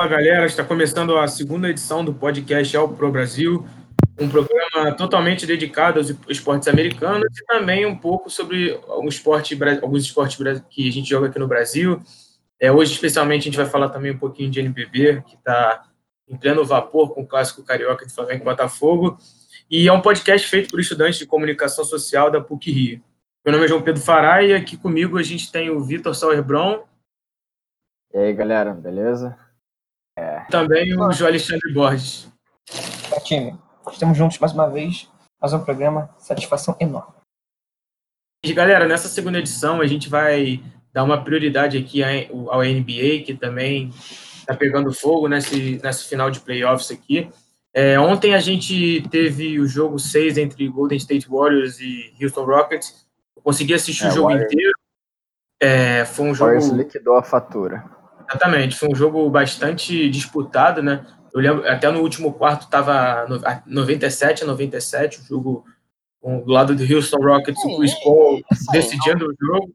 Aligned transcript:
Fala 0.00 0.12
galera, 0.12 0.46
está 0.46 0.64
começando 0.64 1.14
a 1.18 1.28
segunda 1.28 1.68
edição 1.68 2.02
do 2.02 2.14
podcast 2.14 2.74
Ao 2.74 2.88
Pro 2.88 3.12
Brasil, 3.12 3.66
um 4.18 4.30
programa 4.30 4.96
totalmente 4.96 5.44
dedicado 5.44 5.98
aos 5.98 6.08
esportes 6.26 6.68
americanos 6.68 7.26
e 7.38 7.44
também 7.44 7.84
um 7.84 7.94
pouco 7.94 8.30
sobre 8.30 8.80
esporte, 9.04 9.58
alguns 9.82 10.04
esportes 10.04 10.38
que 10.70 10.88
a 10.88 10.90
gente 10.90 11.06
joga 11.06 11.26
aqui 11.26 11.38
no 11.38 11.46
Brasil. 11.46 12.00
É, 12.58 12.72
hoje, 12.72 12.94
especialmente, 12.94 13.42
a 13.42 13.44
gente 13.44 13.58
vai 13.58 13.66
falar 13.66 13.90
também 13.90 14.12
um 14.12 14.18
pouquinho 14.18 14.50
de 14.50 14.60
NBB, 14.60 15.22
que 15.26 15.34
está 15.34 15.82
em 16.26 16.34
pleno 16.34 16.64
vapor 16.64 17.12
com 17.12 17.20
o 17.20 17.26
clássico 17.26 17.62
carioca 17.62 18.06
de 18.06 18.14
Flamengo 18.14 18.40
e 18.40 18.44
Botafogo. 18.44 19.18
E 19.70 19.86
é 19.86 19.92
um 19.92 20.00
podcast 20.00 20.48
feito 20.48 20.70
por 20.70 20.80
estudantes 20.80 21.18
de 21.18 21.26
comunicação 21.26 21.84
social 21.84 22.30
da 22.30 22.40
PUC 22.40 22.72
Rio. 22.72 23.02
Meu 23.44 23.52
nome 23.52 23.66
é 23.66 23.68
João 23.68 23.82
Pedro 23.82 24.00
Farai 24.00 24.52
e 24.52 24.54
aqui 24.54 24.78
comigo 24.78 25.18
a 25.18 25.22
gente 25.22 25.52
tem 25.52 25.68
o 25.68 25.84
Vitor 25.84 26.14
Sauerbron. 26.14 26.84
E 28.14 28.18
aí, 28.18 28.32
galera, 28.32 28.72
beleza? 28.72 29.36
É. 30.20 30.40
Também 30.50 30.94
o 30.94 31.12
João 31.12 31.30
Alexandre 31.30 31.72
Borges. 31.72 32.28
É, 33.10 33.20
time, 33.20 33.58
estamos 33.90 34.18
juntos 34.18 34.38
mais 34.38 34.52
uma 34.52 34.68
vez, 34.68 35.08
mais 35.40 35.54
um 35.54 35.64
programa, 35.64 36.10
satisfação 36.18 36.76
enorme. 36.78 37.14
E 38.44 38.52
galera, 38.52 38.86
nessa 38.86 39.08
segunda 39.08 39.38
edição 39.38 39.80
a 39.80 39.86
gente 39.86 40.10
vai 40.10 40.62
dar 40.92 41.04
uma 41.04 41.24
prioridade 41.24 41.78
aqui 41.78 42.02
ao 42.50 42.60
NBA, 42.60 43.24
que 43.24 43.34
também 43.34 43.88
está 44.40 44.54
pegando 44.54 44.92
fogo 44.92 45.26
nesse, 45.26 45.80
nesse 45.82 46.06
final 46.06 46.30
de 46.30 46.40
playoffs 46.40 46.90
aqui. 46.90 47.30
É, 47.72 47.98
ontem 47.98 48.34
a 48.34 48.40
gente 48.40 49.02
teve 49.08 49.58
o 49.58 49.66
jogo 49.66 49.98
6 49.98 50.36
entre 50.36 50.68
Golden 50.68 50.98
State 50.98 51.26
Warriors 51.30 51.80
e 51.80 52.12
Houston 52.20 52.44
Rockets. 52.44 53.06
Eu 53.34 53.40
consegui 53.40 53.72
assistir 53.72 54.04
é, 54.04 54.08
o 54.08 54.10
jogo 54.10 54.28
Warriors. 54.28 54.52
inteiro. 54.52 54.72
É, 55.62 56.04
foi 56.04 56.26
um 56.26 56.34
jogo. 56.34 56.50
Warriors 56.50 56.76
liquidou 56.76 57.16
a 57.16 57.22
fatura. 57.22 57.99
Exatamente, 58.30 58.76
foi 58.76 58.88
um 58.88 58.94
jogo 58.94 59.28
bastante 59.28 60.08
disputado, 60.08 60.82
né? 60.82 61.04
Eu 61.34 61.40
lembro, 61.40 61.68
até 61.68 61.90
no 61.90 62.00
último 62.00 62.32
quarto 62.32 62.62
estava 62.62 63.26
97 63.66 64.44
a 64.44 64.46
97, 64.46 65.20
o 65.20 65.24
jogo 65.24 65.64
do 66.22 66.52
lado 66.52 66.74
do 66.74 66.82
Houston 66.82 67.18
Rockets, 67.18 67.64
o 67.64 67.76
Chris 67.78 67.94
Paul 68.04 68.40
decidindo 68.72 69.26
o 69.26 69.34
jogo. 69.40 69.74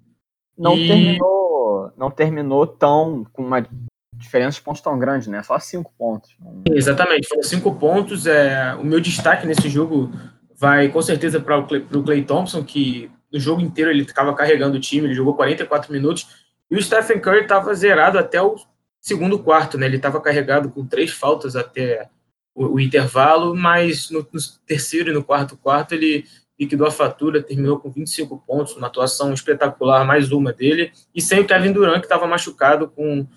Não 0.58 0.78
e... 0.78 0.88
terminou, 0.88 1.92
não 1.98 2.12
terminou 2.12 2.68
tão 2.68 3.26
com 3.34 3.44
uma 3.44 3.66
diferença 4.14 4.58
de 4.58 4.64
pontos 4.64 4.82
tão 4.82 4.98
grande, 4.98 5.30
né? 5.30 5.44
Só 5.44 5.60
cinco 5.60 5.94
pontos. 5.98 6.38
Exatamente, 6.72 7.28
foram 7.28 7.44
cinco 7.44 7.76
pontos. 7.76 8.26
É, 8.26 8.74
o 8.76 8.84
meu 8.84 9.02
destaque 9.02 9.46
nesse 9.46 9.70
jogo 9.70 10.12
vai 10.58 10.88
com 10.88 11.02
certeza 11.02 11.40
para 11.40 11.58
o 11.58 11.68
Clay, 11.68 11.82
Clay 11.82 12.24
Thompson, 12.24 12.64
que 12.64 13.12
no 13.32 13.40
jogo 13.40 13.62
inteiro 13.62 13.92
ele 13.92 14.06
ficava 14.06 14.34
carregando 14.34 14.78
o 14.78 14.80
time, 14.80 15.08
ele 15.08 15.14
jogou 15.14 15.36
44 15.36 15.92
minutos 15.92 16.45
e 16.70 16.76
o 16.76 16.82
Stephen 16.82 17.20
Curry 17.20 17.42
estava 17.42 17.74
zerado 17.74 18.18
até 18.18 18.42
o 18.42 18.56
segundo 19.00 19.40
quarto, 19.40 19.78
né? 19.78 19.86
Ele 19.86 19.98
estava 19.98 20.20
carregado 20.20 20.70
com 20.70 20.86
três 20.86 21.12
faltas 21.12 21.56
até 21.56 22.10
o, 22.56 22.76
o 22.76 22.80
intervalo, 22.80 23.56
mas 23.56 24.10
no, 24.10 24.20
no, 24.20 24.40
terceiro 24.66 25.12
e 25.12 25.14
no 25.14 25.24
quarto 25.24 25.58
quarto 25.58 25.94
ele 25.94 26.26
liquidou 26.60 26.88
a 26.88 26.92
fatura, 26.92 27.44
terminou 27.44 27.78
com 27.78 27.92
25 27.92 28.42
pontos, 28.48 28.76
uma 28.76 28.88
atuação 28.88 29.34
espetacular, 29.34 30.06
mais 30.06 30.32
uma 30.32 30.54
dele, 30.54 30.92
e 31.14 31.22
sem 31.22 31.42
o 31.42 31.46
Kevin 31.46 31.74
Durant, 31.74 32.00
que 32.00 32.06
estava 32.06 32.26
machucado, 32.26 32.90
com 32.90 33.28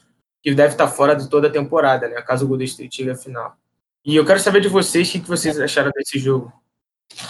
que 0.40 0.54
deve 0.54 0.74
estar 0.74 0.86
tá 0.86 0.92
fora 0.92 1.16
de 1.16 1.28
toda 1.28 1.48
a 1.48 1.50
temporada, 1.50 2.08
né? 2.08 2.22
Caso 2.22 2.44
o 2.44 2.48
Golden 2.48 2.66
State 2.66 2.96
chegue 2.96 3.10
à 3.10 3.16
final. 3.16 3.56
E 4.04 4.14
eu 4.16 4.24
quero 4.24 4.38
saber 4.38 4.60
de 4.60 4.68
vocês 4.68 5.08
o 5.08 5.12
que 5.12 5.18
vocês 5.20 5.58
acharam 5.58 5.90
desse 5.94 6.18
jogo. 6.18 6.52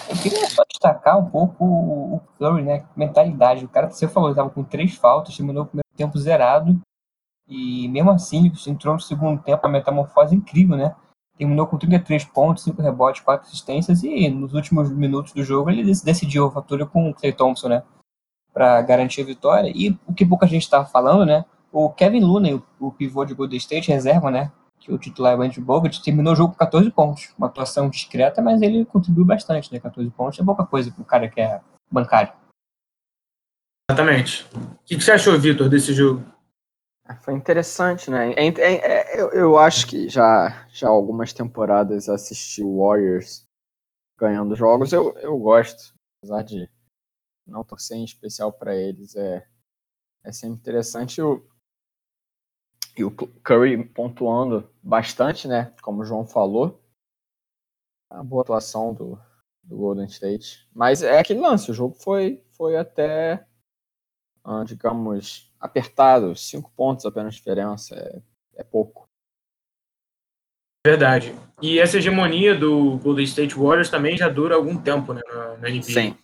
Eu 0.09 0.17
queria 0.17 0.47
só 0.49 0.63
destacar 0.69 1.19
um 1.19 1.31
pouco 1.31 1.65
o 1.65 2.21
Curry, 2.39 2.63
né? 2.63 2.85
Mentalidade. 2.95 3.65
O 3.65 3.69
cara, 3.69 3.89
você 3.89 4.07
falou, 4.07 4.31
estava 4.31 4.51
com 4.51 4.63
três 4.63 4.95
faltas, 4.95 5.37
terminou 5.37 5.65
o 5.65 5.67
primeiro 5.67 5.88
tempo 5.99 6.19
zerado. 6.19 6.81
E 7.49 7.89
mesmo 7.89 8.11
assim, 8.11 8.53
entrou 8.67 8.95
no 8.95 9.01
segundo 9.01 9.43
tempo, 9.43 9.67
a 9.67 9.71
metamorfose 9.71 10.37
incrível, 10.37 10.77
né? 10.77 10.95
Terminou 11.37 11.67
com 11.67 11.79
33 11.79 12.25
pontos, 12.25 12.65
5 12.65 12.81
rebotes, 12.81 13.23
4 13.23 13.47
assistências 13.47 14.03
e 14.03 14.29
nos 14.29 14.55
últimos 14.55 14.91
minutos 14.91 15.33
do 15.33 15.43
jogo 15.43 15.71
ele 15.71 15.83
decidiu 15.83 16.47
a 16.47 16.51
fatura 16.51 16.85
com 16.85 17.11
o 17.11 17.15
Clay 17.15 17.33
Thompson, 17.33 17.69
né? 17.69 17.83
Para 18.53 18.81
garantir 18.83 19.23
a 19.23 19.27
vitória. 19.27 19.73
E 19.75 19.99
o 20.07 20.13
que 20.13 20.27
pouca 20.27 20.47
gente 20.47 20.63
estava 20.63 20.85
falando, 20.85 21.25
né? 21.25 21.45
O 21.73 21.91
Kevin 21.91 22.21
Looney, 22.21 22.63
o 22.81 22.91
pivô 22.91 23.25
de 23.25 23.35
Golden 23.35 23.59
State, 23.59 23.91
reserva, 23.91 24.31
né? 24.31 24.51
Que 24.81 24.93
o 24.93 24.99
titular 24.99 25.35
é 25.35 25.37
o 25.37 25.43
Andrew 25.43 25.65
Bogut, 25.65 26.03
terminou 26.03 26.33
o 26.33 26.37
jogo 26.37 26.53
com 26.53 26.59
14 26.59 26.91
pontos. 26.91 27.33
Uma 27.39 27.47
atuação 27.47 27.89
discreta, 27.89 28.43
mas 28.43 28.61
ele 28.61 28.85
contribuiu 28.85 29.25
bastante, 29.25 29.73
né? 29.73 29.79
14 29.79 30.11
pontos 30.11 30.39
é 30.39 30.45
pouca 30.45 30.67
coisa 30.67 30.91
para 30.91 31.03
o 31.03 31.05
cara 31.05 31.29
que 31.29 31.41
é 31.41 31.61
bancário. 31.91 32.33
Exatamente. 33.91 34.45
O 34.55 34.85
que 34.85 35.01
você 35.01 35.13
achou, 35.13 35.39
Vitor, 35.41 35.69
desse 35.69 35.95
jogo? 35.95 36.23
Ah, 37.07 37.17
foi 37.17 37.33
interessante, 37.33 38.11
né? 38.11 38.33
É, 38.35 38.49
é, 38.49 38.75
é, 38.75 39.21
eu, 39.21 39.31
eu, 39.31 39.59
acho 39.59 39.87
que 39.87 40.11
já, 40.11 40.69
já 40.69 40.89
algumas 40.89 41.33
temporadas 41.33 42.07
assisti 42.07 42.63
Warriors 42.63 43.47
ganhando 44.19 44.55
jogos. 44.55 44.93
Eu, 44.93 45.17
eu 45.19 45.39
gosto, 45.39 45.95
apesar 46.19 46.43
de 46.43 46.71
não 47.47 47.65
torcer 47.65 47.97
em 47.97 48.05
especial 48.05 48.53
para 48.53 48.77
eles. 48.77 49.17
É, 49.17 49.47
é 50.23 50.33
sempre 50.33 50.59
interessante. 50.59 51.23
O, 51.23 51.43
e 52.95 53.03
o 53.03 53.11
Curry 53.11 53.83
pontuando 53.85 54.71
bastante, 54.83 55.49
né? 55.49 55.75
Como 55.81 56.03
o 56.03 56.05
João 56.05 56.27
falou. 56.27 56.79
A 58.11 58.23
boa 58.23 58.43
atuação 58.43 58.93
do, 58.93 59.19
do 59.63 59.79
Golden 59.79 60.07
State. 60.07 60.69
Mas 60.75 61.03
é 61.03 61.19
aquele 61.19 61.41
lance, 61.41 61.71
o 61.71 61.75
jogo 61.75 61.95
foi, 61.95 62.45
foi 62.51 62.77
até 62.77 63.48
digamos, 64.67 65.53
apertado, 65.61 66.35
cinco 66.37 66.71
pontos 66.77 67.05
apenas 67.05 67.35
de 67.35 67.39
diferença, 67.39 67.95
é, 67.95 68.21
é 68.61 68.65
pouco. 68.65 69.09
Verdade. 70.87 71.35
E 71.61 71.79
essa 71.79 71.99
hegemonia 71.99 72.55
do 72.55 72.99
Golden 72.99 73.25
State 73.25 73.55
Warriors 73.55 73.91
também 73.91 74.17
já 74.17 74.29
dura 74.29 74.55
algum 74.55 74.77
tempo 74.77 75.13
né, 75.13 75.21
na, 75.29 75.57
na 75.59 75.69
NBA. 75.69 75.83
Sim. 75.83 76.17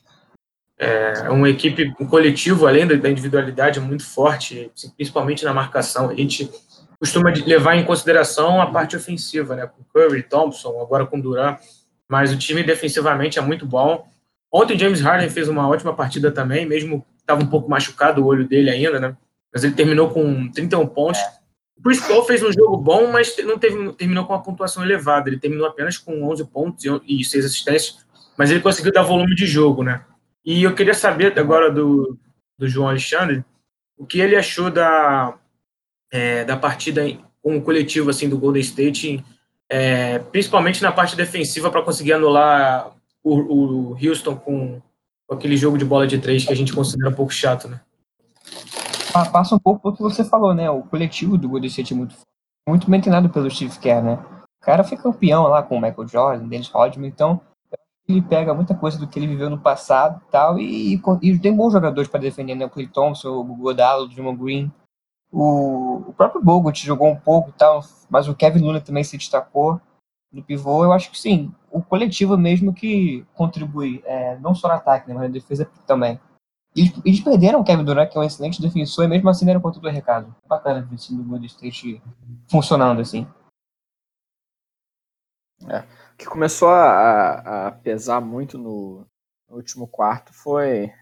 É 0.77 1.29
uma 1.31 1.49
equipe, 1.49 1.95
um 2.01 2.07
coletivo, 2.07 2.67
além 2.67 2.87
da 2.87 3.09
individualidade, 3.09 3.79
muito 3.79 4.05
forte, 4.05 4.73
principalmente 4.97 5.45
na 5.45 5.55
marcação. 5.55 6.11
A 6.11 6.15
gente 6.15 6.51
costuma 6.99 7.31
levar 7.31 7.77
em 7.77 7.85
consideração 7.85 8.61
a 8.61 8.71
parte 8.71 8.97
ofensiva, 8.97 9.55
né? 9.55 9.67
Com 9.67 9.85
Curry, 9.85 10.23
Thompson, 10.25 10.81
agora 10.81 11.07
com 11.07 11.21
Durant. 11.21 11.61
Mas 12.09 12.33
o 12.33 12.39
time 12.39 12.63
defensivamente 12.63 13.39
é 13.39 13.43
muito 13.43 13.65
bom. 13.65 14.09
Ontem 14.53 14.79
James 14.79 15.01
Harden 15.01 15.31
fez 15.31 15.49
uma 15.49 15.69
ótima 15.69 15.95
partida 15.95 16.31
também, 16.31 16.67
mesmo 16.67 17.05
estava 17.25 17.43
um 17.43 17.47
pouco 17.47 17.71
machucado 17.71 18.23
o 18.23 18.27
olho 18.27 18.47
dele 18.47 18.71
ainda, 18.71 19.01
né? 19.01 19.17
Mas 19.53 19.65
ele 19.65 19.75
terminou 19.75 20.11
com 20.11 20.51
31 20.51 20.87
pontos. 20.87 21.21
O 21.77 21.83
Chris 21.83 22.01
Paul 22.01 22.25
fez 22.25 22.43
um 22.43 22.53
jogo 22.53 22.77
bom, 22.77 23.11
mas 23.11 23.35
não 23.45 23.59
teve, 23.59 23.93
terminou 23.95 24.27
com 24.27 24.33
uma 24.33 24.43
pontuação 24.43 24.85
elevada. 24.85 25.29
Ele 25.29 25.39
terminou 25.39 25.67
apenas 25.67 25.99
com 25.99 26.23
11 26.31 26.45
pontos 26.47 26.85
e 27.07 27.25
6 27.25 27.45
assistências, 27.45 28.05
mas 28.37 28.51
ele 28.51 28.61
conseguiu 28.61 28.93
dar 28.93 29.03
volume 29.03 29.35
de 29.35 29.47
jogo, 29.47 29.83
né? 29.83 30.05
E 30.45 30.63
eu 30.63 30.75
queria 30.75 30.95
saber 30.95 31.39
agora 31.39 31.71
do, 31.71 32.19
do 32.59 32.69
João 32.69 32.89
Alexandre 32.89 33.45
o 33.97 34.05
que 34.05 34.21
ele 34.21 34.37
achou 34.37 34.71
da, 34.71 35.39
é, 36.11 36.45
da 36.45 36.57
partida 36.57 37.03
com 37.43 37.57
o 37.57 37.63
coletivo 37.63 38.11
assim, 38.11 38.29
do 38.29 38.39
Golden 38.39 38.61
State, 38.61 39.25
é, 39.69 40.19
principalmente 40.19 40.83
na 40.83 40.93
parte 40.93 41.17
defensiva, 41.17 41.71
para 41.71 41.83
conseguir 41.83 42.13
anular 42.13 42.91
o, 43.23 43.93
o 43.93 43.99
Houston 44.03 44.37
com 44.37 44.83
aquele 45.31 45.57
jogo 45.57 45.79
de 45.79 45.85
bola 45.85 46.07
de 46.07 46.19
três 46.19 46.45
que 46.45 46.53
a 46.53 46.57
gente 46.57 46.75
considera 46.75 47.11
um 47.11 47.15
pouco 47.15 47.33
chato, 47.33 47.69
né? 47.69 47.81
Passa 49.33 49.55
um 49.55 49.59
pouco 49.59 49.81
pelo 49.81 49.95
que 49.95 50.03
você 50.03 50.25
falou, 50.25 50.55
né? 50.55 50.69
O 50.71 50.83
coletivo 50.83 51.39
do 51.39 51.49
Golden 51.49 51.69
State 51.69 51.95
é 51.95 51.97
muito, 51.97 52.17
muito 52.69 52.91
bem 52.91 53.01
treinado 53.01 53.29
pelo 53.31 53.51
Steve 53.51 53.79
Kerr, 53.79 54.03
né? 54.03 54.15
O 54.61 54.65
cara 54.65 54.83
foi 54.83 54.97
campeão 54.99 55.45
lá 55.45 55.63
com 55.63 55.77
o 55.77 55.81
Michael 55.81 56.09
Jordan, 56.09 56.49
Dennis 56.49 56.69
Rodman, 56.69 57.09
então 57.09 57.41
ele 58.09 58.21
pega 58.21 58.53
muita 58.53 58.75
coisa 58.75 58.99
do 58.99 59.07
que 59.07 59.19
ele 59.19 59.27
viveu 59.27 59.49
no 59.49 59.59
passado 59.59 60.21
tal, 60.31 60.59
e, 60.59 61.01
e 61.23 61.39
tem 61.39 61.55
bons 61.55 61.73
jogadores 61.73 62.09
para 62.09 62.21
defender, 62.21 62.55
né? 62.55 62.67
O 62.67 62.71
Clay 62.71 62.87
Thompson, 62.87 63.31
o 63.31 63.45
Godalo, 63.45 64.05
o 64.05 64.09
Draymond 64.09 64.43
Green. 64.43 64.73
O, 65.33 66.05
o 66.09 66.13
próprio 66.13 66.43
Bogut 66.43 66.85
jogou 66.85 67.09
um 67.09 67.17
pouco 67.17 67.53
tal, 67.53 67.83
mas 68.11 68.29
o 68.29 68.35
Kevin 68.35 68.61
Luna 68.61 68.81
também 68.81 69.03
se 69.03 69.17
destacou 69.17 69.81
no 70.33 70.43
pivô. 70.43 70.85
Eu 70.85 70.93
acho 70.93 71.11
que 71.11 71.19
sim, 71.19 71.53
o 71.75 71.83
coletivo 71.83 72.39
mesmo 72.39 72.73
que 72.73 73.27
contribui, 73.35 74.01
é, 74.07 74.39
não 74.39 74.55
só 74.55 74.69
no 74.69 74.75
ataque, 74.75 75.09
né, 75.09 75.15
mas 75.15 75.25
na 75.25 75.29
defesa 75.29 75.69
também. 75.85 76.21
Eles, 76.75 76.93
eles 77.05 77.21
perderam 77.21 77.61
o 77.61 77.65
Kevin 77.65 77.85
Durant, 77.85 78.09
que 78.09 78.17
é 78.17 78.21
um 78.21 78.25
excelente 78.25 78.63
defensor, 78.63 79.05
e 79.05 79.09
mesmo 79.09 79.29
assim 79.29 79.45
deram 79.45 79.61
conta 79.61 79.81
do 79.81 79.89
recado. 79.89 80.33
Bacana 80.47 80.83
ver 80.83 80.95
esse 80.95 81.13
Golden 81.13 81.47
State 81.47 82.01
funcionando 82.49 83.01
assim. 83.01 83.27
É. 85.69 85.81
O 85.81 86.17
que 86.17 86.27
começou 86.27 86.69
a, 86.69 87.67
a 87.67 87.73
pesar 87.73 88.21
muito 88.21 88.57
no, 88.57 89.05
no, 89.49 89.57
último 89.57 89.89
quarto 89.89 90.33
foi, 90.33 90.93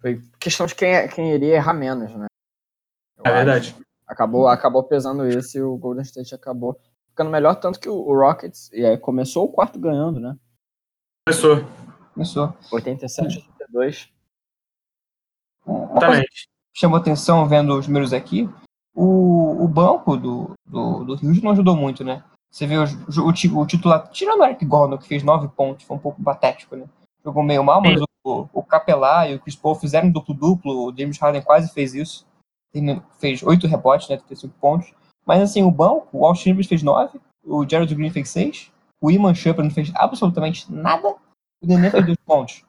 foi 0.00 0.22
questão 0.40 0.64
de 0.64 0.74
quem, 0.74 1.06
quem 1.08 1.34
iria 1.34 1.56
errar 1.56 1.74
menos, 1.74 2.14
né? 2.14 2.26
Eu 3.18 3.30
é 3.30 3.34
verdade. 3.44 3.76
Acabou, 4.06 4.48
acabou 4.48 4.84
pesando 4.84 5.28
isso 5.28 5.58
e 5.58 5.62
o 5.62 5.76
Golden 5.76 6.02
State 6.02 6.34
acabou 6.34 6.80
ficando 7.12 7.30
melhor, 7.30 7.54
tanto 7.54 7.78
que 7.78 7.88
o, 7.88 8.18
Rockets 8.18 8.70
é, 8.72 8.96
começou 8.96 9.44
o 9.44 9.52
quarto 9.52 9.78
ganhando, 9.78 10.18
né? 10.18 10.36
Começou. 11.26 11.64
Começou. 12.12 12.54
87 12.72 13.38
82. 13.60 14.12
Exatamente. 15.66 16.48
Chamou 16.74 16.98
atenção 16.98 17.46
vendo 17.46 17.78
os 17.78 17.86
números 17.86 18.12
aqui. 18.12 18.48
O, 18.94 19.62
o, 19.62 19.68
banco 19.68 20.16
do, 20.16 20.52
do, 20.66 21.04
do 21.04 21.14
Rio 21.14 21.42
não 21.42 21.52
ajudou 21.52 21.76
muito, 21.76 22.02
né? 22.02 22.24
Você 22.50 22.66
vê 22.66 22.76
o, 22.76 22.84
o, 22.84 23.60
o 23.60 23.66
titular, 23.66 24.10
tirando 24.10 24.40
o 24.40 24.44
Eric 24.44 24.64
Gordon, 24.64 24.98
que 24.98 25.08
fez 25.08 25.22
nove 25.22 25.48
pontos, 25.48 25.86
foi 25.86 25.96
um 25.96 26.00
pouco 26.00 26.22
patético, 26.22 26.76
né? 26.76 26.86
Jogou 27.24 27.42
meio 27.42 27.62
mal, 27.62 27.80
mas 27.80 28.02
o, 28.24 28.48
o 28.52 28.62
Capelá 28.62 29.28
e 29.28 29.34
o 29.34 29.40
Chris 29.40 29.56
Paul 29.56 29.74
fizeram 29.74 30.10
duplo-duplo, 30.10 30.86
o 30.86 30.96
James 30.96 31.18
Harden 31.18 31.42
quase 31.42 31.72
fez 31.72 31.94
isso. 31.94 32.26
Fez 33.18 33.42
oito 33.42 33.66
rebotes, 33.66 34.08
né? 34.08 34.16
35 34.16 34.54
pontos. 34.58 34.92
Mas 35.24 35.42
assim, 35.42 35.62
o 35.62 35.70
banco, 35.70 36.08
o 36.12 36.26
Al 36.26 36.34
Chambers 36.34 36.66
fez 36.66 36.82
nove, 36.82 37.20
o 37.44 37.68
Jared 37.68 37.94
Green 37.94 38.10
fez 38.10 38.28
seis, 38.28 38.72
o 39.00 39.10
Iman 39.10 39.34
Shumpert 39.34 39.64
não 39.64 39.70
fez 39.70 39.92
absolutamente 39.94 40.72
nada, 40.72 41.08
o 41.08 41.66
Nenê 41.66 41.90
fez 41.90 42.06
dois 42.06 42.18
pontos. 42.24 42.64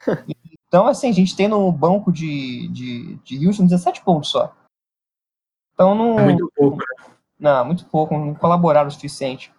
Então, 0.72 0.86
assim, 0.86 1.10
a 1.10 1.12
gente 1.12 1.36
tem 1.36 1.48
no 1.48 1.70
banco 1.70 2.10
de, 2.10 2.66
de, 2.68 3.16
de 3.16 3.46
Houston 3.46 3.66
17 3.66 4.02
pontos 4.02 4.30
só. 4.30 4.56
Então 5.74 5.94
não. 5.94 6.18
É 6.18 6.24
muito 6.24 6.50
pouco, 6.56 6.78
né? 6.78 7.12
Não, 7.38 7.64
muito 7.66 7.84
pouco, 7.84 8.16
não 8.16 8.34
colaboraram 8.34 8.88
o 8.88 8.90
suficiente. 8.90 9.52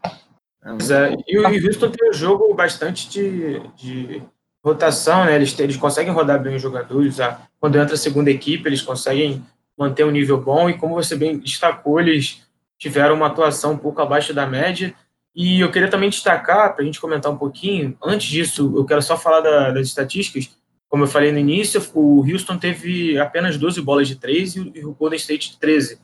É, 0.64 1.16
e 1.28 1.38
o 1.38 1.68
Houston 1.68 1.92
tem 1.92 2.10
um 2.10 2.14
jogo 2.14 2.52
bastante 2.56 3.08
de, 3.10 3.60
de 3.76 4.24
rotação, 4.66 5.26
né? 5.26 5.36
Eles, 5.36 5.60
eles 5.60 5.78
conseguem 5.78 6.12
rodar 6.12 6.42
bem 6.42 6.56
os 6.56 6.62
jogadores. 6.64 7.20
A, 7.20 7.42
quando 7.60 7.78
entra 7.78 7.94
a 7.94 7.98
segunda 7.98 8.32
equipe, 8.32 8.68
eles 8.68 8.82
conseguem 8.82 9.46
manter 9.78 10.04
um 10.04 10.12
nível 10.12 10.40
bom. 10.40 10.70
E 10.70 10.78
como 10.78 10.96
você 10.96 11.16
bem 11.16 11.38
destacou, 11.38 12.00
eles 12.00 12.46
tiveram 12.78 13.16
uma 13.16 13.28
atuação 13.28 13.74
um 13.74 13.78
pouco 13.78 14.02
abaixo 14.02 14.34
da 14.34 14.46
média. 14.46 14.94
E 15.36 15.60
eu 15.60 15.72
queria 15.72 15.90
também 15.90 16.10
destacar, 16.10 16.74
para 16.74 16.84
a 16.84 16.86
gente 16.86 17.02
comentar 17.02 17.32
um 17.32 17.38
pouquinho, 17.38 17.98
antes 18.04 18.28
disso, 18.28 18.72
eu 18.76 18.86
quero 18.86 19.02
só 19.02 19.18
falar 19.18 19.42
da, 19.42 19.72
das 19.72 19.88
estatísticas. 19.88 20.56
Como 20.88 21.04
eu 21.04 21.08
falei 21.08 21.32
no 21.32 21.40
início, 21.40 21.82
o 21.96 22.24
Houston 22.24 22.58
teve 22.58 23.18
apenas 23.18 23.58
12 23.58 23.82
bolas 23.82 24.08
de 24.08 24.16
3 24.16 24.56
e 24.56 24.86
o 24.86 24.94
Golden 24.94 25.18
State 25.18 25.58
13. 25.60 26.00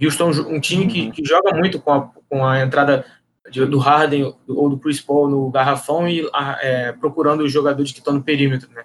Houston 0.00 0.30
um 0.48 0.60
time 0.60 0.86
que, 0.86 1.10
que 1.10 1.24
joga 1.24 1.56
muito 1.56 1.80
com 1.80 1.90
a, 1.90 2.10
com 2.28 2.44
a 2.44 2.60
entrada 2.60 3.06
de, 3.50 3.64
do 3.64 3.78
Harden 3.78 4.34
ou 4.46 4.68
do 4.68 4.78
Chris 4.78 5.00
Paul 5.00 5.28
no 5.28 5.50
garrafão 5.50 6.06
e 6.06 6.28
é, 6.60 6.92
procurando 6.92 7.44
os 7.44 7.52
jogadores 7.52 7.92
que 7.92 7.98
estão 7.98 8.12
no 8.12 8.22
perímetro, 8.22 8.70
né? 8.72 8.84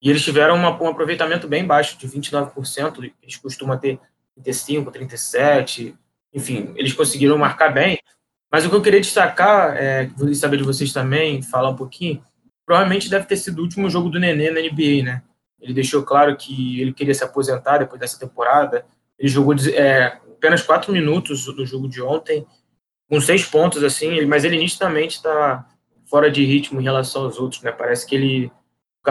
E 0.00 0.10
eles 0.10 0.22
tiveram 0.22 0.54
uma, 0.54 0.70
um 0.82 0.88
aproveitamento 0.88 1.48
bem 1.48 1.66
baixo, 1.66 1.98
de 1.98 2.08
29%, 2.08 3.12
eles 3.22 3.36
costumam 3.36 3.78
ter 3.78 3.98
35%, 4.38 4.90
37%, 4.92 5.94
enfim, 6.32 6.72
eles 6.76 6.92
conseguiram 6.92 7.36
marcar 7.36 7.72
bem. 7.72 7.98
Mas 8.50 8.64
o 8.64 8.70
que 8.70 8.76
eu 8.76 8.82
queria 8.82 9.00
destacar, 9.00 9.76
é, 9.76 10.10
saber 10.34 10.56
de 10.58 10.62
vocês 10.62 10.92
também, 10.92 11.42
falar 11.42 11.70
um 11.70 11.76
pouquinho, 11.76 12.22
provavelmente 12.64 13.10
deve 13.10 13.26
ter 13.26 13.36
sido 13.36 13.58
o 13.58 13.62
último 13.62 13.90
jogo 13.90 14.08
do 14.08 14.20
Nenê 14.20 14.50
na 14.50 14.60
NBA, 14.60 15.02
né? 15.04 15.22
Ele 15.60 15.74
deixou 15.74 16.02
claro 16.02 16.36
que 16.36 16.80
ele 16.80 16.92
queria 16.92 17.14
se 17.14 17.24
aposentar 17.24 17.78
depois 17.78 18.00
dessa 18.00 18.18
temporada. 18.18 18.86
Ele 19.18 19.28
jogou 19.28 19.54
é, 19.74 20.18
apenas 20.30 20.62
quatro 20.62 20.92
minutos 20.92 21.44
do 21.46 21.66
jogo 21.66 21.88
de 21.88 22.00
ontem, 22.00 22.46
com 23.08 23.20
seis 23.20 23.44
pontos, 23.44 23.82
assim, 23.82 24.24
mas 24.26 24.44
ele 24.44 24.56
nitidamente 24.56 25.16
está 25.16 25.66
fora 26.06 26.30
de 26.30 26.44
ritmo 26.44 26.80
em 26.80 26.84
relação 26.84 27.24
aos 27.24 27.38
outros, 27.38 27.62
né? 27.62 27.72
Parece 27.72 28.06
que 28.06 28.14
ele 28.14 28.52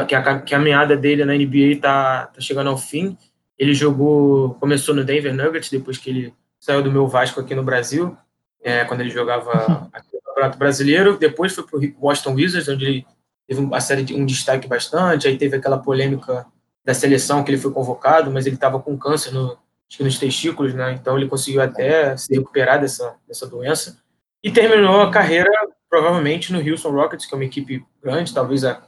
que 0.05 0.15
a, 0.15 0.39
que 0.41 0.55
a 0.55 0.59
meada 0.59 0.95
dele 0.95 1.25
na 1.25 1.33
NBA 1.33 1.75
está 1.75 2.27
tá 2.27 2.41
chegando 2.41 2.69
ao 2.69 2.77
fim. 2.77 3.17
Ele 3.57 3.73
jogou, 3.73 4.55
começou 4.55 4.93
no 4.93 5.03
Denver 5.03 5.33
Nuggets 5.33 5.69
depois 5.69 5.97
que 5.97 6.09
ele 6.09 6.33
saiu 6.59 6.83
do 6.83 6.91
meu 6.91 7.07
Vasco 7.07 7.39
aqui 7.39 7.55
no 7.55 7.63
Brasil, 7.63 8.15
é, 8.61 8.83
quando 8.85 9.01
ele 9.01 9.09
jogava 9.09 9.89
aqui 9.93 10.09
no 10.13 10.21
Campeonato 10.21 10.57
Brasileiro. 10.57 11.17
Depois 11.17 11.53
foi 11.53 11.65
para 11.65 11.77
o 11.77 11.91
Boston 11.99 12.33
Wizards, 12.33 12.67
onde 12.69 12.85
ele 12.85 13.05
teve 13.47 13.61
uma 13.61 13.79
série 13.79 14.03
de 14.03 14.13
um 14.13 14.25
destaque 14.25 14.67
bastante. 14.67 15.27
Aí 15.27 15.37
teve 15.37 15.57
aquela 15.57 15.77
polêmica 15.77 16.45
da 16.83 16.93
seleção 16.93 17.43
que 17.43 17.51
ele 17.51 17.57
foi 17.57 17.71
convocado, 17.71 18.31
mas 18.31 18.45
ele 18.45 18.55
estava 18.55 18.79
com 18.79 18.97
câncer 18.97 19.33
no, 19.33 19.57
nos 19.99 20.17
testículos, 20.19 20.73
né? 20.73 20.93
Então 20.93 21.17
ele 21.17 21.27
conseguiu 21.27 21.61
até 21.61 22.15
se 22.15 22.33
recuperar 22.33 22.79
dessa, 22.79 23.15
dessa 23.27 23.47
doença 23.47 23.97
e 24.43 24.51
terminou 24.51 25.01
a 25.01 25.11
carreira 25.11 25.49
provavelmente 25.89 26.51
no 26.51 26.59
Houston 26.59 26.91
Rockets, 26.91 27.25
que 27.25 27.33
é 27.33 27.37
uma 27.37 27.45
equipe 27.45 27.85
grande, 28.01 28.33
talvez 28.33 28.63
a 28.63 28.81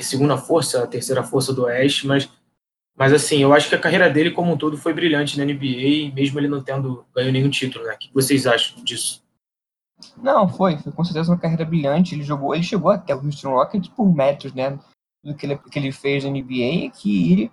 segunda 0.00 0.36
força, 0.36 0.82
a 0.82 0.86
terceira 0.86 1.22
força 1.22 1.52
do 1.52 1.64
Oeste, 1.64 2.06
mas 2.06 2.28
mas 2.94 3.12
assim, 3.12 3.38
eu 3.38 3.52
acho 3.54 3.68
que 3.68 3.74
a 3.74 3.80
carreira 3.80 4.10
dele 4.10 4.30
como 4.30 4.52
um 4.52 4.56
todo 4.56 4.76
foi 4.76 4.92
brilhante 4.92 5.38
na 5.38 5.44
NBA, 5.44 6.14
mesmo 6.14 6.38
ele 6.38 6.48
não 6.48 6.62
tendo 6.62 7.06
ganho 7.14 7.32
nenhum 7.32 7.48
título, 7.48 7.84
né? 7.84 7.94
O 7.94 7.98
que 7.98 8.12
vocês 8.12 8.46
acham 8.46 8.84
disso? 8.84 9.22
Não, 10.16 10.48
foi, 10.48 10.76
foi 10.78 10.92
com 10.92 11.04
certeza 11.04 11.32
uma 11.32 11.38
carreira 11.38 11.64
brilhante. 11.64 12.14
Ele 12.14 12.22
jogou, 12.22 12.54
ele 12.54 12.62
chegou 12.62 12.90
até 12.90 13.14
o 13.14 13.24
Houston 13.24 13.50
Rockets 13.50 13.88
por 13.88 14.04
metros, 14.14 14.52
né? 14.52 14.78
Do 15.24 15.34
que 15.34 15.46
ele, 15.46 15.56
que 15.56 15.78
ele 15.78 15.90
fez 15.90 16.24
na 16.24 16.30
NBA, 16.30 16.90
que 16.94 17.32
ele 17.32 17.50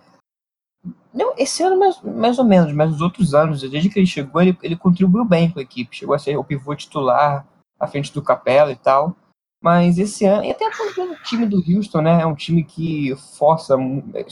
não, 1.13 1.33
esse 1.37 1.63
ano 1.63 1.77
mais, 1.77 2.01
mais 2.01 2.37
ou 2.37 2.45
menos, 2.45 2.71
mas 2.71 2.93
os 2.93 3.01
outros 3.01 3.33
anos, 3.33 3.61
desde 3.61 3.89
que 3.89 3.99
ele 3.99 4.05
chegou, 4.05 4.41
ele, 4.41 4.57
ele 4.61 4.75
contribuiu 4.75 5.25
bem 5.25 5.49
com 5.51 5.59
a 5.59 5.61
equipe. 5.61 5.95
Chegou 5.95 6.15
a 6.15 6.19
ser 6.19 6.37
o 6.37 6.43
pivô 6.43 6.75
titular 6.75 7.45
à 7.79 7.87
frente 7.87 8.13
do 8.13 8.21
Capela 8.21 8.71
e 8.71 8.75
tal. 8.75 9.15
Mas 9.61 9.97
esse 9.97 10.25
ano, 10.25 10.45
e 10.45 10.51
até 10.51 10.65
o 10.67 11.23
time 11.23 11.45
do 11.45 11.57
Houston, 11.57 12.01
né? 12.01 12.21
É 12.21 12.25
um 12.25 12.35
time 12.35 12.63
que 12.63 13.13
força. 13.37 13.75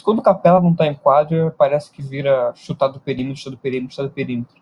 Quando 0.03 0.19
o 0.19 0.23
Capela 0.23 0.61
não 0.61 0.73
tá 0.73 0.87
em 0.87 0.95
quadro, 0.95 1.53
parece 1.57 1.91
que 1.91 2.01
vira 2.01 2.53
chutar 2.55 2.87
do 2.87 2.99
perímetro, 2.99 3.37
chutar 3.37 3.51
do 3.51 3.61
perímetro, 3.61 3.95
chutar 3.95 4.07
do 4.07 4.13
perímetro. 4.13 4.55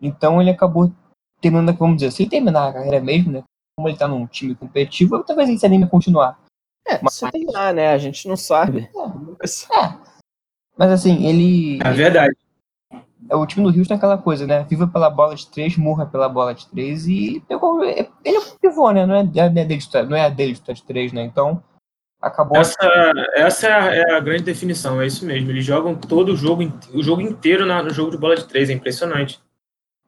Então 0.00 0.40
ele 0.40 0.50
acabou 0.50 0.92
terminando, 1.40 1.76
vamos 1.76 1.96
dizer, 1.96 2.12
sem 2.12 2.28
terminar 2.28 2.68
a 2.68 2.72
carreira 2.72 3.00
mesmo, 3.00 3.32
né? 3.32 3.42
Como 3.76 3.88
ele 3.88 3.98
tá 3.98 4.06
num 4.06 4.24
time 4.26 4.54
competitivo, 4.54 5.24
talvez 5.24 5.48
ele 5.48 5.58
se 5.58 5.66
anime 5.66 5.84
a 5.84 5.88
continuar. 5.88 6.38
É, 6.86 7.00
mas 7.02 7.14
se 7.14 7.28
terminar, 7.28 7.74
né? 7.74 7.88
A 7.88 7.98
gente 7.98 8.28
não 8.28 8.36
sabe. 8.36 8.88
É, 8.94 9.84
é. 9.84 9.98
Mas 10.76 10.90
assim, 10.90 11.26
ele. 11.26 11.80
É 11.82 11.92
verdade. 11.92 12.36
É, 13.28 13.36
o 13.36 13.46
time 13.46 13.64
do 13.64 13.78
Houston 13.78 13.94
é 13.94 13.96
aquela 13.96 14.18
coisa, 14.18 14.46
né? 14.46 14.64
Viva 14.64 14.86
pela 14.86 15.08
bola 15.08 15.34
de 15.34 15.46
três, 15.50 15.76
morra 15.76 16.06
pela 16.06 16.28
bola 16.28 16.54
de 16.54 16.66
três 16.68 17.06
e 17.06 17.42
pegou. 17.48 17.82
Ele 17.82 18.08
é 18.24 18.38
um 18.38 18.58
pivô, 18.60 18.90
né? 18.90 19.06
Não 19.06 19.14
é, 19.14 19.20
é 19.20 19.48
dele, 19.48 19.78
não 20.08 20.16
é 20.16 20.26
a 20.26 20.28
dele 20.28 20.52
de 20.52 20.84
três, 20.84 21.12
né? 21.12 21.22
Então, 21.24 21.62
acabou. 22.20 22.58
Essa, 22.58 22.76
essa 23.34 23.66
é, 23.66 23.72
a, 23.72 23.94
é, 23.94 24.16
a, 24.16 24.20
grande 24.20 24.44
definição, 24.44 25.00
é 25.00 25.06
isso 25.06 25.24
mesmo. 25.24 25.50
Eles 25.50 25.64
jogam 25.64 25.94
todo 25.94 26.32
o 26.32 26.36
jogo, 26.36 26.62
o 26.92 27.02
jogo 27.02 27.20
inteiro 27.20 27.66
na, 27.66 27.82
no 27.82 27.90
jogo 27.90 28.10
de 28.10 28.18
bola 28.18 28.36
de 28.36 28.46
três, 28.46 28.70
é 28.70 28.72
impressionante. 28.72 29.40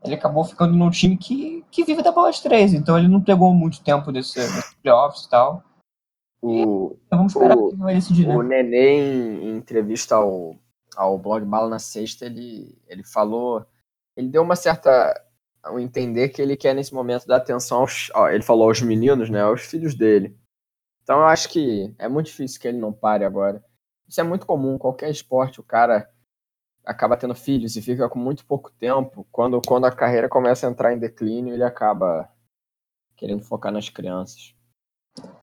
Ele 0.05 0.15
acabou 0.15 0.45
ficando 0.45 0.77
num 0.77 0.91
time 0.91 1.17
que, 1.17 1.65
que 1.71 1.85
vive 1.85 2.03
da 2.03 2.13
bola 2.13 2.31
de 2.31 2.43
três, 2.43 2.73
então 2.73 2.99
ele 2.99 3.09
não 3.09 3.21
pegou 3.21 3.53
muito 3.53 3.83
tempo 3.83 4.13
desse, 4.13 4.39
desse 4.39 4.77
playoffs 4.77 5.25
e 5.25 5.31
tal. 5.31 5.63
O, 6.41 6.97
então 7.07 7.19
vamos 7.19 7.35
esperar 7.35 7.57
o, 7.57 7.71
que 7.71 7.77
vai 7.77 7.95
decidir, 7.95 8.27
né? 8.27 8.37
O 8.37 8.43
Nenê, 8.43 9.41
em 9.43 9.57
entrevista 9.57 10.17
ao, 10.17 10.55
ao 10.97 11.19
blog 11.19 11.45
Bala 11.45 11.69
na 11.69 11.79
sexta, 11.79 12.27
ele, 12.27 12.77
ele 12.89 13.05
falou. 13.05 13.65
Ele 14.17 14.29
deu 14.29 14.43
uma 14.43 14.57
certa. 14.57 15.15
ao 15.63 15.79
entender 15.79 16.31
que 16.31 16.41
ele 16.41 16.57
quer, 16.57 16.75
nesse 16.75 16.95
momento, 16.95 17.27
dar 17.27 17.37
atenção 17.37 17.81
aos. 17.81 18.11
Ó, 18.15 18.29
ele 18.29 18.43
falou 18.43 18.69
aos 18.69 18.81
meninos, 18.81 19.31
né? 19.31 19.43
Aos 19.43 19.63
filhos 19.63 19.95
dele. 19.95 20.37
Então 21.03 21.21
eu 21.21 21.27
acho 21.27 21.51
que 21.51 21.95
é 21.99 22.09
muito 22.09 22.27
difícil 22.27 22.61
que 22.61 22.67
ele 22.67 22.79
não 22.79 22.93
pare 22.93 23.25
agora. 23.25 23.63
Isso 24.09 24.21
é 24.21 24.25
muito 24.25 24.47
comum, 24.47 24.79
qualquer 24.79 25.11
esporte, 25.11 25.61
o 25.61 25.65
cara 25.65 26.09
acaba 26.85 27.17
tendo 27.17 27.35
filhos 27.35 27.77
e 27.77 27.83
fica 27.83 28.09
com 28.09 28.19
muito 28.19 28.47
pouco 28.47 28.71
tempo. 28.73 29.27
Quando, 29.31 29.61
quando 29.67 29.85
a 29.85 29.95
carreira 29.95 30.29
começa 30.29 30.67
a 30.67 30.71
entrar 30.71 30.93
em 30.93 30.99
declínio, 30.99 31.53
ele 31.53 31.65
acaba 31.65 32.29
querendo 33.17 33.43
focar 33.43 33.73
nas 33.73 33.89
crianças. 33.89 34.55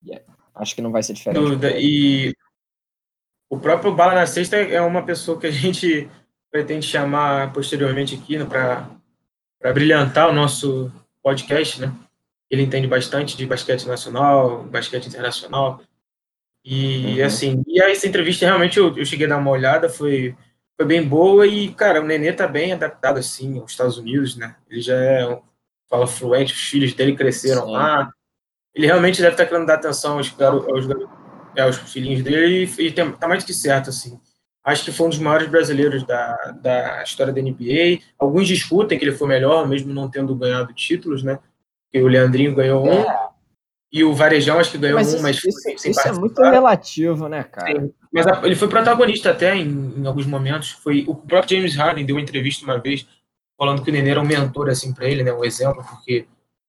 Yeah. 0.05 0.25
Acho 0.55 0.75
que 0.75 0.81
não 0.81 0.91
vai 0.91 1.03
ser 1.03 1.13
diferente. 1.13 1.41
Dúvida. 1.41 1.71
E 1.77 2.33
o 3.53 3.59
próprio 3.59 3.93
Bala 3.93 4.15
na 4.15 4.25
Sexta 4.25 4.57
é 4.57 4.81
uma 4.81 5.03
pessoa 5.03 5.39
que 5.39 5.45
a 5.45 5.51
gente 5.51 6.09
pretende 6.51 6.87
chamar 6.87 7.53
posteriormente 7.53 8.15
aqui 8.15 8.35
né, 8.35 8.45
para 8.45 9.73
brilhantar 9.73 10.27
o 10.27 10.33
nosso 10.33 10.91
podcast, 11.21 11.79
né? 11.79 11.93
Ele 12.49 12.63
entende 12.63 12.87
bastante 12.87 13.37
de 13.37 13.45
basquete 13.45 13.85
nacional, 13.85 14.63
basquete 14.63 15.05
internacional. 15.05 15.81
E 16.65 17.19
uhum. 17.19 17.25
assim, 17.27 17.63
e 17.67 17.79
essa 17.79 18.07
entrevista 18.07 18.43
realmente 18.43 18.79
eu, 18.79 18.97
eu, 18.97 19.05
cheguei 19.05 19.27
a 19.27 19.29
dar 19.29 19.37
uma 19.37 19.51
olhada, 19.51 19.87
foi, 19.87 20.35
foi 20.75 20.85
bem 20.87 21.07
boa 21.07 21.45
e, 21.45 21.71
cara, 21.75 22.01
o 22.01 22.05
Nenê 22.05 22.33
tá 22.33 22.47
bem 22.47 22.73
adaptado 22.73 23.19
assim 23.19 23.59
aos 23.59 23.69
Estados 23.69 23.99
Unidos, 23.99 24.35
né? 24.35 24.55
Ele 24.67 24.81
já 24.81 24.95
é, 24.95 25.41
fala 25.87 26.07
fluente, 26.07 26.53
os 26.53 26.61
filhos 26.61 26.93
dele 26.95 27.15
cresceram 27.15 27.67
Sim. 27.67 27.71
lá, 27.71 28.11
ele 28.73 28.87
realmente 28.87 29.21
deve 29.21 29.33
estar 29.33 29.45
querendo 29.45 29.67
dar 29.67 29.75
atenção 29.75 30.17
aos, 30.17 30.41
aos, 30.41 30.87
aos 31.61 31.77
filhinhos 31.77 32.23
dele 32.23 32.69
e, 32.77 32.87
e 32.87 32.91
tem, 32.91 33.11
tá 33.11 33.27
mais 33.27 33.43
que 33.43 33.53
certo, 33.53 33.89
assim. 33.89 34.19
Acho 34.63 34.85
que 34.85 34.91
foi 34.91 35.07
um 35.07 35.09
dos 35.09 35.19
maiores 35.19 35.49
brasileiros 35.49 36.03
da, 36.05 36.35
da 36.61 37.03
história 37.03 37.33
da 37.33 37.41
NBA. 37.41 37.99
Alguns 38.17 38.47
discutem 38.47 38.97
que 38.97 39.03
ele 39.03 39.11
foi 39.11 39.27
melhor, 39.27 39.67
mesmo 39.67 39.93
não 39.93 40.09
tendo 40.09 40.33
ganhado 40.35 40.73
títulos, 40.73 41.21
né? 41.21 41.37
Porque 41.85 42.03
o 42.03 42.07
Leandrinho 42.07 42.55
ganhou 42.55 42.85
um. 42.85 43.01
É. 43.01 43.29
E 43.91 44.03
o 44.03 44.13
Varejão 44.13 44.57
acho 44.59 44.71
que 44.71 44.77
ganhou 44.77 44.97
mas 44.97 45.13
um, 45.13 45.21
mas 45.21 45.37
isso, 45.43 45.59
sem 45.77 45.91
isso 45.91 46.07
é 46.07 46.11
muito 46.13 46.41
relativo, 46.41 47.27
né, 47.27 47.43
cara? 47.43 47.79
Sim. 47.79 47.93
Mas 48.11 48.25
a, 48.25 48.41
ele 48.43 48.55
foi 48.55 48.67
protagonista 48.67 49.31
até 49.31 49.55
em, 49.55 49.93
em, 49.97 50.07
alguns 50.07 50.25
momentos. 50.25 50.71
Foi 50.71 51.03
o 51.07 51.13
próprio 51.13 51.57
James 51.57 51.75
Harden 51.75 52.05
deu 52.05 52.15
uma 52.15 52.21
entrevista 52.21 52.63
uma 52.63 52.79
vez 52.79 53.05
falando 53.57 53.83
que 53.83 53.89
o 53.89 53.93
Nenê 53.93 54.11
era 54.11 54.21
um 54.21 54.25
mentor 54.25 54.69
assim 54.69 54.93
para 54.93 55.07
ele, 55.07 55.23
né, 55.23 55.31
um 55.31 55.43
exemplo, 55.43 55.85
porque 55.87 56.25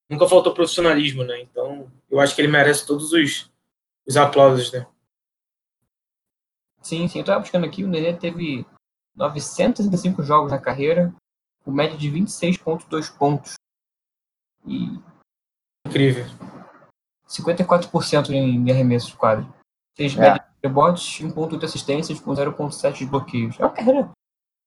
nunca 0.09 0.29
faltou 0.29 0.53
profissionalismo, 0.53 1.25
né? 1.25 1.41
Então, 1.41 1.87
eu 2.11 2.21
acho 2.21 2.35
que 2.35 2.43
ele 2.43 2.49
merece 2.49 2.87
todos 2.87 3.12
os, 3.12 3.50
os 4.06 4.16
aplausos, 4.16 4.73
né? 4.73 4.87
Sim, 6.82 7.08
sim. 7.08 7.18
Eu 7.18 7.23
estava 7.23 7.40
buscando 7.40 7.64
aqui, 7.64 7.82
o 7.84 7.88
Nenê 7.88 8.12
teve 8.14 8.66
965 9.16 10.23
jogos 10.23 10.50
na 10.52 10.58
carreira, 10.58 11.14
com 11.64 11.70
média 11.70 11.96
de 11.96 12.11
26,2 12.11 13.11
pontos. 13.16 13.54
E 14.66 14.99
Incrível. 15.87 16.26
54% 17.28 18.30
em 18.30 18.70
arremesso 18.70 19.08
de 19.08 19.16
quadro. 19.16 19.52
Fez 19.96 20.14
É. 20.16 20.20
média 20.20 20.40
de 20.62 20.68
rebotes, 20.68 21.20
1.8 21.20 21.64
assistências 21.64 22.20
com 22.20 22.34
0.7 22.34 22.99
de 22.99 23.06
bloqueios. 23.06 23.58
É 23.58 23.64
uma 23.64 23.73
carreira 23.73 24.11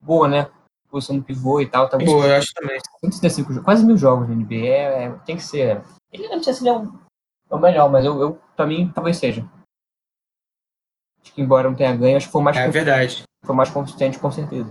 boa, 0.01 0.27
né? 0.27 0.49
Posição 0.89 1.17
do 1.17 1.23
pivô 1.23 1.59
e 1.59 1.67
tal. 1.67 1.89
Tá 1.89 1.97
Pô, 1.97 2.23
eu 2.23 2.35
acho 2.35 2.51
também. 2.53 2.79
165 3.01 3.49
jogos, 3.53 3.65
quase 3.65 3.85
mil 3.85 3.97
jogos 3.97 4.27
na 4.27 4.35
NBA. 4.35 4.55
É, 4.65 5.03
é- 5.05 5.11
tem 5.25 5.35
que 5.35 5.43
ser. 5.43 5.83
Ele 6.11 6.27
não 6.29 6.37
ele 6.37 6.69
é, 6.69 6.73
um, 6.73 6.99
é 7.49 7.55
o 7.55 7.59
melhor, 7.59 7.89
mas 7.89 8.05
eu, 8.05 8.21
eu, 8.21 8.41
pra 8.55 8.65
mim, 8.65 8.91
talvez 8.93 9.17
seja. 9.17 9.47
Acho 11.21 11.33
que 11.33 11.41
embora 11.41 11.69
não 11.69 11.75
tenha 11.75 11.95
ganho, 11.95 12.17
acho 12.17 12.27
que 12.27 12.31
foi 12.31 12.41
mais, 12.41 12.57
É 12.57 12.69
verdade. 12.69 13.23
foi 13.45 13.55
mais 13.55 13.69
consistente, 13.69 14.19
com 14.19 14.31
certeza. 14.31 14.69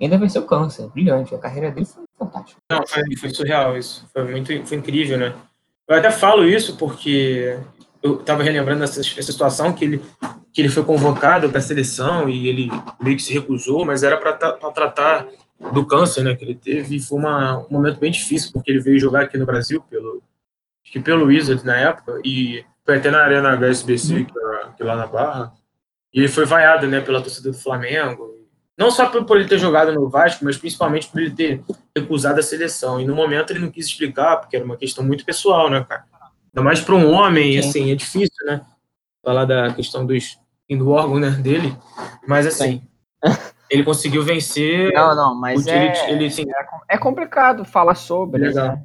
E 0.00 0.04
ainda 0.04 0.16
venceu 0.16 0.42
o 0.42 0.46
câncer, 0.46 0.88
brilhante. 0.90 1.34
A 1.34 1.38
carreira 1.38 1.72
dele 1.72 1.86
foi 1.86 2.04
fantástica. 2.16 2.60
Não, 2.70 2.86
foi, 2.86 3.02
foi 3.16 3.30
surreal 3.30 3.76
isso. 3.76 4.08
Foi 4.12 4.24
muito 4.24 4.66
foi 4.66 4.76
incrível, 4.76 5.18
né? 5.18 5.34
Eu 5.88 5.96
até 5.96 6.10
falo 6.10 6.44
isso 6.44 6.76
porque 6.76 7.58
eu 8.02 8.18
tava 8.18 8.42
relembrando 8.42 8.84
essa, 8.84 9.00
essa 9.00 9.32
situação 9.32 9.72
que 9.72 9.84
ele, 9.84 10.04
que 10.52 10.60
ele 10.60 10.68
foi 10.68 10.84
convocado 10.84 11.48
para 11.48 11.58
a 11.58 11.62
seleção 11.62 12.28
e 12.28 12.46
ele 12.46 12.70
meio 13.00 13.16
que 13.16 13.22
se 13.22 13.32
recusou, 13.32 13.84
mas 13.84 14.02
era 14.04 14.16
para 14.16 14.34
tratar 14.70 15.26
do 15.72 15.84
câncer, 15.84 16.22
né, 16.22 16.36
que 16.36 16.44
ele 16.44 16.54
teve. 16.54 16.96
E 16.96 17.00
foi 17.00 17.18
uma, 17.18 17.58
um 17.58 17.70
momento 17.70 17.98
bem 17.98 18.12
difícil, 18.12 18.52
porque 18.52 18.70
ele 18.70 18.80
veio 18.80 19.00
jogar 19.00 19.22
aqui 19.22 19.36
no 19.36 19.46
Brasil, 19.46 19.82
pelo, 19.90 20.22
acho 20.88 20.92
que 20.92 21.00
pelo 21.00 21.26
Wizards 21.26 21.62
na 21.62 21.76
época, 21.76 22.18
e 22.24 22.64
foi 22.84 22.96
até 22.96 23.10
na 23.10 23.22
Arena 23.22 23.52
HSBC, 23.52 24.24
que, 24.24 24.38
era- 24.38 24.72
que 24.74 24.82
é 24.82 24.86
lá 24.86 24.96
na 24.96 25.06
Barra. 25.06 25.52
E 26.12 26.20
ele 26.20 26.28
foi 26.28 26.46
vaiado, 26.46 26.86
né, 26.86 27.00
pela 27.02 27.20
torcida 27.20 27.50
do 27.50 27.56
Flamengo. 27.58 28.34
Não 28.76 28.90
só 28.90 29.06
por, 29.06 29.24
por 29.24 29.36
ele 29.36 29.48
ter 29.48 29.58
jogado 29.58 29.92
no 29.92 30.08
Vasco, 30.08 30.44
mas 30.44 30.56
principalmente 30.56 31.08
por 31.08 31.20
ele 31.20 31.32
ter 31.34 31.62
recusado 31.94 32.40
a 32.40 32.42
seleção. 32.42 32.98
E 33.00 33.04
no 33.04 33.14
momento 33.14 33.50
ele 33.52 33.58
não 33.58 33.70
quis 33.70 33.86
explicar, 33.86 34.38
porque 34.38 34.56
era 34.56 34.64
uma 34.64 34.76
questão 34.76 35.04
muito 35.04 35.24
pessoal, 35.24 35.68
né, 35.68 35.84
cara? 35.86 36.04
Ainda 36.54 36.64
mais 36.64 36.80
para 36.80 36.94
um 36.94 37.12
homem, 37.12 37.60
Sim. 37.60 37.68
assim, 37.68 37.92
é 37.92 37.94
difícil, 37.94 38.46
né? 38.46 38.62
Falar 39.22 39.44
da 39.44 39.74
questão 39.74 40.06
dos, 40.06 40.38
do 40.70 40.90
órgão 40.90 41.18
né, 41.18 41.30
dele. 41.30 41.76
Mas, 42.26 42.46
assim, 42.46 42.82
ele 43.68 43.82
conseguiu 43.82 44.22
vencer. 44.22 44.92
Não, 44.94 45.14
não, 45.14 45.34
mas 45.34 45.66
ele, 45.66 45.86
é, 45.86 46.12
ele, 46.12 46.26
assim, 46.26 46.46
é 46.88 46.96
complicado 46.96 47.64
falar 47.66 47.96
sobre. 47.96 48.40
Legal. 48.40 48.68
né? 48.68 48.82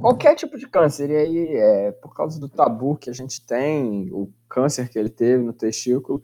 Qualquer 0.00 0.34
tipo 0.34 0.56
de 0.58 0.68
câncer. 0.68 1.10
E 1.10 1.16
aí, 1.16 1.56
é, 1.56 1.92
por 1.92 2.14
causa 2.14 2.38
do 2.38 2.48
tabu 2.48 2.96
que 2.96 3.10
a 3.10 3.12
gente 3.12 3.44
tem, 3.44 4.10
o 4.12 4.32
câncer 4.48 4.88
que 4.88 4.98
ele 4.98 5.08
teve 5.08 5.42
no 5.42 5.52
testículo, 5.52 6.22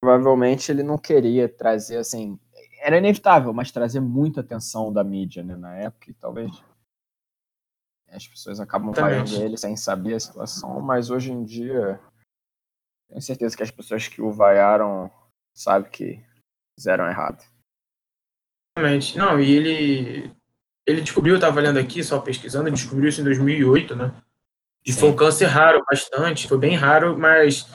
provavelmente 0.00 0.70
ele 0.70 0.82
não 0.82 0.98
queria 0.98 1.48
trazer, 1.48 1.96
assim. 1.96 2.38
Era 2.80 2.98
inevitável, 2.98 3.52
mas 3.52 3.72
trazer 3.72 4.00
muita 4.00 4.40
atenção 4.40 4.92
da 4.92 5.02
mídia, 5.02 5.42
né, 5.42 5.56
na 5.56 5.74
época, 5.76 6.10
e 6.10 6.14
talvez. 6.14 6.50
As 8.10 8.26
pessoas 8.26 8.60
acabam 8.60 8.92
vaiando 8.92 9.34
ele 9.34 9.56
sem 9.56 9.76
saber 9.76 10.14
a 10.14 10.20
situação, 10.20 10.80
mas 10.80 11.10
hoje 11.10 11.30
em 11.30 11.44
dia, 11.44 12.00
tenho 13.08 13.20
certeza 13.20 13.56
que 13.56 13.62
as 13.62 13.70
pessoas 13.70 14.08
que 14.08 14.22
o 14.22 14.30
vaiaram 14.30 15.10
sabem 15.54 15.90
que 15.90 16.24
fizeram 16.78 17.06
errado. 17.06 17.44
Exatamente. 18.76 19.18
Não, 19.18 19.40
e 19.40 19.50
ele 19.50 20.37
ele 20.88 21.00
descobriu, 21.02 21.34
eu 21.34 21.38
estava 21.38 21.58
olhando 21.60 21.78
aqui, 21.78 22.02
só 22.02 22.18
pesquisando, 22.18 22.68
ele 22.68 22.76
descobriu 22.76 23.08
isso 23.08 23.20
em 23.20 23.24
2008, 23.24 23.94
né? 23.94 24.12
E 24.86 24.92
foi 24.92 25.10
um 25.10 25.16
câncer 25.16 25.46
raro, 25.46 25.84
bastante, 25.90 26.48
foi 26.48 26.56
bem 26.58 26.74
raro, 26.74 27.18
mas 27.18 27.66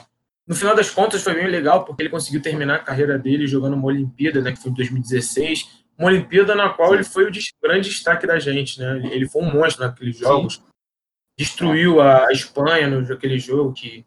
no 0.46 0.54
final 0.54 0.74
das 0.74 0.90
contas 0.90 1.22
foi 1.22 1.34
bem 1.34 1.46
legal, 1.46 1.84
porque 1.84 2.02
ele 2.02 2.08
conseguiu 2.10 2.42
terminar 2.42 2.76
a 2.76 2.78
carreira 2.80 3.18
dele 3.18 3.46
jogando 3.46 3.74
uma 3.74 3.86
Olimpíada, 3.86 4.40
né, 4.40 4.52
que 4.52 4.58
foi 4.60 4.70
em 4.70 4.74
2016, 4.74 5.84
uma 5.96 6.08
Olimpíada 6.08 6.54
na 6.54 6.70
qual 6.70 6.92
ele 6.94 7.04
foi 7.04 7.24
o 7.24 7.30
grande 7.62 7.88
destaque 7.88 8.26
da 8.26 8.38
gente, 8.38 8.80
né? 8.80 9.00
Ele- 9.12 9.28
foi 9.28 9.42
um 9.42 9.52
monstro 9.52 9.84
naqueles 9.86 10.18
jogos, 10.18 10.60
destruiu 11.38 12.00
a 12.00 12.26
Espanha 12.32 12.88
no 12.88 13.12
aquele 13.12 13.38
jogo 13.38 13.72
que 13.72 14.04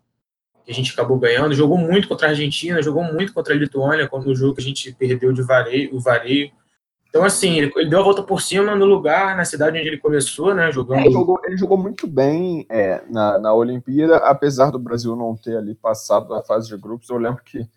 que 0.66 0.72
a 0.72 0.76
gente 0.76 0.92
acabou 0.92 1.18
ganhando, 1.18 1.54
jogou 1.56 1.78
muito 1.78 2.10
contra 2.10 2.28
a 2.28 2.32
Argentina, 2.32 2.82
jogou 2.82 3.02
muito 3.02 3.32
contra 3.34 3.54
a 3.54 3.58
Lituânia, 3.58 4.06
quando 4.06 4.28
o 4.28 4.36
jogo 4.36 4.54
que 4.54 4.60
a 4.60 4.64
gente 4.66 4.92
perdeu 4.92 5.32
de 5.32 5.42
vareio, 5.42 5.96
o 5.96 6.00
vareio. 6.02 6.52
Então, 7.10 7.24
assim, 7.24 7.54
ele, 7.58 7.72
ele 7.76 7.90
deu 7.90 8.00
a 8.00 8.04
volta 8.04 8.22
por 8.22 8.42
cima 8.42 8.76
no 8.76 8.86
lugar, 8.86 9.36
na 9.36 9.46
cidade 9.46 9.78
onde 9.80 9.88
ele 9.88 9.98
começou, 9.98 10.54
né? 10.54 10.72
Jogando. 10.72 11.00
É, 11.00 11.06
ele, 11.06 11.14
jogou, 11.14 11.40
ele 11.46 11.58
jogou 11.58 11.78
muito 11.78 12.06
bem 12.06 12.66
é, 12.70 13.02
na, 13.10 13.40
na 13.40 13.54
Olimpíada, 13.54 14.18
apesar 14.18 14.72
do 14.72 14.78
Brasil 14.80 15.16
não 15.16 15.36
ter 15.36 15.58
ali 15.58 15.74
passado 15.74 16.28
da 16.30 16.44
fase 16.44 16.68
de 16.68 16.78
grupos. 16.78 17.10
Eu 17.10 17.18
lembro 17.18 17.42
que 17.44 17.68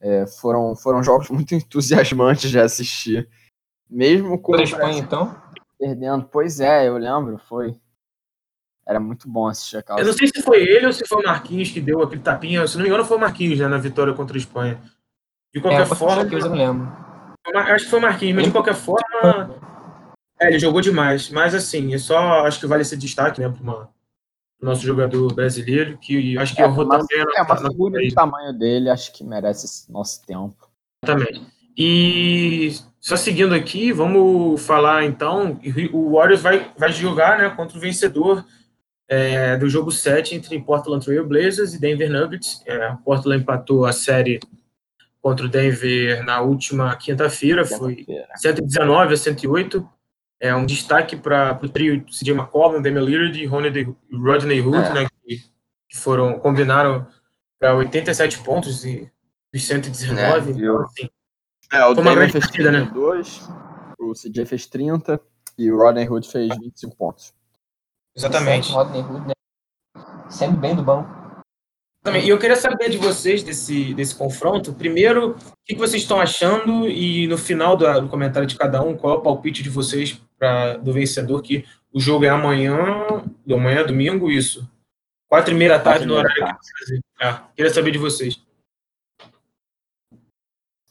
é, 0.00 0.26
foram, 0.26 0.74
foram 0.74 1.02
jogos 1.02 1.28
muito 1.30 1.54
entusiasmantes 1.54 2.50
de 2.50 2.58
assistir. 2.58 3.28
Mesmo 3.88 4.38
com 4.38 4.52
Contra 4.52 4.62
a 4.62 4.64
o 4.64 4.64
Espanha, 4.64 4.98
então. 4.98 5.36
perdendo. 5.78 6.24
Pois 6.30 6.58
é, 6.58 6.88
eu 6.88 6.96
lembro, 6.96 7.38
foi. 7.38 7.76
Era 8.88 8.98
muito 9.00 9.28
bom 9.28 9.46
assistir 9.48 9.76
aquela. 9.76 10.00
Eu 10.00 10.06
não 10.06 10.12
sei 10.12 10.28
se 10.28 10.40
foi 10.42 10.62
ele 10.62 10.86
ou 10.86 10.92
se 10.92 11.06
foi 11.06 11.22
o 11.22 11.26
Marquinhos 11.26 11.70
que 11.70 11.80
deu 11.80 12.02
aquele 12.02 12.22
tapinha. 12.22 12.66
Se 12.66 12.76
não 12.76 12.82
me 12.82 12.88
engano, 12.88 13.04
foi 13.04 13.16
o 13.16 13.20
Marquinhos, 13.20 13.58
né? 13.58 13.68
Na 13.68 13.78
vitória 13.78 14.12
contra 14.14 14.36
a 14.36 14.38
Espanha. 14.38 14.80
De 15.52 15.58
É, 15.58 15.62
qualquer 15.62 15.80
eu 15.82 15.96
forma. 15.96 16.22
eu 16.22 16.38
não 16.48 16.56
lembro. 16.56 17.05
Acho 17.54 17.84
que 17.84 17.90
foi 17.90 17.98
o 17.98 18.02
Marquinhos, 18.02 18.34
mas 18.36 18.44
de 18.46 18.50
qualquer 18.50 18.74
forma. 18.74 19.54
É, 20.40 20.48
ele 20.48 20.58
jogou 20.58 20.80
demais. 20.80 21.30
Mas, 21.30 21.54
assim, 21.54 21.94
é 21.94 21.98
só. 21.98 22.46
Acho 22.46 22.60
que 22.60 22.66
vale 22.66 22.82
esse 22.82 22.96
destaque, 22.96 23.40
né? 23.40 23.48
Para 23.48 23.72
o 23.74 23.88
nosso 24.60 24.82
jogador 24.82 25.32
brasileiro, 25.34 25.96
que 25.98 26.36
acho 26.38 26.54
que 26.54 26.62
É, 26.62 26.64
errou 26.64 26.84
uma- 26.84 26.98
também 26.98 27.24
É 27.36 27.42
uma 27.42 27.54
na- 27.54 27.68
do 27.68 28.14
tamanho 28.14 28.52
dele, 28.52 28.90
acho 28.90 29.12
que 29.12 29.22
merece 29.24 29.66
esse 29.66 29.90
nosso 29.92 30.24
tempo. 30.26 30.56
Exatamente. 31.04 31.46
E 31.78 32.70
só 32.98 33.16
seguindo 33.16 33.54
aqui, 33.54 33.92
vamos 33.92 34.64
falar 34.64 35.04
então, 35.04 35.60
o 35.92 36.12
Warriors 36.16 36.40
vai, 36.40 36.72
vai 36.76 36.90
jogar 36.90 37.38
né, 37.38 37.50
contra 37.50 37.76
o 37.76 37.80
vencedor 37.80 38.44
é, 39.08 39.56
do 39.58 39.68
jogo 39.68 39.92
7 39.92 40.34
entre 40.34 40.58
Portland 40.58 41.04
Trail 41.04 41.24
Blazers 41.26 41.74
e 41.74 41.78
Denver 41.80 42.10
Nuggets. 42.10 42.62
É, 42.66 42.92
Portland 43.04 43.42
empatou 43.42 43.84
a 43.84 43.92
série 43.92 44.40
contra 45.20 45.46
o 45.46 45.48
Denver 45.48 46.24
na 46.24 46.40
última 46.40 46.94
quinta-feira, 46.96 47.64
foi 47.64 48.06
119 48.36 49.14
a 49.14 49.16
108. 49.16 49.88
É 50.38 50.54
um 50.54 50.66
destaque 50.66 51.16
para 51.16 51.58
o 51.62 51.68
trio 51.68 52.04
CJ 52.06 52.32
McCollum, 52.34 52.82
Damian 52.82 53.00
Lillard 53.02 53.42
e 53.42 53.46
Rodney, 53.46 53.96
Rodney 54.12 54.60
Hood, 54.60 54.76
É. 54.88 54.92
né, 54.92 55.06
que, 55.24 55.38
que 55.88 55.96
foram 55.96 56.38
combinaram 56.38 57.06
para 57.58 57.74
87 57.74 58.40
pontos 58.40 58.84
e 58.84 59.10
dos 59.52 59.64
119. 59.64 60.50
É, 60.50 60.54
então, 60.54 60.82
assim, 60.82 61.08
É, 61.72 61.84
o 61.86 61.94
Damian 61.94 62.28
fez 62.28 62.44
partida, 62.44 62.70
né? 62.70 62.80
32, 62.82 63.48
o 63.98 64.12
CJ 64.12 64.44
fez 64.46 64.66
30 64.66 65.20
e 65.58 65.72
o 65.72 65.78
Rodney 65.78 66.06
Hood 66.08 66.28
fez 66.28 66.48
25 66.54 66.96
pontos. 66.96 67.34
Exatamente. 68.14 68.70
Rodney 68.70 69.00
Hood, 69.02 69.28
né? 69.28 69.32
Sendo 70.28 70.58
bem 70.58 70.74
do 70.76 70.82
banco. 70.82 71.25
Exatamente. 72.06 72.26
E 72.26 72.30
eu 72.30 72.38
queria 72.38 72.56
saber 72.56 72.88
de 72.88 72.98
vocês 72.98 73.42
desse, 73.42 73.92
desse 73.94 74.14
confronto. 74.14 74.72
Primeiro, 74.72 75.32
o 75.32 75.34
que 75.64 75.74
que 75.74 75.80
vocês 75.80 76.02
estão 76.02 76.20
achando 76.20 76.88
e 76.88 77.26
no 77.26 77.36
final 77.36 77.76
do, 77.76 78.00
do 78.00 78.08
comentário 78.08 78.46
de 78.46 78.56
cada 78.56 78.80
um, 78.80 78.96
qual 78.96 79.14
é 79.14 79.18
o 79.18 79.22
palpite 79.22 79.62
de 79.62 79.70
vocês 79.70 80.20
pra, 80.38 80.76
do 80.76 80.92
vencedor, 80.92 81.42
que 81.42 81.64
o 81.92 81.98
jogo 81.98 82.24
é 82.24 82.28
amanhã, 82.28 82.76
amanhã, 83.50 83.84
domingo, 83.84 84.30
isso. 84.30 84.68
Quatro 85.28 85.52
e 85.52 85.56
meia 85.56 85.70
da 85.70 85.80
tarde 85.80 86.06
no 86.06 86.14
horário 86.14 86.34
do 86.34 86.46
Brasil. 86.46 87.00
Ah, 87.20 87.48
queria 87.56 87.72
saber 87.72 87.90
de 87.90 87.98
vocês. 87.98 88.40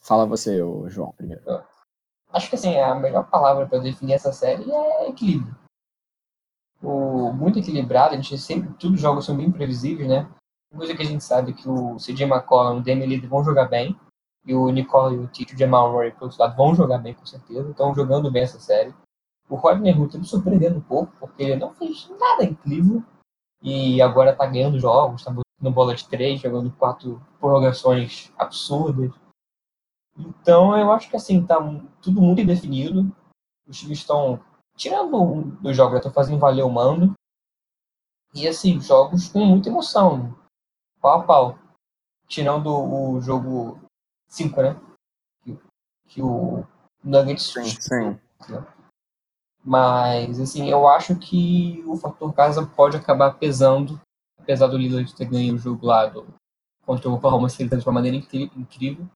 Fala 0.02 0.26
você, 0.26 0.58
João, 0.88 1.14
primeiro. 1.16 1.42
Acho 2.30 2.50
que 2.50 2.56
assim, 2.56 2.78
a 2.78 2.94
melhor 2.94 3.30
palavra 3.30 3.66
para 3.66 3.80
definir 3.80 4.14
essa 4.14 4.34
série 4.34 4.70
é 4.70 5.10
equilíbrio. 5.10 5.56
O, 6.84 7.32
muito 7.32 7.58
equilibrado, 7.58 8.14
a 8.14 8.18
gente 8.18 8.38
sempre, 8.38 8.74
todos 8.74 8.96
os 8.98 9.02
jogos 9.02 9.26
são 9.26 9.38
bem 9.38 9.50
previsíveis, 9.50 10.10
né? 10.10 10.30
Coisa 10.76 10.96
que 10.96 11.02
a 11.02 11.06
gente 11.06 11.24
sabe 11.24 11.52
é 11.52 11.54
que 11.54 11.70
o 11.70 11.96
CJ 11.98 12.24
McCollum 12.24 12.78
e 12.78 12.80
o 12.80 12.84
Damian 12.84 13.28
vão 13.28 13.44
jogar 13.44 13.66
bem, 13.66 13.98
e 14.46 14.54
o 14.54 14.70
Nicole 14.70 15.16
e 15.16 15.20
o 15.20 15.28
Tito 15.28 15.58
Jamal 15.58 15.92
Murray, 15.92 16.12
por 16.12 16.26
outro 16.26 16.40
lado, 16.40 16.56
vão 16.56 16.76
jogar 16.76 16.98
bem, 17.00 17.14
com 17.14 17.26
certeza, 17.26 17.70
estão 17.70 17.96
jogando 17.96 18.32
bem 18.32 18.44
essa 18.44 18.60
série. 18.60 18.94
O 19.50 19.56
Rodney 19.56 19.94
Hood 19.94 20.08
está 20.08 20.18
me 20.18 20.26
surpreendendo 20.26 20.78
um 20.78 20.82
pouco, 20.82 21.14
porque 21.20 21.44
ele 21.44 21.56
não 21.56 21.74
fez 21.74 22.10
nada 22.20 22.44
incrível, 22.44 23.04
e 23.62 24.02
agora 24.02 24.32
está 24.32 24.46
ganhando 24.46 24.80
jogos, 24.80 25.22
está 25.22 25.32
botando 25.32 25.74
bola 25.74 25.96
de 25.96 26.08
três, 26.08 26.40
jogando 26.40 26.72
quatro 26.72 27.22
prorrogações 27.40 28.32
absurdas. 28.38 29.12
Então 30.18 30.78
eu 30.78 30.92
acho 30.92 31.10
que 31.10 31.16
assim, 31.16 31.46
tá 31.46 31.58
tudo 32.02 32.22
muito 32.22 32.42
indefinido. 32.42 33.12
Os 33.68 33.80
times 33.80 33.98
estão 33.98 34.40
tirando 34.76 35.58
dos 35.62 35.76
jogos, 35.76 35.98
estão 35.98 36.12
fazendo 36.12 36.40
valer 36.40 36.64
o 36.64 36.70
mando. 36.70 37.14
E 38.34 38.48
assim, 38.48 38.80
jogos 38.80 39.30
com 39.30 39.44
muita 39.46 39.70
emoção. 39.70 40.36
Pau 41.06 41.20
a 41.20 41.24
pau. 41.24 41.60
Tirando 42.28 42.66
o 42.68 43.22
jogo 43.22 43.80
5, 44.28 44.60
né? 44.60 44.76
Que, 45.44 45.60
que 46.08 46.22
o 46.24 46.66
Nuggets 47.04 47.54
Sim, 47.54 47.64
sim. 47.64 48.20
mas, 49.64 50.40
assim, 50.40 50.68
eu 50.68 50.88
acho 50.88 51.16
que 51.18 51.84
o 51.86 51.96
fator 51.96 52.34
casa 52.34 52.66
pode 52.66 52.98
acabar 52.98 53.38
pesando, 53.38 54.02
apesar 54.40 54.66
do 54.66 54.80
Lillard 54.80 55.16
ter 55.16 55.26
ganho 55.26 55.54
o 55.54 55.60
jogo 55.60 55.86
lá 55.86 56.08
do, 56.08 56.26
contra 56.84 57.08
o 57.08 57.14
Oklahoma 57.14 57.50
City 57.50 57.78
de 57.78 57.86
uma 57.86 57.94
maneira 57.94 58.18
incrível. 58.18 59.08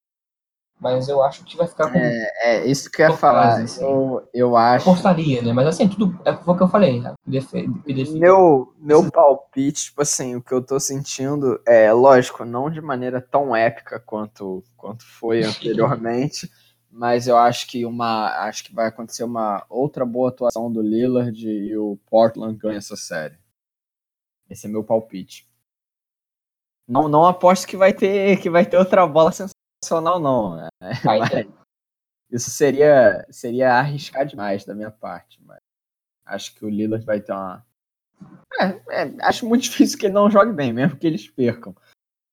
Mas 0.80 1.10
eu 1.10 1.22
acho 1.22 1.44
que 1.44 1.58
vai 1.58 1.68
ficar 1.68 1.92
com. 1.92 1.98
É, 1.98 2.32
é 2.42 2.66
isso 2.66 2.90
que 2.90 3.02
eu 3.02 3.10
ia 3.10 3.18
falar. 3.18 3.52
fase, 3.52 3.64
assim. 3.64 3.84
Eu, 3.84 4.30
eu 4.34 4.56
acho. 4.56 4.90
Apostaria, 4.90 5.42
né? 5.42 5.52
Mas 5.52 5.68
assim, 5.68 5.90
tudo. 5.90 6.18
É 6.24 6.32
o 6.32 6.56
que 6.56 6.64
eu 6.64 6.70
falei. 6.70 7.02
né? 7.02 7.14
Meu, 8.14 8.74
meu 8.80 9.12
palpite, 9.12 9.86
tipo 9.86 10.02
assim, 10.02 10.38
o 10.38 10.42
que 10.42 10.54
eu 10.54 10.66
tô 10.66 10.80
sentindo 10.80 11.62
é, 11.68 11.92
lógico, 11.92 12.46
não 12.46 12.70
de 12.70 12.80
maneira 12.80 13.20
tão 13.22 13.54
épica 13.54 14.00
quanto, 14.00 14.64
quanto 14.78 15.06
foi 15.06 15.44
anteriormente, 15.44 16.50
mas 16.90 17.28
eu 17.28 17.38
acho 17.38 17.68
que 17.68 17.86
uma. 17.86 18.30
Acho 18.46 18.64
que 18.64 18.74
vai 18.74 18.88
acontecer 18.88 19.26
uma 19.26 19.66
outra 19.70 20.06
boa 20.06 20.30
atuação 20.30 20.72
do 20.72 20.82
Lillard 20.82 21.46
e 21.46 21.76
o 21.76 22.00
Portland 22.10 22.58
ganha 22.58 22.78
essa 22.78 22.96
série. 22.96 23.38
Esse 24.50 24.66
é 24.66 24.70
meu 24.70 24.84
palpite. 24.84 25.46
Não, 26.88 27.08
não 27.08 27.26
aposto 27.26 27.68
que 27.68 27.78
vai 27.78 27.94
ter 27.94 28.40
que 28.40 28.50
vai 28.50 28.66
ter 28.66 28.78
outra 28.78 29.06
bola 29.06 29.32
sensacional, 29.90 30.20
não. 30.20 30.56
né? 30.56 30.70
Ter. 31.30 31.50
isso 32.32 32.50
seria 32.52 33.26
seria 33.30 33.74
arriscar 33.76 34.26
demais 34.26 34.64
da 34.66 34.76
minha 34.76 34.92
parte, 34.92 35.42
mas 35.44 35.60
acho 36.26 36.56
que 36.56 36.66
o 36.66 36.70
Lillard 36.70 37.06
vai 37.06 37.20
ter 37.20 37.32
uma 37.34 37.66
é, 38.60 38.66
é, 38.90 39.16
acho 39.22 39.48
muito 39.48 39.64
difícil 39.70 39.98
que 39.98 40.06
ele 40.06 40.14
não 40.14 40.30
jogue 40.30 40.52
bem, 40.54 40.72
mesmo 40.74 40.98
que 40.98 41.08
eles 41.08 41.28
percam. 41.30 41.76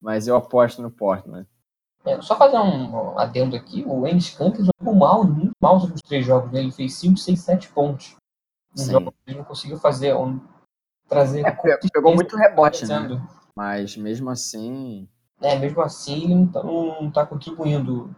Mas 0.01 0.29
eu 0.29 0.37
aposto 0.37 0.83
no 0.83 0.91
Portland. 0.91 1.47
É, 2.05 2.21
só 2.23 2.37
fazer 2.37 2.59
um 2.59 3.19
adendo 3.19 3.57
aqui, 3.57 3.83
o 3.85 4.07
Ennis 4.07 4.31
Kanter 4.31 4.65
jogou 4.65 4.95
mal, 4.95 5.25
muito 5.25 5.53
mal 5.61 5.81
nos 5.81 6.01
três 6.03 6.25
jogos. 6.25 6.53
Né? 6.53 6.61
Ele 6.61 6.71
fez 6.71 6.95
5, 6.95 7.17
6, 7.17 7.41
7 7.41 7.69
pontos. 7.73 8.15
Jogo, 8.77 9.13
ele 9.27 9.39
não 9.39 9.45
conseguiu 9.45 9.79
fazer 9.79 10.15
um, 10.15 10.41
trazer 11.09 11.45
É, 11.45 11.51
pe- 11.51 11.79
pegou 11.93 12.15
muito 12.15 12.37
rebote, 12.37 12.87
né? 12.87 13.09
Mas 13.57 13.97
mesmo 13.97 14.29
assim, 14.31 15.09
É, 15.41 15.59
mesmo 15.59 15.81
assim, 15.83 16.25
ele 16.25 16.35
não 16.35 16.49
tá, 16.49 16.63
não 16.63 17.11
tá 17.11 17.27
contribuindo 17.27 18.15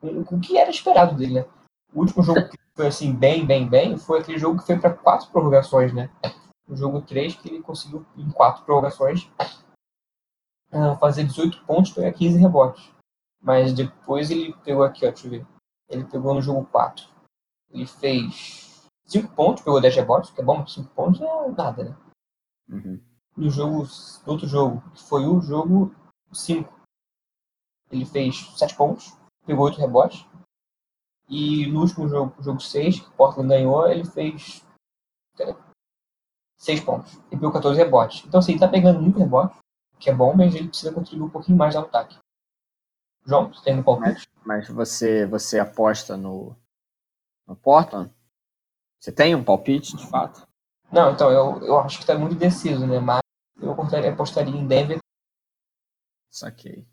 com, 0.00 0.24
com 0.24 0.36
o 0.36 0.40
que 0.40 0.58
era 0.58 0.70
esperado 0.70 1.16
dele, 1.16 1.34
né? 1.34 1.46
O 1.92 2.00
último 2.00 2.22
jogo 2.22 2.48
que 2.48 2.58
foi 2.74 2.86
assim, 2.86 3.14
bem, 3.14 3.46
bem, 3.46 3.68
bem, 3.68 3.96
foi 3.96 4.20
aquele 4.20 4.38
jogo 4.38 4.58
que 4.58 4.66
foi 4.66 4.78
para 4.78 4.94
quatro 4.94 5.30
prorrogações, 5.30 5.92
né? 5.92 6.10
O 6.68 6.76
jogo 6.76 7.02
3 7.02 7.34
que 7.36 7.48
ele 7.48 7.62
conseguiu, 7.62 8.04
em 8.16 8.30
quatro 8.30 8.64
prorrogações, 8.64 9.30
ah, 10.70 10.96
fazer 10.96 11.24
18 11.24 11.64
pontos 11.64 11.90
e 11.90 11.94
pegar 11.94 12.12
15 12.12 12.38
rebotes. 12.38 12.90
Mas 13.40 13.72
depois 13.72 14.30
ele 14.30 14.54
pegou 14.64 14.84
aqui, 14.84 15.06
ó, 15.06 15.10
deixa 15.10 15.26
eu 15.26 15.30
ver. 15.30 15.46
Ele 15.88 16.04
pegou 16.04 16.34
no 16.34 16.40
jogo 16.40 16.64
4. 16.66 17.06
Ele 17.70 17.86
fez 17.86 18.88
5 19.04 19.34
pontos, 19.34 19.62
pegou 19.62 19.80
10 19.80 19.96
rebotes, 19.96 20.30
que 20.30 20.40
é 20.40 20.44
bom, 20.44 20.58
mas 20.58 20.72
5 20.72 20.88
pontos 20.90 21.20
é 21.20 21.48
nada, 21.50 21.84
né? 21.84 21.96
uhum. 22.72 23.00
no 23.36 23.50
jogo, 23.50 23.88
no 24.26 24.32
outro 24.32 24.48
jogo, 24.48 24.82
que 24.94 25.02
foi 25.02 25.26
o 25.26 25.40
jogo 25.40 25.94
5. 26.32 26.72
Ele 27.90 28.06
fez 28.06 28.48
7 28.56 28.76
pontos, 28.76 29.16
pegou 29.46 29.66
8 29.66 29.78
rebotes. 29.78 30.26
E 31.28 31.66
no 31.66 31.80
último 31.80 32.08
jogo, 32.08 32.42
jogo 32.42 32.60
6, 32.60 33.00
que 33.00 33.08
o 33.08 33.12
Portland 33.12 33.48
ganhou, 33.48 33.88
ele 33.88 34.04
fez 34.04 34.64
6 36.58 36.80
pontos 36.80 37.14
e 37.30 37.36
pegou 37.36 37.52
14 37.52 37.78
rebotes. 37.78 38.24
Então, 38.26 38.40
assim, 38.40 38.52
ele 38.52 38.60
tá 38.60 38.68
pegando 38.68 39.00
muito 39.00 39.18
rebote, 39.18 39.56
que 39.98 40.10
é 40.10 40.14
bom, 40.14 40.34
mas 40.34 40.54
ele 40.54 40.68
precisa 40.68 40.92
contribuir 40.92 41.26
um 41.26 41.30
pouquinho 41.30 41.56
mais 41.56 41.74
no 41.74 41.82
ataque. 41.82 42.18
João, 43.24 43.52
você 43.52 43.62
tem 43.64 43.78
um 43.78 43.82
palpite? 43.82 44.26
mas 44.44 44.68
você 44.68 45.26
você 45.26 45.58
aposta 45.58 46.16
no, 46.16 46.56
no 47.46 47.54
Portland? 47.56 48.12
Você 49.00 49.12
tem 49.12 49.34
um 49.34 49.44
palpite, 49.44 49.96
de 49.96 50.06
fato? 50.06 50.46
Não, 50.90 51.12
então, 51.12 51.30
eu, 51.30 51.64
eu 51.64 51.78
acho 51.78 51.98
que 51.98 52.06
tá 52.06 52.16
muito 52.16 52.34
indeciso, 52.34 52.86
né? 52.86 53.00
Mas 53.00 53.20
eu 53.60 53.72
apostaria, 53.72 54.12
apostaria 54.12 54.54
em 54.54 54.66
Denver. 54.66 54.98
Saquei. 56.32 56.86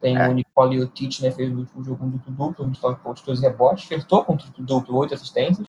Tem 0.00 0.16
É. 0.18 0.28
o 0.28 0.32
Nicole 0.32 0.78
Jotic, 0.78 1.22
né? 1.22 1.30
Fez 1.30 1.50
no 1.50 1.60
último 1.60 1.84
jogo 1.84 2.04
um 2.04 2.10
duplo-duplo, 2.10 2.66
29 2.66 3.00
pontos, 3.00 3.22
12 3.22 3.40
rebotes. 3.40 3.84
Flertou 3.84 4.24
com 4.24 4.34
o 4.34 4.36
triplo-duplo, 4.36 4.96
8 4.96 5.14
assistências. 5.14 5.66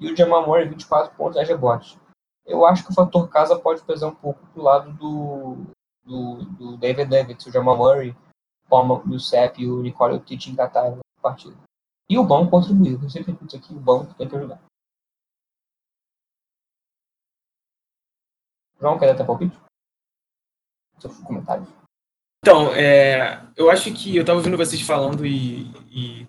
E 0.00 0.10
o 0.10 0.16
Jamal 0.16 0.46
Murray, 0.46 0.66
24 0.68 1.14
pontos, 1.14 1.34
10 1.34 1.48
rebotes. 1.48 1.98
Eu 2.46 2.64
acho 2.64 2.84
que 2.84 2.90
o 2.90 2.94
fator 2.94 3.28
casa 3.28 3.58
pode 3.60 3.82
pesar 3.84 4.08
um 4.08 4.14
pouco 4.14 4.44
pro 4.46 4.62
lado 4.62 4.92
do, 4.94 5.66
do, 6.02 6.44
do 6.56 6.76
David 6.78 7.10
Nuggets, 7.10 7.44
o 7.46 7.52
Jamal 7.52 7.76
Murray, 7.76 8.16
o 8.70 9.12
Youssef 9.12 9.60
e 9.60 9.70
o 9.70 9.82
Nicole 9.82 10.14
Jotic 10.14 10.48
engatarem 10.48 10.96
na 10.96 11.02
partida. 11.20 11.56
E 12.08 12.18
o 12.18 12.24
banco 12.24 12.50
contribuiu. 12.50 12.98
Eu 13.02 13.10
sempre 13.10 13.32
repito 13.32 13.54
aqui, 13.56 13.74
o 13.74 13.80
banco 13.80 14.14
tem 14.14 14.26
que 14.26 14.34
ajudar. 14.34 14.62
João, 18.80 18.98
quer 18.98 19.08
dar 19.08 19.16
teu 19.16 19.26
palpite? 19.26 19.60
Seus 20.98 21.18
comentários? 21.20 21.68
Então, 22.40 22.72
é, 22.74 23.40
eu 23.56 23.70
acho 23.70 23.92
que 23.92 24.16
eu 24.16 24.20
estava 24.22 24.38
ouvindo 24.38 24.56
vocês 24.56 24.80
falando 24.80 25.26
e, 25.26 25.70
e 25.90 26.26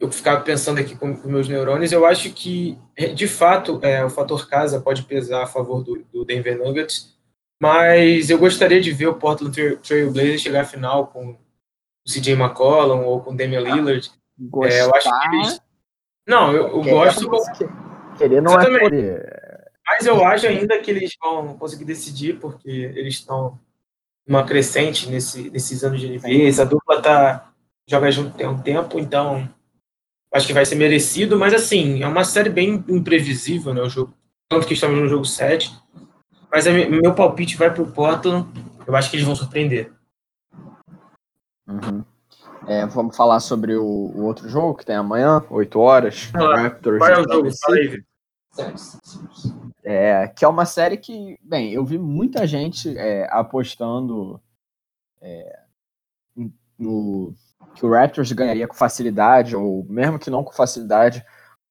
eu 0.00 0.10
ficava 0.10 0.40
pensando 0.40 0.80
aqui 0.80 0.96
com, 0.96 1.14
com 1.16 1.28
meus 1.28 1.46
neurônios. 1.48 1.92
Eu 1.92 2.06
acho 2.06 2.30
que, 2.32 2.78
de 3.14 3.28
fato, 3.28 3.78
é, 3.82 4.04
o 4.04 4.10
fator 4.10 4.48
casa 4.48 4.80
pode 4.80 5.02
pesar 5.04 5.42
a 5.42 5.46
favor 5.46 5.82
do, 5.82 6.04
do 6.12 6.24
Denver 6.24 6.58
Nuggets, 6.58 7.14
mas 7.60 8.30
eu 8.30 8.38
gostaria 8.38 8.80
de 8.80 8.92
ver 8.92 9.06
o 9.08 9.14
Portland 9.14 9.76
Trail- 9.76 10.10
Blazers 10.10 10.40
chegar 10.40 10.62
à 10.62 10.64
final 10.64 11.06
com 11.08 11.32
o 11.32 11.38
CJ 12.10 12.32
McCollum 12.34 13.04
ou 13.04 13.20
com 13.20 13.32
o 13.32 13.36
Damian 13.36 13.60
Lillard. 13.60 14.10
Gostar, 14.38 14.74
É, 14.74 14.82
eu 14.82 14.94
acho 14.94 15.08
que 15.10 15.36
eles... 15.36 15.60
Não, 16.26 16.50
eu, 16.52 16.68
eu 16.68 16.80
querer, 16.80 16.94
gosto, 16.94 17.52
que- 17.58 18.18
Querer 18.18 18.40
não 18.42 18.58
é 18.58 18.78
poder. 18.80 19.70
mas 19.86 20.06
eu 20.06 20.24
acho 20.24 20.46
ainda 20.46 20.78
que 20.78 20.90
eles 20.90 21.12
vão 21.22 21.56
conseguir 21.58 21.84
decidir, 21.84 22.38
porque 22.40 22.70
eles 22.70 23.14
estão 23.14 23.60
numa 24.26 24.44
crescente 24.44 25.08
nesse, 25.08 25.50
nesses 25.50 25.82
anos 25.84 26.00
de 26.00 26.08
NBA. 26.08 26.48
Essa 26.48 26.64
dupla 26.64 27.00
tá, 27.02 27.52
joga 27.86 28.10
junto 28.10 28.36
tem 28.36 28.46
um 28.46 28.58
tempo, 28.58 28.98
então 28.98 29.48
acho 30.32 30.46
que 30.46 30.52
vai 30.52 30.64
ser 30.64 30.74
merecido, 30.74 31.38
mas 31.38 31.54
assim, 31.54 32.02
é 32.02 32.06
uma 32.06 32.24
série 32.24 32.50
bem 32.50 32.84
imprevisível, 32.88 33.72
né? 33.74 33.82
O 33.82 33.88
jogo, 33.88 34.12
tanto 34.48 34.66
que 34.66 34.74
estamos 34.74 34.98
no 34.98 35.08
jogo 35.08 35.24
7. 35.24 35.72
Mas 36.50 36.66
mi- 36.66 36.86
meu 36.88 37.14
palpite 37.14 37.56
vai 37.56 37.72
pro 37.72 37.86
Portland. 37.86 38.48
Eu 38.86 38.94
acho 38.94 39.10
que 39.10 39.16
eles 39.16 39.26
vão 39.26 39.34
surpreender. 39.34 39.92
Uhum. 41.66 42.04
É, 42.66 42.86
vamos 42.86 43.16
falar 43.16 43.40
sobre 43.40 43.74
o, 43.76 43.84
o 43.84 44.22
outro 44.24 44.48
jogo 44.48 44.74
que 44.74 44.86
tem 44.86 44.96
amanhã, 44.96 45.42
8 45.50 45.78
horas. 45.78 46.30
Lá. 46.34 46.62
Raptors 46.62 46.98
Qual 46.98 47.10
é 47.10 47.20
o 47.20 47.32
jogo? 47.32 47.50
Fala 47.60 47.76
aí. 47.76 48.04
É, 49.86 50.28
que 50.28 50.44
é 50.44 50.48
uma 50.48 50.64
série 50.64 50.96
que, 50.96 51.38
bem, 51.42 51.72
eu 51.72 51.84
vi 51.84 51.98
muita 51.98 52.46
gente 52.46 52.96
é, 52.96 53.28
apostando 53.30 54.40
é, 55.20 55.60
no 56.78 57.34
que 57.74 57.84
o 57.84 57.90
Raptors 57.90 58.32
ganharia 58.32 58.68
com 58.68 58.74
facilidade, 58.74 59.56
ou 59.56 59.84
mesmo 59.84 60.18
que 60.18 60.30
não 60.30 60.44
com 60.44 60.52
facilidade, 60.52 61.24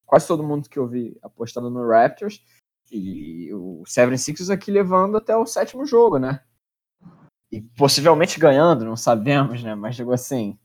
quase 0.06 0.28
todo 0.28 0.44
mundo 0.44 0.70
que 0.70 0.78
eu 0.78 0.88
vi 0.88 1.18
apostando 1.22 1.70
no 1.70 1.88
Raptors, 1.88 2.44
e 2.92 3.52
o 3.54 3.84
76ers 3.88 4.54
aqui 4.54 4.70
levando 4.70 5.18
até 5.18 5.36
o 5.36 5.46
sétimo 5.46 5.86
jogo, 5.86 6.20
né? 6.20 6.42
E 7.52 7.62
possivelmente 7.62 8.40
ganhando, 8.40 8.86
não 8.86 8.98
sabemos, 8.98 9.64
né? 9.64 9.74
Mas 9.76 9.96
chegou 9.96 10.14
assim, 10.14 10.58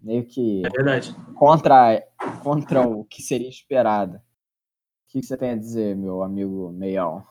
meio 0.00 0.24
que 0.24 0.62
É 0.64 0.70
verdade. 0.70 1.14
contra, 1.34 2.02
contra 2.42 2.86
o 2.86 3.04
que 3.04 3.22
seria 3.22 3.48
esperado. 3.48 4.20
O 5.14 5.16
que 5.16 5.20
que 5.20 5.26
você 5.28 5.36
tem 5.36 5.50
a 5.50 5.56
dizer, 5.56 5.94
meu 5.94 6.24
amigo 6.24 6.72
Meião? 6.72 7.24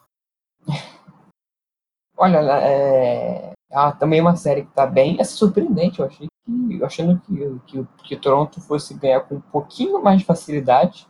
Olha, 2.15 2.39
é... 2.62 3.52
ah, 3.74 3.91
também 3.91 4.22
uma 4.22 4.38
série 4.38 4.63
que 4.63 4.72
tá 4.72 4.88
bem 4.88 5.17
é 5.19 5.26
surpreendente. 5.26 6.00
Eu 6.00 6.06
achei 6.06 6.30
que, 6.46 6.82
achando 6.82 7.19
que, 7.19 7.60
que, 7.65 7.88
que 8.06 8.15
o 8.15 8.22
Toronto 8.22 8.62
fosse 8.62 8.93
ganhar 8.93 9.19
com 9.19 9.36
um 9.36 9.41
pouquinho 9.41 10.02
mais 10.02 10.19
de 10.19 10.26
facilidade. 10.26 11.06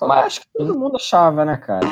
Mas 0.00 0.26
acho 0.26 0.40
que 0.42 0.46
todo 0.56 0.78
mundo 0.78 0.94
achava, 0.94 1.44
né, 1.44 1.56
cara? 1.56 1.84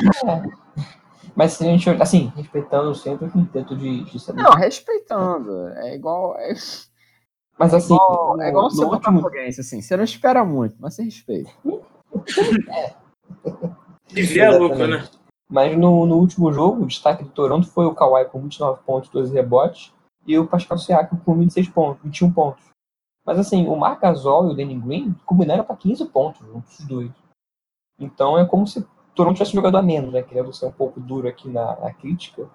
Mas 1.35 1.55
se 1.55 1.65
a 1.65 1.67
gente 1.67 1.91
olhar, 1.91 2.03
assim, 2.03 2.33
respeitando 2.37 2.95
sempre 2.95 3.27
o 3.27 3.33
quinteto 3.33 3.77
de, 3.77 4.05
de 4.05 4.21
saber. 4.21 4.41
Não, 4.41 4.53
respeitando. 4.53 5.67
É 5.79 5.97
igual. 5.97 6.39
É, 6.39 6.55
Mas 7.59 7.75
assim, 7.75 7.95
igual, 7.95 8.41
é 8.41 8.51
igual 8.51 8.71
você 8.71 8.85
botar 8.85 9.11
último, 9.11 9.31
assim. 9.59 9.83
Você 9.83 9.97
não 9.97 10.05
espera 10.05 10.45
muito, 10.45 10.77
mas 10.79 10.95
você 10.95 11.03
respeita. 11.03 11.51
Viver 14.13 14.41
é 14.41 14.59
louco, 14.59 14.87
né? 14.87 15.09
Mas 15.49 15.77
no, 15.77 16.07
no 16.07 16.17
último 16.17 16.53
jogo, 16.53 16.83
o 16.83 16.87
destaque 16.87 17.25
do 17.25 17.31
Toronto 17.31 17.67
foi 17.69 17.85
o 17.85 17.95
Kawhi 17.95 18.25
com 18.27 18.41
29 18.41 18.83
pontos, 18.85 19.11
12 19.11 19.35
rebotes, 19.35 19.93
e 20.27 20.39
o 20.39 20.47
Pascal 20.47 20.79
Siakam 20.79 21.19
com 21.19 21.37
26 21.37 21.69
pontos, 21.69 22.03
21 22.03 22.33
pontos. 22.33 22.65
Mas 23.25 23.39
assim, 23.39 23.67
o 23.67 23.77
Marc 23.77 24.01
Gasol 24.01 24.49
e 24.49 24.53
o 24.53 24.55
Danny 24.55 24.79
Green 24.79 25.15
combinaram 25.25 25.65
para 25.65 25.77
15 25.77 26.07
pontos, 26.07 26.47
juntos 26.47 26.79
os 26.79 26.87
dois. 26.87 27.11
Então 27.99 28.39
é 28.39 28.45
como 28.45 28.67
se 28.67 28.81
o 28.81 28.89
Toronto 29.15 29.37
tivesse 29.37 29.55
jogador 29.55 29.79
a 29.79 29.83
menos, 29.83 30.13
né? 30.13 30.23
Querendo 30.23 30.53
ser 30.53 30.67
um 30.67 30.73
pouco 30.73 30.99
duro 30.99 31.29
aqui 31.29 31.49
na, 31.49 31.79
na 31.79 31.93
crítica. 31.93 32.49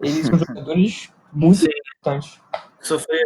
Eles 0.00 0.26
são 0.26 0.38
jogadores 0.38 1.12
muito 1.32 1.58
Sim. 1.58 1.66
importantes. 1.96 2.40
Sofrer. 2.80 3.24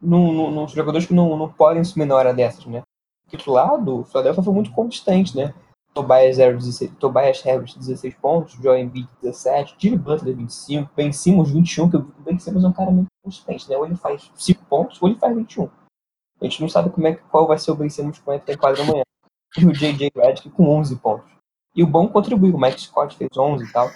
Não, 0.00 0.66
jogadores 0.68 1.06
que 1.06 1.14
não, 1.14 1.36
não 1.36 1.52
podem 1.52 1.82
assumir 1.82 2.06
na 2.06 2.14
hora 2.14 2.32
dessas, 2.32 2.64
né? 2.66 2.82
O 3.26 3.30
titular 3.30 3.82
do 3.82 4.04
Philadelphia 4.04 4.42
foi 4.42 4.54
muito 4.54 4.72
consistente, 4.72 5.36
né? 5.36 5.54
Tobias 5.92 6.38
Harris, 6.38 6.64
16, 6.64 6.92
Tobias 6.98 7.42
Harris 7.42 7.74
16 7.74 8.14
pontos, 8.14 8.52
Joel 8.54 8.78
Embiid 8.78 9.08
17, 9.22 9.76
Jimmy 9.78 9.98
Butler 9.98 10.36
25, 10.36 10.90
Ben 10.94 11.12
Simmons 11.12 11.50
21, 11.50 11.90
que 11.90 11.96
o 11.96 12.02
Ben 12.20 12.38
Simmons 12.38 12.64
é 12.64 12.68
um 12.68 12.72
cara 12.72 12.90
muito 12.90 13.08
consistente, 13.22 13.68
né? 13.68 13.76
Ou 13.76 13.84
ele 13.84 13.96
faz 13.96 14.30
5 14.34 14.64
pontos, 14.66 15.02
ou 15.02 15.08
ele 15.08 15.18
faz 15.18 15.34
21. 15.34 15.68
A 16.40 16.44
gente 16.44 16.60
não 16.60 16.68
sabe 16.68 16.90
como 16.90 17.06
é, 17.06 17.14
qual 17.14 17.46
vai 17.46 17.58
ser 17.58 17.72
o 17.72 17.74
Ben 17.74 17.90
Simmons 17.90 18.18
quando 18.18 18.36
entrar 18.36 18.54
em 18.54 18.58
quadra 18.58 18.82
amanhã. 18.82 19.02
E 19.58 19.66
o 19.66 19.72
J.J. 19.72 20.12
Redick 20.14 20.48
com 20.50 20.68
11 20.68 20.96
pontos. 20.96 21.30
E 21.74 21.82
o 21.82 21.86
bom 21.86 22.08
contribuiu, 22.08 22.54
o 22.54 22.58
Max 22.58 22.82
Scott 22.82 23.16
fez 23.16 23.30
11 23.36 23.64
e 23.64 23.72
tal. 23.72 23.90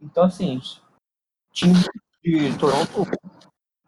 Então, 0.00 0.24
assim, 0.24 0.60
time 1.52 1.74
de 2.22 2.56
Toronto, 2.56 3.04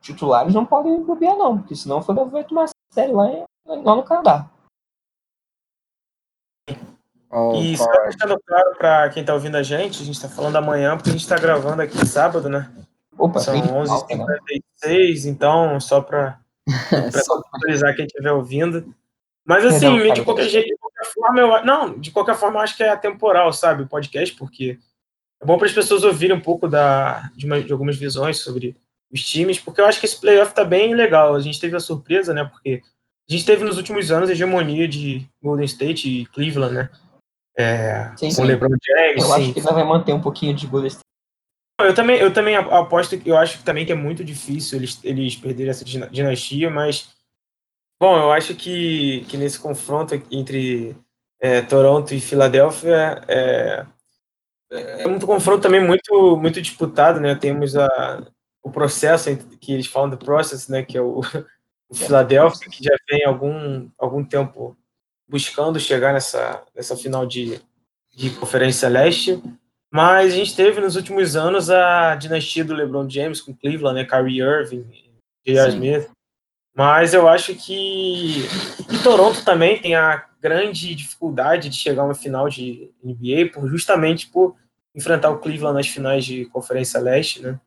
titulares 0.01 0.55
não 0.55 0.67
podem 0.67 1.03
bobear 1.03 1.37
não, 1.37 1.59
porque 1.59 1.77
senão 1.77 1.99
o 1.99 2.31
vai 2.31 2.45
tomar 2.45 2.69
série 2.90 3.12
lá, 3.12 3.45
lá 3.67 3.97
no 3.97 4.03
Canadá. 4.03 4.51
Oh, 7.37 7.61
e 7.61 7.77
só 7.77 7.90
deixando 8.05 8.40
claro 8.47 8.77
para 8.79 9.09
quem 9.11 9.23
está 9.23 9.35
ouvindo 9.35 9.57
a 9.57 9.62
gente, 9.62 10.01
a 10.01 10.07
gente 10.07 10.14
está 10.14 10.29
falando 10.29 10.55
amanhã, 10.55 10.97
porque 10.97 11.11
a 11.11 11.12
gente 11.12 11.23
está 11.23 11.37
gravando 11.37 11.83
aqui 11.83 12.07
sábado, 12.07 12.49
né? 12.49 12.70
Opa, 13.18 13.40
São 13.40 13.61
11h56, 13.61 15.25
então, 15.27 15.81
só 15.81 16.01
para 16.01 16.38
atualizar 17.53 17.92
quem 17.97 18.07
estiver 18.07 18.31
ouvindo. 18.31 18.94
Mas 19.44 19.64
assim, 19.64 19.99
Perdão, 19.99 20.14
de 20.14 20.23
qualquer 20.23 20.49
jeito, 20.49 20.68
de 20.68 20.77
qualquer 20.77 21.12
forma, 21.12 21.40
eu, 21.40 21.64
não, 21.64 21.99
de 21.99 22.12
qualquer 22.12 22.37
forma, 22.37 22.61
eu 22.61 22.62
acho 22.62 22.77
que 22.77 22.85
é 22.85 22.90
atemporal, 22.90 23.53
sabe, 23.53 23.83
o 23.83 23.88
podcast, 23.88 24.33
porque 24.37 24.79
é 25.42 25.44
bom 25.44 25.59
para 25.59 25.66
as 25.66 25.73
pessoas 25.73 26.05
ouvirem 26.05 26.37
um 26.37 26.40
pouco 26.40 26.68
da, 26.68 27.33
de, 27.35 27.47
uma, 27.47 27.61
de, 27.61 27.73
algumas 27.73 27.97
visões 27.97 28.38
sobre 28.38 28.77
os 29.12 29.25
times, 29.25 29.59
porque 29.59 29.81
eu 29.81 29.87
acho 29.87 29.99
que 29.99 30.07
esse 30.07 30.20
playoff 30.20 30.53
está 30.53 30.64
bem 30.64 30.94
legal. 30.94 31.35
A 31.35 31.40
gente 31.40 31.61
teve 31.61 31.75
a 31.77 31.81
surpresa, 31.81 32.33
né, 32.33 32.44
porque 32.44 32.81
a 33.29 33.33
gente 33.33 33.44
teve 33.44 33.64
nos 33.64 33.77
últimos 33.77 34.12
anos 34.12 34.31
a 34.31 34.33
hegemonia 34.33 34.87
de 34.87 35.29
Golden 35.42 35.64
State 35.64 36.09
e 36.09 36.27
Cleveland, 36.27 36.75
né, 36.75 36.90
é, 37.57 38.12
sim, 38.17 38.29
com 38.29 38.35
sim. 38.35 38.45
LeBron 38.45 38.77
James. 38.83 39.23
Eu 39.23 39.29
sim. 39.29 39.43
acho 39.43 39.55
que 39.55 39.61
vai 39.61 39.85
manter 39.85 40.12
um 40.12 40.21
pouquinho 40.21 40.55
de 40.55 40.67
Golden 40.67 40.88
State. 40.88 41.05
Eu 41.81 41.95
também, 41.95 42.19
eu 42.19 42.33
também 42.33 42.57
aposto 42.57 43.19
que 43.19 43.29
eu 43.29 43.37
acho 43.37 43.62
também 43.64 43.85
que 43.85 43.93
é 43.93 43.97
muito 43.97 44.25
difícil 44.25 44.79
eles, 44.79 45.01
eles 45.03 45.37
perderem 45.37 45.71
essa 45.71 45.85
dinastia, 45.85 46.71
mas 46.71 47.12
bom, 48.01 48.17
eu 48.17 48.31
acho 48.31 48.55
que, 48.55 49.25
que 49.29 49.37
nesse 49.37 49.59
confronto 49.59 50.14
entre 50.31 50.97
é, 51.40 51.62
Toronto 51.62 52.14
e 52.14 52.21
Filadélfia 52.21 53.21
é, 53.27 53.85
é 54.71 55.07
um 55.09 55.19
confronto 55.19 55.62
também 55.62 55.81
muito 55.81 56.37
muito 56.37 56.62
disputado, 56.62 57.21
né? 57.21 57.35
Temos 57.35 57.77
a, 57.77 58.25
o 58.62 58.71
processo 58.71 59.37
que 59.61 59.73
eles 59.73 59.87
falam 59.87 60.11
do 60.11 60.17
process, 60.17 60.69
né? 60.69 60.85
Que 60.85 60.97
é 60.97 61.03
o, 61.03 61.21
o 61.90 61.95
Philadelphia, 61.95 62.71
que 62.71 62.85
já 62.85 62.97
vem 63.11 63.25
algum 63.25 63.90
algum 63.99 64.25
tempo 64.25 64.77
buscando 65.29 65.81
chegar 65.81 66.13
nessa, 66.13 66.63
nessa 66.75 66.97
final 66.97 67.27
de, 67.27 67.61
de 68.15 68.31
Conferência 68.31 68.89
Leste. 68.89 69.43
Mas 69.91 70.33
a 70.33 70.37
gente 70.37 70.57
teve 70.57 70.81
nos 70.81 70.97
últimos 70.97 71.37
anos 71.37 71.71
a 71.71 72.17
dinastia 72.17 72.65
do 72.65 72.75
LeBron 72.75 73.09
James 73.09 73.41
com 73.41 73.55
Cleveland, 73.55 73.95
né? 73.95 74.05
Kyrie 74.05 74.41
Irving, 74.41 74.85
J.R. 75.47 75.71
Smith. 75.71 76.11
Mas 76.77 77.15
eu 77.15 77.29
acho 77.29 77.55
que 77.55 78.41
e 78.91 79.03
Toronto 79.03 79.45
também 79.45 79.81
tem 79.81 79.95
a 79.95 80.27
grande 80.41 80.95
dificuldade 80.95 81.69
de 81.69 81.77
chegar 81.77 82.03
a 82.03 82.07
uma 82.07 82.15
final 82.15 82.49
de 82.49 82.91
NBA 83.03 83.53
por 83.53 83.69
justamente 83.69 84.27
por 84.27 84.57
enfrentar 84.95 85.31
o 85.31 85.39
Cleveland 85.39 85.77
nas 85.77 85.87
finais 85.87 86.25
de 86.25 86.47
Conferência 86.47 87.01
Leste, 87.01 87.41
né? 87.41 87.59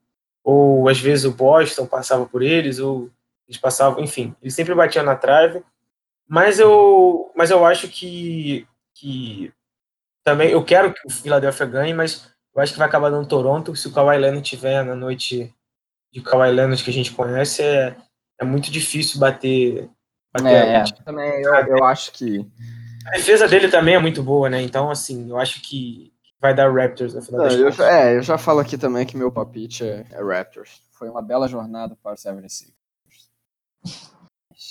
Ou 0.43 0.89
às 0.89 0.99
vezes 0.99 1.23
o 1.25 1.31
Boston 1.31 1.85
passava 1.85 2.25
por 2.25 2.41
eles, 2.41 2.79
ou 2.79 3.09
eles 3.47 3.59
passavam, 3.59 4.03
enfim, 4.03 4.35
eles 4.41 4.53
sempre 4.53 4.75
batiam 4.75 5.05
na 5.05 5.15
trave. 5.15 5.63
Mas 6.27 6.59
eu, 6.59 7.31
mas 7.35 7.49
eu 7.49 7.65
acho 7.65 7.87
que, 7.87 8.67
que 8.93 9.51
também 10.23 10.49
eu 10.49 10.63
quero 10.63 10.93
que 10.93 11.07
o 11.07 11.09
Philadelphia 11.09 11.65
ganhe, 11.65 11.93
mas 11.93 12.29
eu 12.53 12.61
acho 12.61 12.73
que 12.73 12.79
vai 12.79 12.87
acabar 12.87 13.09
dando 13.09 13.27
Toronto. 13.27 13.75
Se 13.75 13.87
o 13.87 13.93
Kawhi 13.93 14.17
Leonard 14.17 14.47
tiver 14.47 14.83
na 14.83 14.95
noite 14.95 15.53
de 16.11 16.21
Kawhi 16.21 16.51
Leonard 16.51 16.83
que 16.83 16.89
a 16.89 16.93
gente 16.93 17.13
conhece, 17.13 17.61
é, 17.61 17.95
é 18.39 18.45
muito 18.45 18.69
difícil 18.69 19.19
bater. 19.19 19.89
bater 20.33 20.53
é, 20.53 20.75
é, 20.75 20.83
também 21.05 21.41
eu, 21.41 21.53
eu 21.53 21.83
acho 21.85 22.11
que 22.11 22.45
a 23.07 23.11
defesa 23.11 23.47
dele 23.47 23.69
também 23.69 23.95
é 23.95 23.99
muito 23.99 24.21
boa, 24.21 24.49
né? 24.49 24.61
Então, 24.61 24.91
assim, 24.91 25.29
eu 25.29 25.37
acho 25.37 25.61
que 25.61 26.11
vai 26.41 26.53
dar 26.53 26.73
Raptors 26.73 27.13
no 27.13 27.21
final 27.21 27.45
Não, 27.45 27.51
eu 27.51 27.85
É, 27.85 28.17
eu 28.17 28.21
já 28.21 28.37
falo 28.37 28.59
aqui 28.59 28.77
também 28.77 29.05
que 29.05 29.15
meu 29.15 29.31
palpite 29.31 29.85
é, 29.85 30.05
é 30.11 30.21
Raptors. 30.21 30.81
Foi 30.91 31.09
uma 31.09 31.21
bela 31.21 31.47
jornada 31.47 31.95
para 32.03 32.13
o 32.13 32.17
76 32.17 32.75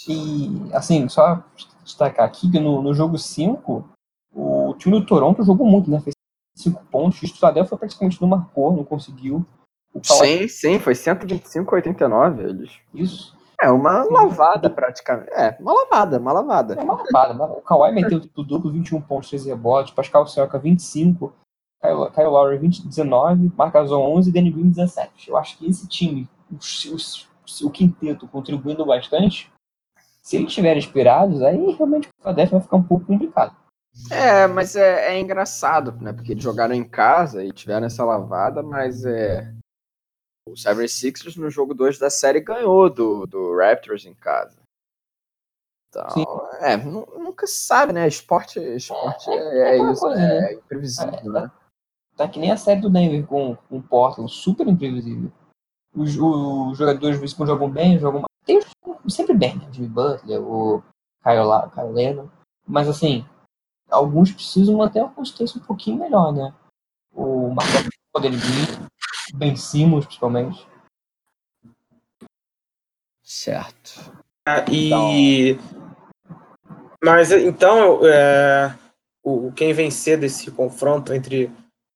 e, 0.08 0.72
assim, 0.72 1.08
só 1.08 1.42
destacar 1.84 2.26
aqui 2.26 2.50
que 2.50 2.58
no, 2.58 2.82
no 2.82 2.92
jogo 2.92 3.16
5, 3.16 3.88
o 4.34 4.74
time 4.74 4.98
do 4.98 5.06
Toronto 5.06 5.44
jogou 5.44 5.66
muito, 5.66 5.90
né? 5.90 6.00
Fez 6.00 6.14
5 6.56 6.84
pontos. 6.86 7.22
O 7.22 7.34
Philadelphia 7.34 7.78
praticamente 7.78 8.20
não 8.20 8.28
marcou, 8.28 8.74
não 8.74 8.84
conseguiu. 8.84 9.46
Sim, 10.02 10.48
sim, 10.48 10.78
foi 10.78 10.94
125 10.94 11.74
a 11.74 11.76
89 11.76 12.42
eles. 12.42 12.72
Isso. 12.92 13.36
É, 13.60 13.70
uma 13.70 14.04
lavada 14.04 14.68
praticamente. 14.68 15.30
É, 15.30 15.56
uma 15.60 15.72
lavada, 15.72 16.18
uma 16.18 16.32
lavada. 16.32 16.74
É 16.74 16.82
uma 16.82 17.02
lavada. 17.02 17.44
O 17.44 17.62
Kawhi 17.62 17.92
meteu 17.92 18.20
o 18.36 18.42
duplo, 18.42 18.70
21 18.70 19.00
pontos, 19.00 19.30
13 19.30 19.48
rebotes. 19.48 19.94
Pascal 19.94 20.26
Siaka, 20.26 20.58
25. 20.58 21.32
Kyle, 21.80 22.10
Kyle 22.14 22.26
Lowry, 22.26 22.58
20, 22.58 22.86
19. 22.86 23.52
Marcazon, 23.56 24.02
11. 24.16 24.32
Danny 24.32 24.50
Green, 24.50 24.68
17. 24.68 25.30
Eu 25.30 25.38
acho 25.38 25.56
que 25.56 25.66
esse 25.66 25.88
time, 25.88 26.28
o, 26.50 26.56
o, 26.56 27.66
o 27.66 27.70
quinteto 27.70 28.28
contribuindo 28.28 28.84
bastante, 28.84 29.50
se 30.26 30.34
eles 30.34 30.48
estiverem 30.48 30.78
inspirados, 30.78 31.40
aí 31.40 31.70
realmente 31.70 32.08
o 32.08 32.20
Philadelphia 32.20 32.58
vai 32.58 32.64
ficar 32.64 32.76
um 32.78 32.82
pouco 32.82 33.06
complicado. 33.06 33.56
É, 34.10 34.48
mas 34.48 34.74
é, 34.74 35.14
é, 35.14 35.20
engraçado, 35.20 35.92
né? 36.02 36.12
Porque 36.12 36.32
eles 36.32 36.42
jogaram 36.42 36.74
em 36.74 36.82
casa 36.82 37.44
e 37.44 37.52
tiveram 37.52 37.86
essa 37.86 38.04
lavada, 38.04 38.60
mas 38.60 39.04
é. 39.04 39.54
O 40.48 40.54
76ers 40.54 41.36
no 41.36 41.48
jogo 41.48 41.74
2 41.74 42.00
da 42.00 42.10
série 42.10 42.40
ganhou 42.40 42.90
do, 42.90 43.24
do 43.24 43.56
Raptors 43.56 44.04
em 44.04 44.14
casa. 44.14 44.58
Então, 45.88 46.10
Sim. 46.10 46.24
é, 46.60 46.76
nunca 46.76 47.46
se 47.46 47.64
sabe, 47.64 47.92
né? 47.92 48.08
Esporte, 48.08 48.58
esporte 48.58 49.30
é, 49.30 49.34
é, 49.34 49.78
é 49.78 49.90
isso, 49.92 50.00
coisa, 50.00 50.16
né? 50.16 50.50
é 50.50 50.54
imprevisível, 50.54 51.32
né? 51.32 51.50
Tá 52.16 52.28
que 52.28 52.40
nem 52.40 52.50
a 52.50 52.56
série 52.56 52.80
do 52.80 52.90
Denver 52.90 53.24
com, 53.26 53.54
com 53.54 53.78
o 53.78 53.82
Portland, 53.82 54.32
super 54.32 54.66
imprevisível. 54.66 55.30
Os, 55.94 56.16
os 56.16 56.76
jogadores 56.76 57.22
às 57.22 57.48
jogam 57.48 57.70
bem, 57.70 57.98
jogam 57.98 58.22
mal. 58.22 58.28
Tem 58.44 58.60
sempre 59.10 59.34
bem, 59.34 59.56
né? 59.56 59.68
Jimmy 59.72 59.88
Butler, 59.88 60.40
o 60.40 60.82
Kyle, 61.22 61.70
Kyle 61.74 61.92
Lennon. 61.92 62.28
Mas 62.66 62.88
assim, 62.88 63.24
alguns 63.90 64.32
precisam 64.32 64.76
manter 64.76 65.00
uma 65.00 65.12
consistência 65.12 65.60
um 65.60 65.64
pouquinho 65.64 65.98
melhor, 65.98 66.32
né? 66.32 66.54
O 67.12 67.50
Marcelo 67.54 67.88
poder 68.12 68.30
vir, 68.30 68.88
Ben 69.34 69.56
Simmons, 69.56 70.06
principalmente. 70.06 70.66
Certo. 73.22 74.12
Ah, 74.46 74.64
e. 74.70 75.50
Então... 75.50 75.76
Mas 77.04 77.30
então, 77.30 78.00
é... 78.06 78.76
o, 79.22 79.52
quem 79.52 79.72
vencer 79.72 80.18
desse 80.18 80.50
confronto 80.50 81.12
entre 81.12 81.52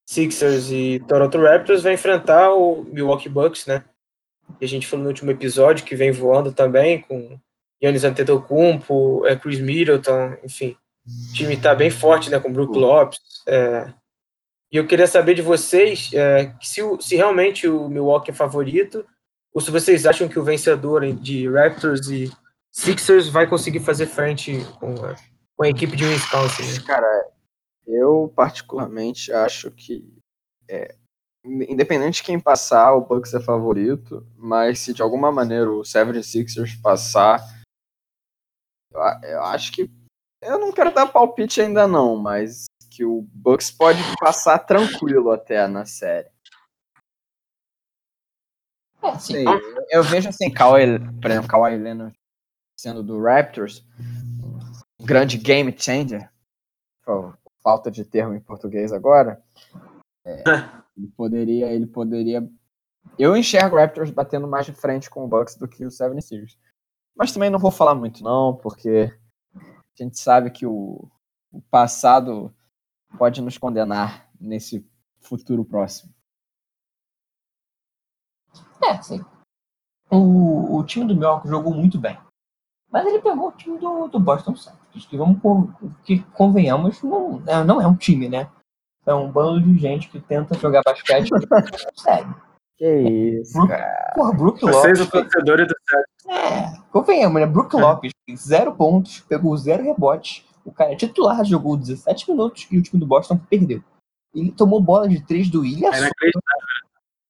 Sixers 0.09 0.71
e 0.71 1.01
Toronto 1.09 1.41
Raptors 1.41 1.83
vai 1.83 1.95
enfrentar 1.95 2.53
o 2.53 2.85
Milwaukee 2.85 3.29
Bucks, 3.29 3.67
né? 3.67 3.85
Que 4.59 4.65
a 4.65 4.69
gente 4.69 4.87
falou 4.87 5.05
no 5.05 5.11
último 5.11 5.31
episódio, 5.31 5.85
que 5.85 5.97
vem 5.97 6.11
voando 6.11 6.53
também, 6.53 7.01
com 7.03 7.39
Yannis 7.83 8.05
Antetokounmpo, 8.05 9.27
é, 9.27 9.37
Chris 9.37 9.61
Middleton, 9.61 10.37
enfim. 10.45 10.77
O 11.07 11.33
time 11.33 11.55
está 11.55 11.75
bem 11.75 11.91
forte, 11.91 12.31
né, 12.31 12.39
com 12.39 12.53
Brook 12.53 12.77
Lopes. 12.77 13.19
É, 13.47 13.93
e 14.73 14.77
eu 14.77 14.87
queria 14.87 15.07
saber 15.07 15.35
de 15.35 15.43
vocês 15.43 16.11
é, 16.15 16.55
se, 16.61 16.81
se 17.01 17.17
realmente 17.17 17.67
o 17.67 17.89
Milwaukee 17.89 18.31
é 18.31 18.35
favorito, 18.35 19.05
ou 19.53 19.61
se 19.61 19.71
vocês 19.71 20.07
acham 20.07 20.29
que 20.29 20.39
o 20.39 20.45
vencedor 20.45 21.05
de 21.13 21.49
Raptors 21.49 22.09
e 22.09 22.31
Sixers 22.71 23.29
vai 23.29 23.49
conseguir 23.49 23.81
fazer 23.81 24.07
frente 24.07 24.65
com 24.79 24.93
a, 25.05 25.17
com 25.57 25.65
a 25.65 25.69
equipe 25.69 25.97
de 25.97 26.05
Wisconsin. 26.05 26.63
Né? 26.63 26.87
Cara, 26.87 27.27
eu 27.87 28.33
particularmente 28.37 29.33
acho 29.33 29.71
que 29.73 30.05
é, 30.69 30.95
independente 31.45 32.17
de 32.17 32.23
quem 32.23 32.39
passar, 32.39 32.95
o 32.95 33.01
Bucks 33.01 33.35
é 33.35 33.41
favorito, 33.41 34.27
mas 34.37 34.81
se 34.81 34.93
de 34.93 35.03
alguma 35.03 35.33
maneira 35.33 35.71
o 35.71 35.83
76ers 35.83 36.81
passar, 36.81 37.41
eu 39.23 39.43
acho 39.45 39.73
que 39.73 39.91
eu 40.43 40.59
não 40.59 40.73
quero 40.73 40.93
dar 40.93 41.07
palpite 41.07 41.61
ainda 41.61 41.87
não, 41.87 42.17
mas 42.17 42.67
que 42.91 43.05
o 43.05 43.23
Bucks 43.33 43.71
pode 43.71 43.99
passar 44.19 44.59
tranquilo 44.59 45.31
até 45.31 45.67
na 45.67 45.85
série. 45.85 46.29
É, 49.03 49.19
sim. 49.19 49.45
Eu 49.89 50.03
vejo 50.03 50.29
assim, 50.29 50.51
Kawhi, 50.51 50.99
por 51.21 51.31
exemplo, 51.31 51.49
Kawhi 51.49 51.77
Leonard 51.77 52.15
sendo 52.79 53.03
do 53.03 53.23
Raptors, 53.23 53.87
um 54.99 55.05
grande 55.05 55.37
game 55.37 55.75
changer, 55.79 56.31
falta 57.63 57.91
de 57.91 58.05
termo 58.05 58.35
em 58.35 58.41
português 58.41 58.93
agora. 58.93 59.43
É, 60.25 60.43
Ele 61.01 61.09
poderia, 61.17 61.73
ele 61.73 61.87
poderia. 61.87 62.47
Eu 63.19 63.35
enxergo 63.35 63.75
o 63.75 63.79
Raptors 63.79 64.11
batendo 64.11 64.47
mais 64.47 64.67
de 64.67 64.73
frente 64.73 65.09
com 65.09 65.25
o 65.25 65.29
Bucks 65.29 65.57
do 65.57 65.67
que 65.67 65.85
o 65.87 65.91
Seven 65.91 66.21
Series. 66.21 66.59
Mas 67.17 67.33
também 67.33 67.49
não 67.49 67.59
vou 67.59 67.71
falar 67.71 67.95
muito, 67.95 68.23
não, 68.23 68.55
porque 68.57 69.13
a 69.55 70.03
gente 70.03 70.19
sabe 70.19 70.51
que 70.51 70.67
o, 70.67 71.11
o 71.51 71.61
passado 71.71 72.55
pode 73.19 73.41
nos 73.41 73.57
condenar 73.57 74.31
nesse 74.39 74.87
futuro 75.21 75.65
próximo. 75.65 76.13
É, 78.83 79.01
sim. 79.03 79.25
O, 80.11 80.77
o 80.77 80.85
time 80.85 81.07
do 81.07 81.15
Milwaukee 81.15 81.49
jogou 81.49 81.75
muito 81.75 81.99
bem. 81.99 82.19
Mas 82.91 83.07
ele 83.07 83.21
pegou 83.21 83.49
o 83.49 83.53
time 83.53 83.79
do, 83.79 84.09
do 84.09 84.19
Boston 84.19 84.57
Celtics, 84.57 85.07
que 85.07 85.17
vamos 85.17 85.39
que 86.05 86.23
convenhamos, 86.33 87.03
não, 87.03 87.43
é, 87.47 87.65
não 87.65 87.81
é 87.81 87.87
um 87.87 87.97
time, 87.97 88.29
né? 88.29 88.51
É 89.07 89.15
um 89.15 89.31
bando 89.31 89.61
de 89.61 89.79
gente 89.79 90.09
que 90.09 90.21
tenta 90.21 90.59
jogar 90.59 90.83
basquete 90.85 91.29
e 91.29 91.33
não 91.33 91.41
consegue. 91.95 92.35
Que 92.77 92.87
isso, 93.41 93.53
Brook, 93.53 93.69
cara. 93.69 94.13
porra, 94.15 94.33
Brook 94.33 94.61
Vocês, 94.61 94.99
Lopes. 94.99 95.01
o 95.01 95.11
torcedor 95.11 95.67
do 95.67 95.75
Celtics. 95.89 96.27
É, 96.29 96.81
convenhamos, 96.91 97.41
né? 97.41 97.47
Brook 97.47 97.75
Lopes 97.77 98.13
fez 98.25 98.41
zero 98.41 98.75
pontos, 98.75 99.21
pegou 99.21 99.57
zero 99.57 99.83
rebotes. 99.83 100.45
O 100.65 100.73
cara 100.73 100.93
é 100.93 100.97
titular, 100.97 101.45
jogou 101.45 101.77
17 101.77 102.31
minutos 102.31 102.67
e 102.71 102.79
o 102.79 102.83
time 102.83 103.01
do 103.01 103.07
Boston 103.07 103.39
perdeu. 103.49 103.83
Ele 104.35 104.53
tomou 104.53 104.81
bola 104.81 105.09
de 105.09 105.21
três 105.27 105.49
do 105.51 105.65
Ilha 105.65 105.89
É. 105.89 106.11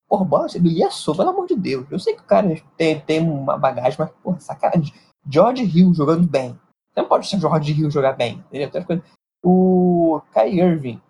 Porra, 0.09 0.25
bola 0.25 0.47
do 0.49 0.69
Ilha 0.69 0.89
pelo 1.05 1.31
amor 1.31 1.47
de 1.47 1.57
Deus. 1.57 1.87
Eu 1.91 1.99
sei 1.99 2.15
que 2.15 2.21
o 2.21 2.25
cara 2.25 2.61
tem, 2.77 3.01
tem 3.01 3.21
uma 3.21 3.57
bagagem, 3.57 3.97
mas, 3.99 4.11
porra, 4.23 4.41
sacanagem. 4.41 4.93
George 5.29 5.65
Hill 5.65 5.95
jogando 5.95 6.27
bem. 6.29 6.59
Você 6.93 7.01
não 7.01 7.09
pode 7.09 7.29
ser 7.29 7.39
George 7.39 7.73
Hill 7.73 7.91
jogar 7.91 8.13
bem. 8.15 8.45
Entendeu? 8.53 9.03
O 9.43 10.21
Kai 10.33 10.51
Irving, 10.61 11.01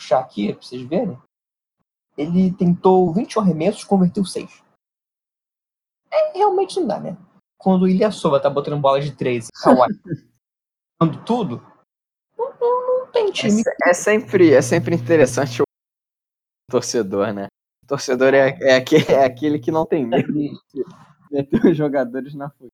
puxar 0.00 0.20
aqui 0.20 0.52
pra 0.54 0.62
vocês 0.62 0.82
verem. 0.88 1.20
Ele 2.16 2.52
tentou 2.54 3.12
21 3.12 3.42
arremessos, 3.42 3.84
converteu 3.84 4.24
6. 4.24 4.62
É, 6.10 6.32
realmente 6.38 6.80
não 6.80 6.86
dá, 6.88 6.98
né? 6.98 7.16
Quando 7.58 7.82
o 7.82 7.88
Ilha 7.88 8.10
Sova 8.10 8.40
tá 8.40 8.48
botando 8.48 8.80
bola 8.80 9.00
de 9.00 9.14
13, 9.14 9.48
Kawhi, 9.62 9.88
dando 11.00 11.22
tudo, 11.24 11.62
não, 12.36 12.52
não, 12.58 12.86
não 13.04 13.12
tem 13.12 13.28
É, 13.28 13.32
time. 13.32 13.62
se- 13.62 13.70
é 13.86 13.92
sempre, 13.92 14.52
é 14.54 14.62
sempre 14.62 14.94
interessante 14.96 15.60
o 15.60 15.64
torcedor, 16.70 17.32
né? 17.34 17.46
O 17.84 17.86
torcedor 17.86 18.32
é, 18.34 18.56
é, 18.62 18.76
aquele, 18.76 19.04
é 19.12 19.24
aquele 19.24 19.58
que 19.58 19.70
não 19.70 19.84
tem 19.86 20.06
medo 20.06 20.32
de 20.32 20.50
meter 21.30 21.64
os 21.66 21.76
jogadores 21.76 22.34
na 22.34 22.48
fogueira. 22.50 22.72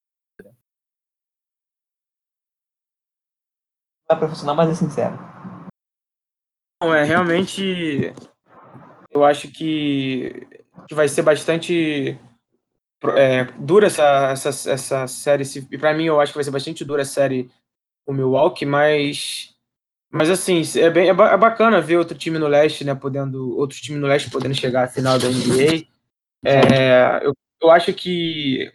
Não 4.09 4.17
é 4.17 4.19
profissional, 4.19 4.55
mas 4.55 4.71
é 4.71 4.75
sincero. 4.75 5.36
Não, 6.81 6.95
é 6.95 7.05
realmente. 7.05 8.13
Eu 9.11 9.25
acho 9.25 9.49
que, 9.51 10.47
que 10.89 10.95
vai 10.95 11.09
ser 11.09 11.23
bastante 11.23 12.19
é, 13.17 13.45
dura 13.59 13.87
essa, 13.87 14.31
essa, 14.31 14.71
essa 14.71 15.07
série. 15.07 15.45
E 15.71 15.79
pra 15.79 15.95
mim, 15.95 16.05
eu 16.05 16.21
acho 16.21 16.33
que 16.33 16.39
vai 16.39 16.45
ser 16.45 16.51
bastante 16.51 16.85
dura 16.85 17.03
a 17.03 17.07
série 17.07 17.51
o 18.07 18.13
Milwaukee, 18.13 18.65
mas. 18.65 19.55
Mas 20.11 20.31
assim, 20.31 20.63
é, 20.77 20.89
bem, 20.89 21.09
é, 21.09 21.11
é 21.11 21.37
bacana 21.37 21.81
ver 21.81 21.97
outro 21.97 22.17
time 22.17 22.39
no 22.39 22.47
leste, 22.47 22.85
né? 22.85 22.95
Podendo. 22.95 23.57
Outros 23.59 23.81
times 23.81 24.01
no 24.01 24.07
leste 24.07 24.31
podendo 24.31 24.55
chegar 24.55 24.85
à 24.85 24.89
final 24.89 25.19
da 25.19 25.29
NBA. 25.29 25.87
É, 26.45 27.27
eu, 27.27 27.35
eu 27.61 27.71
acho 27.71 27.93
que, 27.93 28.71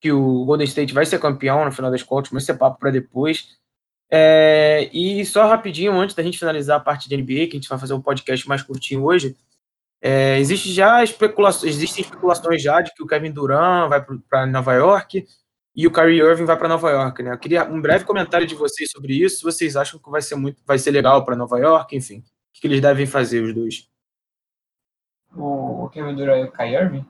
que 0.00 0.10
o 0.10 0.44
Golden 0.44 0.64
State 0.64 0.94
vai 0.94 1.04
ser 1.04 1.20
campeão 1.20 1.64
no 1.64 1.72
final 1.72 1.90
das 1.90 2.02
contas, 2.02 2.30
mas 2.30 2.44
isso 2.44 2.52
é 2.52 2.56
papo 2.56 2.78
para 2.78 2.90
depois. 2.90 3.58
É, 4.10 4.88
e 4.92 5.24
só 5.26 5.46
rapidinho, 5.46 5.92
antes 5.92 6.14
da 6.14 6.22
gente 6.22 6.38
finalizar 6.38 6.76
a 6.76 6.82
parte 6.82 7.08
de 7.08 7.16
NBA, 7.16 7.48
que 7.48 7.56
a 7.56 7.60
gente 7.60 7.68
vai 7.68 7.78
fazer 7.78 7.94
um 7.94 8.00
podcast 8.00 8.48
mais 8.48 8.62
curtinho 8.62 9.04
hoje, 9.04 9.36
é, 10.00 10.38
existe 10.38 10.72
já 10.72 11.02
especulações, 11.02 11.74
existem 11.74 12.04
especulações 12.04 12.62
já 12.62 12.80
de 12.80 12.94
que 12.94 13.02
o 13.02 13.06
Kevin 13.06 13.32
Durant 13.32 13.88
vai 13.88 14.04
para 14.28 14.46
Nova 14.46 14.74
York 14.74 15.26
e 15.74 15.86
o 15.86 15.92
Kyrie 15.92 16.20
Irving 16.20 16.44
vai 16.44 16.56
para 16.56 16.68
Nova 16.68 16.90
York, 16.90 17.22
né? 17.22 17.32
Eu 17.32 17.38
queria 17.38 17.64
um 17.64 17.80
breve 17.80 18.04
comentário 18.04 18.46
de 18.46 18.54
vocês 18.54 18.90
sobre 18.90 19.14
isso. 19.14 19.42
Vocês 19.42 19.76
acham 19.76 19.98
que 19.98 20.10
vai 20.10 20.22
ser 20.22 20.36
muito, 20.36 20.62
vai 20.64 20.78
ser 20.78 20.90
legal 20.90 21.24
para 21.24 21.36
Nova 21.36 21.58
York, 21.58 21.96
enfim, 21.96 22.18
o 22.18 22.22
que, 22.52 22.60
que 22.60 22.66
eles 22.66 22.80
devem 22.80 23.06
fazer 23.06 23.42
os 23.42 23.54
dois? 23.54 23.88
O 25.34 25.88
Kevin 25.90 26.14
Durant 26.14 26.44
e 26.44 26.48
o 26.48 26.52
Kai 26.52 26.74
Irving? 26.74 27.06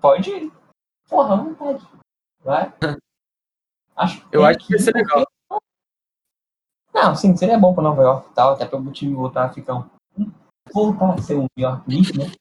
Pode 0.00 0.30
ir. 0.30 0.52
Porra, 1.08 1.36
vontade. 1.36 1.86
Vai. 2.42 2.72
Acho, 3.96 4.26
Eu 4.30 4.44
acho 4.44 4.58
que 4.58 4.74
vai 4.74 4.78
ser 4.78 4.94
legal. 4.94 5.26
Não, 6.92 7.14
sim, 7.14 7.36
seria 7.36 7.58
bom 7.58 7.74
pra 7.74 7.82
Nova 7.82 8.02
York 8.02 8.30
e 8.30 8.34
tal, 8.34 8.52
até 8.52 8.66
para 8.66 8.78
o 8.78 8.92
time 8.92 9.14
voltar 9.14 9.46
a 9.46 9.52
ficar 9.52 9.74
um. 9.74 10.30
voltar 10.72 11.14
a 11.14 11.18
ser 11.18 11.36
um 11.36 11.46
New 11.56 11.66
York 11.68 11.84
Knicks, 11.84 12.16
né? 12.16 12.32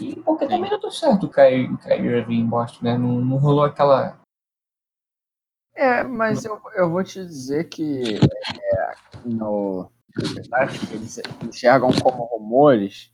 E 0.00 0.16
porque 0.16 0.46
também 0.46 0.70
não 0.70 0.80
deu 0.80 0.90
certo 0.90 1.26
o 1.26 1.28
Kai 1.28 1.68
Irving 1.98 2.40
em 2.40 2.46
Boston, 2.46 2.84
né? 2.84 2.98
Não, 2.98 3.20
não 3.20 3.36
rolou 3.38 3.64
aquela. 3.64 4.20
É, 5.74 6.02
mas 6.02 6.44
eu, 6.44 6.60
eu 6.74 6.90
vou 6.90 7.02
te 7.02 7.24
dizer 7.24 7.68
que 7.68 8.16
é, 8.16 8.94
no, 9.24 9.90
apesar 10.16 10.66
de 10.66 10.86
que 10.86 10.94
eles 10.94 11.20
enxergam 11.42 11.90
como 12.02 12.24
rumores, 12.24 13.12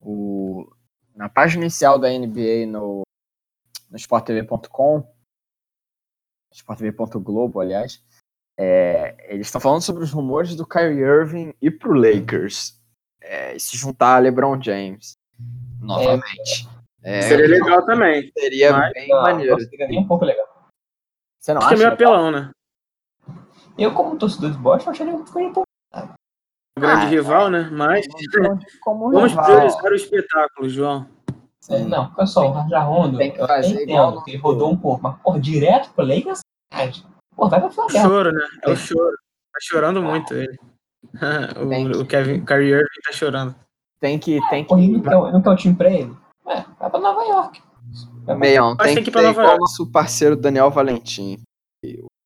o, 0.00 0.70
na 1.14 1.28
página 1.28 1.64
inicial 1.64 1.98
da 1.98 2.08
NBA 2.08 2.66
no, 2.66 3.02
no 3.90 3.96
sporttv.com, 3.96 5.06
sporttv.globo, 6.52 7.60
aliás, 7.60 8.02
é, 8.58 9.32
eles 9.32 9.46
estão 9.46 9.60
falando 9.60 9.82
sobre 9.82 10.02
os 10.02 10.10
rumores 10.10 10.56
do 10.56 10.66
Kyrie 10.66 11.00
Irving 11.00 11.54
ir 11.62 11.72
pro 11.78 11.92
Lakers 11.92 12.80
é, 13.20 13.54
e 13.54 13.60
se 13.60 13.76
juntar 13.76 14.16
a 14.16 14.18
LeBron 14.18 14.60
James 14.62 15.16
novamente. 15.80 16.68
É, 17.02 17.22
Seria 17.22 17.46
legal 17.46 17.84
também. 17.86 18.32
seria 18.36 18.72
mas- 18.72 18.92
bem 18.92 19.08
Não, 19.08 19.22
maneiro. 19.22 19.60
seria 19.60 20.00
um 20.00 20.06
pouco 20.06 20.24
legal. 20.24 20.46
Você 21.40 21.54
não 21.54 21.60
Acho 21.60 21.68
que 21.68 21.74
é 21.74 21.76
acha? 21.76 21.84
meio 21.84 21.94
apelão, 21.94 22.30
né? 22.32 22.50
Eu, 23.78 23.94
como 23.94 24.18
torcedor 24.18 24.50
de 24.50 24.58
Boston, 24.58 24.90
acharia 24.90 25.14
um 25.14 25.24
pouco 25.24 25.38
um 25.40 25.52
pouco. 25.52 25.68
Grande 26.76 27.06
Ah, 27.06 27.08
rival, 27.08 27.48
né? 27.50 27.68
Mas 27.72 28.06
Como 28.82 29.10
vamos 29.12 29.30
rival. 29.30 29.44
priorizar 29.44 29.84
o 29.84 29.94
espetáculo, 29.94 30.68
João. 30.68 31.08
Não, 31.88 32.12
olha 32.16 32.26
só, 32.26 32.48
o 32.48 32.52
Raja 32.52 32.80
Rondo, 32.80 33.18
Tem 33.18 33.32
que 33.32 33.38
fazer 33.38 33.82
igual 33.82 34.22
que 34.22 34.30
ele 34.30 34.38
rodou 34.38 34.70
um 34.72 34.76
pouco, 34.76 35.02
mas, 35.02 35.20
por 35.20 35.38
direto 35.40 35.90
pro 35.92 36.04
Lakers. 36.04 36.40
Pô, 37.36 37.48
vai 37.48 37.60
pra 37.60 37.68
O 37.68 37.72
Flamengo. 37.72 38.08
choro, 38.08 38.32
né? 38.32 38.46
É 38.62 38.70
o 38.70 38.76
choro. 38.76 39.16
Tá 39.52 39.58
chorando 39.60 40.02
muito 40.02 40.34
ele. 40.34 40.58
O, 41.96 42.02
o 42.02 42.06
Kevin 42.06 42.44
Kyrie 42.44 42.70
Irving 42.72 43.00
tá 43.06 43.12
chorando. 43.12 43.54
Tem 44.00 44.18
que, 44.18 44.40
tem 44.50 44.64
que 44.64 44.68
Pô, 44.68 45.30
não 45.30 45.40
quer 45.40 45.50
o 45.50 45.56
time 45.56 45.74
pra 45.74 45.90
ele. 45.90 46.14
Ué, 46.44 46.64
vai 46.78 46.90
pra 46.90 47.00
Nova 47.00 47.22
York. 47.24 47.62
Meião, 48.36 48.74
Mas 48.76 48.86
tem, 48.88 48.94
tem 48.96 49.04
que 49.04 49.10
que 49.10 49.18
ir 49.18 49.34
pra 49.34 49.54
o 49.54 49.58
nosso 49.58 49.90
parceiro 49.90 50.36
Daniel 50.36 50.70
Valentim. 50.70 51.40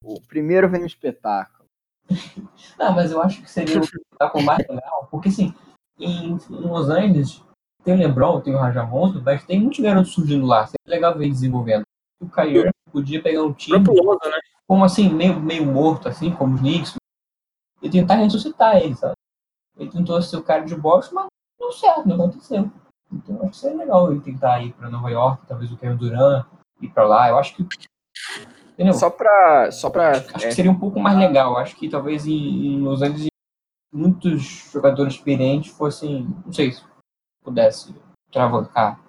O 0.03 0.21
primeiro 0.27 0.68
vem 0.68 0.81
no 0.81 0.87
espetáculo. 0.87 1.64
Não, 2.79 2.92
mas 2.92 3.12
eu 3.12 3.23
acho 3.23 3.42
que 3.42 3.51
seria 3.51 3.79
um 3.79 3.83
espetáculo 3.85 4.42
mais 4.45 4.66
legal, 4.66 5.07
porque 5.11 5.29
assim, 5.29 5.55
em, 5.99 6.33
em 6.33 6.38
Los 6.49 6.88
Angeles 6.88 7.42
tem 7.85 7.95
o 7.95 7.99
LeBron, 7.99 8.40
tem 8.40 8.55
o 8.55 8.59
Raja 8.59 8.83
Rondo, 8.83 9.23
mas 9.23 9.45
tem 9.45 9.61
muitos 9.61 9.81
garotos 9.81 10.12
surgindo 10.12 10.47
lá. 10.47 10.66
Seria 10.66 10.97
legal 10.97 11.16
ver 11.16 11.29
desenvolvendo. 11.29 11.83
O 12.21 12.29
Kyrie 12.29 12.71
podia 12.90 13.23
pegar 13.23 13.42
um 13.42 13.49
O 13.49 13.55
time 13.55 13.79
né? 13.79 14.40
como 14.66 14.85
assim, 14.85 15.09
meio, 15.09 15.38
meio 15.40 15.66
morto, 15.66 16.09
assim, 16.09 16.31
como 16.31 16.55
os 16.55 16.61
Knicks, 16.61 16.95
e 17.83 17.90
tentar 17.90 18.14
ressuscitar 18.14 18.77
ele, 18.77 18.95
sabe? 18.95 19.14
Ele 19.77 19.90
tentou 19.90 20.21
ser 20.23 20.37
o 20.37 20.42
cara 20.42 20.64
de 20.64 20.75
Boston, 20.75 21.14
mas 21.16 21.27
não 21.61 21.68
deu 21.68 21.73
certo, 21.73 22.07
não 22.07 22.14
aconteceu. 22.14 22.71
Então 23.12 23.37
acho 23.42 23.51
que 23.51 23.57
seria 23.57 23.77
legal 23.77 24.11
ele 24.11 24.21
tentar 24.21 24.62
ir 24.62 24.73
pra 24.73 24.88
Nova 24.88 25.11
York, 25.11 25.47
talvez 25.47 25.71
o 25.73 25.77
Kevin 25.77 25.97
Durant 25.97 26.47
ir 26.81 26.88
pra 26.88 27.05
lá. 27.05 27.29
Eu 27.29 27.38
acho 27.38 27.57
que. 27.57 27.66
Entendeu? 28.73 28.95
Só 28.95 29.11
pra. 29.11 29.71
Só 29.71 29.90
pra 29.90 30.12
Acho 30.12 30.47
é, 30.47 30.49
que 30.49 30.55
seria 30.55 30.71
um 30.71 30.79
pouco 30.79 31.01
mais 31.01 31.18
legal. 31.18 31.57
Acho 31.57 31.77
que 31.77 31.88
talvez 31.88 32.27
em, 32.27 32.66
em 32.66 32.81
Los 32.81 33.03
Angeles 33.03 33.27
muitos 33.92 34.42
jogadores 34.73 35.14
experientes 35.14 35.73
fossem. 35.73 36.27
Não 36.45 36.53
sei 36.53 36.73
se 36.73 36.83
pudesse 37.42 37.94
travancar. 38.31 39.00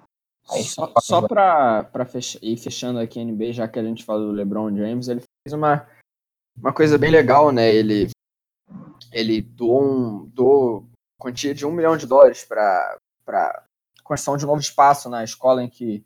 Aí, 0.49 0.63
só, 0.63 0.91
só 0.99 1.21
pra, 1.27 1.83
pra 1.85 2.05
fech- 2.05 2.37
ir 2.41 2.57
fechando 2.57 2.99
aqui 2.99 3.19
a 3.19 3.23
NBA, 3.23 3.53
já 3.53 3.67
que 3.67 3.79
a 3.79 3.83
gente 3.83 4.03
falou 4.03 4.27
do 4.27 4.31
LeBron 4.33 4.75
James, 4.75 5.07
ele 5.07 5.21
fez 5.47 5.53
uma, 5.53 5.87
uma 6.57 6.73
coisa 6.73 6.97
bem 6.97 7.09
legal, 7.11 7.51
né? 7.51 7.73
Ele, 7.73 8.09
ele 9.11 9.41
doou, 9.41 9.83
um, 9.83 10.25
doou 10.27 10.89
quantia 11.17 11.53
de 11.55 11.65
um 11.65 11.71
milhão 11.71 11.95
de 11.95 12.05
dólares 12.05 12.43
para 12.43 12.97
para 13.25 13.63
construção 14.03 14.35
de 14.35 14.43
um 14.43 14.49
novo 14.49 14.59
espaço 14.59 15.09
na 15.09 15.23
escola 15.23 15.63
em 15.63 15.69
que, 15.69 16.05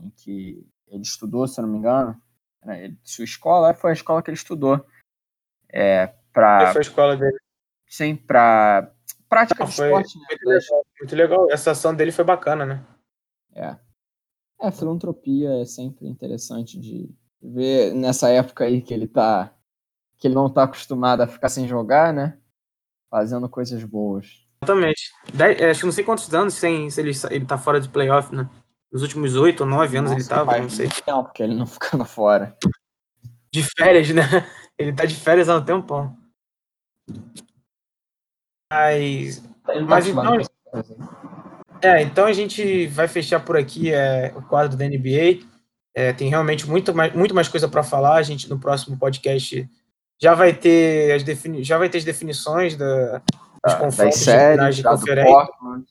em 0.00 0.10
que 0.10 0.66
ele 0.88 1.02
estudou, 1.02 1.46
se 1.46 1.60
eu 1.60 1.64
não 1.64 1.72
me 1.72 1.78
engano. 1.78 2.20
Né, 2.64 2.84
ele- 2.86 2.98
Sua 3.04 3.24
escola 3.24 3.72
foi 3.74 3.90
a 3.90 3.94
escola 3.94 4.20
que 4.20 4.28
ele 4.30 4.36
estudou. 4.36 4.84
É, 5.68 6.08
pra, 6.32 6.72
Foi 6.72 6.80
a 6.80 6.82
escola 6.82 7.16
dele. 7.16 7.36
sim, 7.86 8.16
para 8.16 8.92
prática 9.28 9.62
Não, 9.64 9.70
de 9.70 9.76
foi 9.76 9.86
esporte. 9.86 10.18
Né? 10.18 10.24
Muito 10.30 10.46
legal, 10.46 10.86
muito 11.00 11.16
legal. 11.16 11.50
Essa 11.50 11.70
ação 11.72 11.94
dele 11.94 12.12
foi 12.12 12.24
bacana, 12.24 12.64
né? 12.66 12.84
É. 13.54 13.76
É, 14.60 14.70
filantropia 14.70 15.60
é 15.60 15.64
sempre 15.64 16.06
interessante 16.06 16.78
de 16.78 17.10
ver 17.42 17.94
nessa 17.94 18.28
época 18.30 18.64
aí 18.64 18.80
que 18.80 18.92
ele 18.94 19.06
tá. 19.06 19.52
que 20.18 20.26
ele 20.26 20.34
não 20.34 20.48
tá 20.48 20.62
acostumado 20.64 21.20
a 21.22 21.26
ficar 21.26 21.48
sem 21.48 21.68
jogar, 21.68 22.12
né? 22.12 22.38
Fazendo 23.10 23.48
coisas 23.48 23.82
boas. 23.84 24.46
Exatamente. 24.62 25.10
Dez- 25.32 25.60
é, 25.60 25.70
acho 25.70 25.80
que 25.80 25.86
não 25.86 25.92
sei 25.92 26.04
quantos 26.04 26.32
anos 26.34 26.54
sem, 26.54 26.88
se 26.90 27.00
ele, 27.00 27.12
ele 27.30 27.44
tá 27.44 27.58
fora 27.58 27.80
de 27.80 27.88
playoff, 27.88 28.34
né? 28.34 28.48
Nos 28.90 29.02
últimos 29.02 29.36
oito 29.36 29.60
ou 29.60 29.66
nove 29.66 29.96
anos 29.98 30.12
ele 30.12 30.24
tava, 30.24 30.58
não 30.58 30.70
sei. 30.70 30.88
Não, 31.06 31.22
porque 31.22 31.42
ele 31.42 31.54
não 31.54 31.66
ficando 31.66 32.04
fora. 32.04 32.56
De 33.52 33.62
férias, 33.62 34.08
né? 34.10 34.22
Ele 34.78 34.92
tá 34.92 35.04
de 35.04 35.14
férias 35.14 35.48
há 35.48 35.56
um 35.56 35.64
tempão. 35.64 36.16
Mas 38.70 39.42
Mas 39.86 40.06
então-. 40.06 40.40
É, 41.82 42.02
então 42.02 42.26
a 42.26 42.32
gente 42.32 42.86
vai 42.88 43.06
fechar 43.06 43.40
por 43.40 43.56
aqui 43.56 43.92
é, 43.92 44.32
o 44.34 44.42
quadro 44.42 44.76
da 44.76 44.84
NBA. 44.84 45.44
É, 45.94 46.12
tem 46.12 46.28
realmente 46.28 46.68
muito 46.68 46.94
mais, 46.94 47.12
muito 47.14 47.34
mais 47.34 47.48
coisa 47.48 47.68
para 47.68 47.82
falar. 47.82 48.16
A 48.16 48.22
gente 48.22 48.48
no 48.48 48.58
próximo 48.58 48.98
podcast 48.98 49.68
já 50.20 50.34
vai 50.34 50.52
ter 50.52 51.12
as, 51.12 51.22
defini 51.22 51.62
já 51.62 51.78
vai 51.78 51.88
ter 51.88 51.98
as 51.98 52.04
definições 52.04 52.76
da, 52.76 53.18
dos 53.18 53.74
Ah, 53.74 53.76
confrontos 53.76 54.16
das 54.16 54.24
séries, 54.24 54.76
de 54.76 54.82
já 54.82 54.90
do 54.90 54.98
conferência. 54.98 55.32
Portland, 55.32 55.86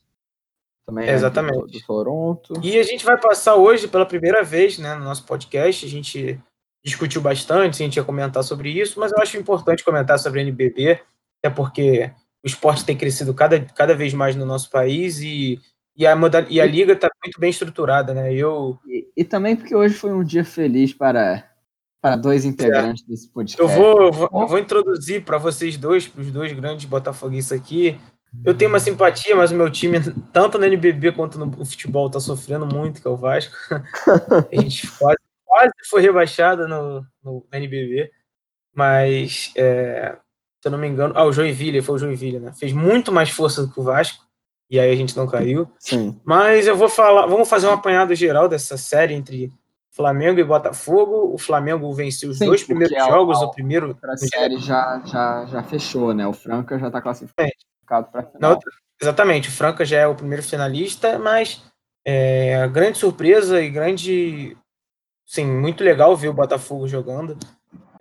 também 0.85 1.07
é 1.07 1.13
Exatamente. 1.13 1.59
do, 1.59 1.67
do 1.67 1.81
Toronto. 1.85 2.53
E 2.61 2.77
a 2.77 2.83
gente 2.83 3.05
vai 3.05 3.19
passar 3.19 3.55
hoje 3.55 3.87
pela 3.87 4.05
primeira 4.05 4.43
vez 4.43 4.77
né, 4.77 4.95
no 4.95 5.03
nosso 5.03 5.25
podcast. 5.25 5.85
A 5.85 5.89
gente 5.89 6.39
discutiu 6.83 7.21
bastante, 7.21 7.81
a 7.81 7.85
gente 7.85 7.95
ia 7.95 8.03
comentar 8.03 8.43
sobre 8.43 8.69
isso, 8.69 8.99
mas 8.99 9.11
eu 9.11 9.17
acho 9.19 9.37
importante 9.37 9.83
comentar 9.83 10.19
sobre 10.19 10.39
a 10.39 10.43
NBB, 10.43 11.01
até 11.39 11.53
porque 11.53 12.11
o 12.45 12.47
esporte 12.47 12.85
tem 12.85 12.95
crescido 12.95 13.33
cada, 13.33 13.59
cada 13.59 13.95
vez 13.95 14.13
mais 14.13 14.35
no 14.35 14.45
nosso 14.45 14.69
país 14.69 15.19
e, 15.19 15.59
e, 15.97 16.05
a, 16.05 16.15
modal, 16.15 16.45
e 16.47 16.61
a 16.61 16.65
liga 16.65 16.93
está 16.93 17.09
muito 17.23 17.39
bem 17.39 17.49
estruturada. 17.49 18.13
Né? 18.13 18.35
Eu, 18.35 18.77
E, 18.85 19.07
e 19.17 19.23
também 19.23 19.55
porque 19.55 19.75
hoje 19.75 19.95
foi 19.95 20.13
um 20.13 20.23
dia 20.23 20.45
feliz 20.45 20.93
para, 20.93 21.49
para 21.99 22.15
dois 22.15 22.45
integrantes 22.45 23.03
desse 23.03 23.27
podcast. 23.29 23.59
eu, 23.59 23.67
vou, 23.67 24.03
eu 24.03 24.11
vou, 24.11 24.29
eu 24.31 24.47
vou 24.47 24.59
introduzir 24.59 25.23
para 25.23 25.39
vocês 25.39 25.75
dois, 25.75 26.07
para 26.07 26.21
os 26.21 26.31
dois 26.31 26.53
grandes 26.53 26.85
botafoguistas 26.85 27.59
aqui. 27.59 27.99
Eu 28.43 28.53
tenho 28.53 28.69
uma 28.69 28.79
simpatia, 28.79 29.35
mas 29.35 29.51
o 29.51 29.55
meu 29.55 29.71
time, 29.71 29.97
tanto 30.31 30.59
no 30.59 30.65
NBB 30.65 31.13
quanto 31.13 31.39
no 31.39 31.65
futebol, 31.65 32.07
está 32.07 32.19
sofrendo 32.19 32.67
muito, 32.67 33.01
que 33.01 33.07
é 33.07 33.09
o 33.09 33.15
Vasco. 33.15 33.55
A 34.51 34.61
gente 34.61 34.87
quase, 34.99 35.17
quase 35.43 35.71
foi 35.89 36.01
rebaixado 36.01 36.67
no, 36.67 37.03
no 37.23 37.45
NBB, 37.51 38.11
mas 38.75 39.51
é, 39.55 40.17
eu 40.67 40.71
não 40.71 40.79
me 40.79 40.87
engano, 40.87 41.13
ah, 41.15 41.23
o 41.25 41.31
Joinville, 41.31 41.81
foi 41.81 41.95
o 41.95 41.97
Joinville, 41.99 42.39
né? 42.39 42.51
Fez 42.53 42.73
muito 42.73 43.11
mais 43.11 43.29
força 43.29 43.61
do 43.65 43.71
que 43.71 43.79
o 43.79 43.83
Vasco, 43.83 44.23
e 44.69 44.79
aí 44.79 44.91
a 44.91 44.95
gente 44.95 45.15
não 45.15 45.27
caiu. 45.27 45.69
Sim. 45.79 46.19
Mas 46.25 46.65
eu 46.67 46.75
vou 46.75 46.89
falar, 46.89 47.27
vamos 47.27 47.47
fazer 47.49 47.67
um 47.67 47.71
apanhado 47.73 48.13
geral 48.15 48.47
dessa 48.49 48.77
série 48.77 49.13
entre 49.13 49.51
Flamengo 49.91 50.39
e 50.39 50.43
Botafogo. 50.43 51.33
O 51.33 51.37
Flamengo 51.37 51.93
venceu 51.93 52.29
os 52.31 52.39
Sim, 52.39 52.45
dois 52.47 52.63
primeiros 52.63 52.95
a- 52.97 53.07
jogos, 53.07 53.37
a 53.41 53.45
o 53.45 53.51
primeiro 53.51 53.87
Outra 53.89 54.17
série 54.17 54.57
já, 54.57 55.01
já, 55.05 55.45
já 55.45 55.63
fechou, 55.63 56.13
né? 56.13 56.25
O 56.27 56.33
Franca 56.33 56.77
já 56.79 56.87
está 56.87 56.99
classificado 57.01 58.07
para 58.11 58.21
Na 58.23 58.27
final. 58.31 58.51
outra- 58.53 58.71
exatamente, 59.01 59.49
o 59.49 59.51
Franca 59.51 59.85
já 59.85 59.99
é 59.99 60.07
o 60.07 60.15
primeiro 60.15 60.41
finalista, 60.43 61.19
mas 61.19 61.61
é, 62.03 62.67
grande 62.69 62.97
surpresa 62.97 63.61
e 63.61 63.69
grande. 63.69 64.57
Sim, 65.27 65.45
muito 65.45 65.83
legal 65.83 66.15
ver 66.15 66.27
o 66.29 66.33
Botafogo 66.33 66.87
jogando. 66.87 67.37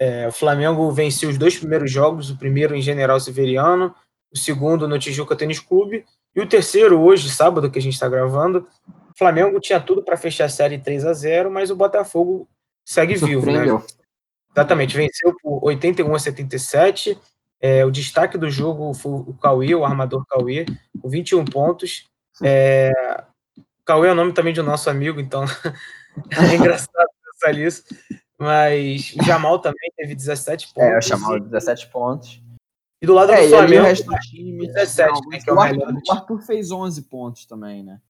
É, 0.05 0.29
o 0.29 0.33
Flamengo 0.33 0.91
venceu 0.91 1.31
os 1.31 1.39
dois 1.39 1.57
primeiros 1.57 1.91
jogos, 1.91 2.29
o 2.29 2.37
primeiro 2.37 2.75
em 2.77 2.83
General 2.83 3.19
Severiano, 3.19 3.95
o 4.31 4.37
segundo 4.37 4.87
no 4.87 4.99
Tijuca 4.99 5.35
Tênis 5.35 5.59
Clube, 5.59 6.05
e 6.37 6.43
o 6.43 6.47
terceiro 6.47 7.01
hoje, 7.01 7.31
sábado, 7.31 7.71
que 7.71 7.79
a 7.79 7.83
gente 7.83 7.95
está 7.95 8.07
gravando. 8.07 8.69
O 8.87 9.17
Flamengo 9.17 9.59
tinha 9.61 9.81
tudo 9.81 10.03
para 10.03 10.19
fechar 10.19 10.45
a 10.45 10.49
série 10.51 10.79
3 10.79 11.07
a 11.07 11.15
0 11.15 11.51
mas 11.51 11.71
o 11.71 11.77
Botafogo 11.77 12.47
segue 12.85 13.15
vivo, 13.15 13.51
né? 13.51 13.65
Exatamente, 14.55 14.95
venceu 14.95 15.35
por 15.43 15.65
81 15.65 16.15
a 16.15 16.19
77. 16.19 17.19
É, 17.59 17.83
o 17.83 17.91
destaque 17.91 18.37
do 18.37 18.51
jogo 18.51 18.93
foi 18.93 19.13
o 19.13 19.35
Cauê, 19.41 19.75
o 19.75 19.87
armador 19.87 20.23
Cauê, 20.27 20.67
com 21.01 21.09
21 21.09 21.47
pontos. 21.47 22.05
É, 22.43 22.93
Cauê 23.87 24.09
é 24.09 24.13
o 24.13 24.15
nome 24.15 24.35
também 24.35 24.53
de 24.53 24.61
um 24.61 24.65
nosso 24.65 24.91
amigo, 24.91 25.19
então 25.19 25.45
é 26.53 26.57
engraçado 26.57 27.09
pensar 27.25 27.55
nisso. 27.55 27.85
Mas 28.39 29.15
o 29.15 29.23
Jamal 29.25 29.59
também 29.59 29.91
teve 29.97 30.15
17 30.15 30.75
pontos. 30.75 30.91
É, 30.91 30.97
eu 30.97 31.03
chamava 31.03 31.41
17 31.41 31.89
pontos. 31.89 32.43
E 33.03 33.07
do 33.07 33.15
lado 33.15 33.33
É, 33.33 33.37
do 33.37 33.41
ali 33.41 33.47
o 33.47 33.59
Flamengo, 33.59 33.83
resto 33.85 34.11
do 34.11 34.19
time. 34.19 34.67
17, 34.67 35.13
não, 35.13 35.31
né, 35.31 35.39
que 35.39 35.51
é 35.51 35.53
o 35.53 35.57
o, 35.57 35.61
Arthur, 35.61 35.77
melhor 35.77 36.03
o 36.09 36.13
Arthur 36.13 36.41
fez 36.43 36.71
11 36.71 37.03
pontos 37.03 37.47
também, 37.47 37.83
né? 37.83 38.01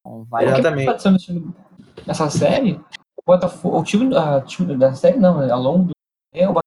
Então, 0.00 0.24
vai 0.24 0.44
O 0.44 0.54
que 0.54 0.60
Exatamente. 0.60 1.02
tá 1.02 2.04
nessa 2.06 2.30
série, 2.30 2.80
o 3.16 3.22
Botafogo, 3.26 3.78
o 3.78 3.84
time, 3.84 4.16
a, 4.16 4.40
time 4.40 4.76
da 4.76 4.94
série 4.94 5.18
não, 5.18 5.38
né, 5.38 5.50
ao 5.50 5.60
longo 5.60 5.84
do 5.84 5.90
é, 6.32 6.48
o 6.48 6.54
Botafogo 6.54 6.64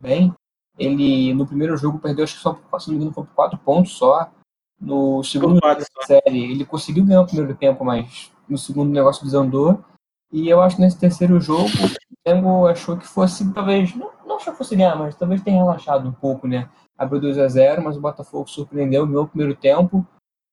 bem, 0.00 0.34
ele 0.78 1.32
no 1.34 1.46
primeiro 1.46 1.76
jogo 1.76 1.98
perdeu, 1.98 2.24
acho 2.24 2.36
que 2.36 2.40
só 2.40 2.54
por, 2.54 2.80
se 2.80 2.88
não 2.88 2.94
me 2.94 3.00
engano, 3.00 3.14
foi 3.14 3.24
por 3.24 3.34
4 3.34 3.58
pontos 3.58 3.92
só. 3.92 4.30
No 4.80 5.22
segundo 5.22 5.60
jogo 5.62 5.80
da 5.80 6.06
série, 6.06 6.50
ele 6.50 6.64
conseguiu 6.64 7.04
ganhar 7.04 7.20
o 7.20 7.26
primeiro 7.26 7.54
tempo, 7.54 7.84
mas 7.84 8.32
no 8.48 8.58
segundo 8.58 8.88
o 8.88 8.92
negócio 8.92 9.24
desandou. 9.24 9.84
E 10.32 10.48
eu 10.48 10.62
acho 10.62 10.76
que 10.76 10.82
nesse 10.82 10.98
terceiro 10.98 11.38
jogo, 11.38 11.66
o 11.66 12.22
Flamengo 12.24 12.66
achou 12.66 12.96
que 12.96 13.06
fosse, 13.06 13.52
talvez, 13.52 13.94
não, 13.94 14.10
não 14.26 14.36
achou 14.36 14.52
que 14.52 14.58
fosse 14.58 14.74
ganhar, 14.74 14.96
mas 14.96 15.14
talvez 15.14 15.42
tenha 15.42 15.62
relaxado 15.62 16.08
um 16.08 16.12
pouco, 16.12 16.48
né? 16.48 16.70
Abriu 16.96 17.20
2 17.20 17.38
a 17.38 17.48
0 17.48 17.82
mas 17.82 17.96
o 17.96 18.00
Botafogo 18.00 18.48
surpreendeu, 18.48 19.06
ganhou 19.06 19.24
o 19.24 19.28
primeiro 19.28 19.54
tempo, 19.54 20.06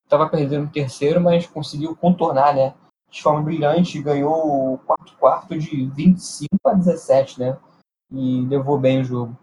estava 0.04 0.28
perdendo 0.28 0.66
o 0.66 0.72
terceiro, 0.72 1.22
mas 1.22 1.48
conseguiu 1.48 1.96
contornar, 1.96 2.54
né? 2.54 2.74
De 3.10 3.24
forma 3.24 3.42
brilhante, 3.42 4.02
ganhou 4.02 4.74
o 4.74 4.78
quarto 4.80 5.16
quarto 5.18 5.58
de 5.58 5.86
25 5.86 6.50
a 6.66 6.74
17, 6.74 7.40
né? 7.40 7.58
E 8.12 8.42
levou 8.48 8.78
bem 8.78 9.02
o 9.02 9.04
jogo. 9.04 9.38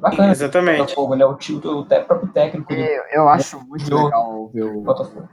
Bacana. 0.00 0.32
Exatamente. 0.32 0.78
Botafogo, 0.78 1.14
né? 1.14 1.24
O, 1.24 1.34
time, 1.34 1.58
o 1.58 1.84
próprio 1.84 2.32
técnico 2.32 2.72
Eu, 2.72 3.02
eu 3.12 3.28
acho 3.28 3.60
muito 3.66 3.84
Jogo. 3.84 4.04
legal 4.04 4.48
ver 4.48 4.64
o, 4.64 4.80
Botafogo. 4.80 5.28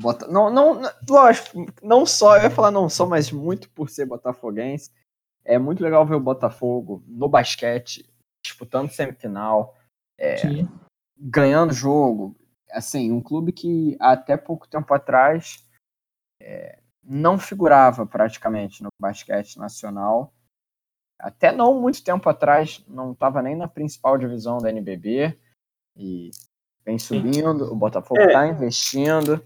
Bota... 0.00 0.26
não, 0.28 0.50
não, 0.50 0.74
não- 0.80 0.90
lógico, 1.08 1.66
não 1.82 2.04
só, 2.04 2.36
eu 2.36 2.44
ia 2.44 2.50
falar 2.50 2.70
não 2.70 2.88
só, 2.88 3.06
mas 3.06 3.32
muito 3.32 3.70
por 3.70 3.88
ser 3.88 4.06
botafoguense. 4.06 4.90
É 5.44 5.58
muito 5.58 5.82
legal 5.82 6.04
ver 6.04 6.16
o 6.16 6.20
Botafogo 6.20 7.02
no 7.06 7.28
basquete, 7.28 8.04
disputando 8.44 8.90
semifinal, 8.90 9.76
Sim. 10.40 10.68
ganhando 11.16 11.72
jogo. 11.72 12.36
Assim, 12.70 13.12
um 13.12 13.20
clube 13.20 13.52
que 13.52 13.96
até 14.00 14.36
pouco 14.36 14.66
tempo 14.68 14.92
atrás 14.92 15.64
é, 16.42 16.80
não 17.02 17.38
figurava 17.38 18.04
praticamente 18.04 18.82
no 18.82 18.88
basquete 19.00 19.56
nacional. 19.56 20.34
Até 21.18 21.52
não 21.52 21.80
muito 21.80 22.02
tempo 22.02 22.28
atrás, 22.28 22.84
não 22.88 23.12
estava 23.12 23.40
nem 23.40 23.56
na 23.56 23.68
principal 23.68 24.18
divisão 24.18 24.58
da 24.58 24.68
NBB. 24.68 25.38
E 25.96 26.30
vem 26.84 26.98
subindo, 26.98 27.72
o 27.72 27.76
Botafogo 27.76 28.20
É. 28.20 28.26
está 28.26 28.46
investindo. 28.48 29.42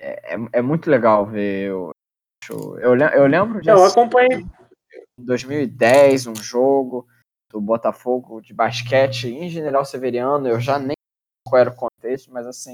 É, 0.00 0.34
é, 0.34 0.38
é 0.54 0.62
muito 0.62 0.90
legal 0.90 1.26
ver. 1.26 1.68
Eu, 1.68 1.90
eu, 2.50 2.96
eu 2.96 3.26
lembro 3.26 3.60
de 3.60 3.68
Eu 3.68 3.84
acompanhei. 3.84 4.46
em 5.18 5.24
2010 5.24 6.26
um 6.26 6.34
jogo 6.34 7.06
do 7.50 7.60
Botafogo 7.60 8.40
de 8.40 8.54
basquete 8.54 9.28
em 9.28 9.48
General 9.50 9.84
Severiano. 9.84 10.48
Eu 10.48 10.58
já 10.58 10.78
nem 10.78 10.88
sei 10.88 11.46
qual 11.46 11.60
era 11.60 11.70
o 11.70 11.76
contexto, 11.76 12.32
mas 12.32 12.46
assim, 12.46 12.72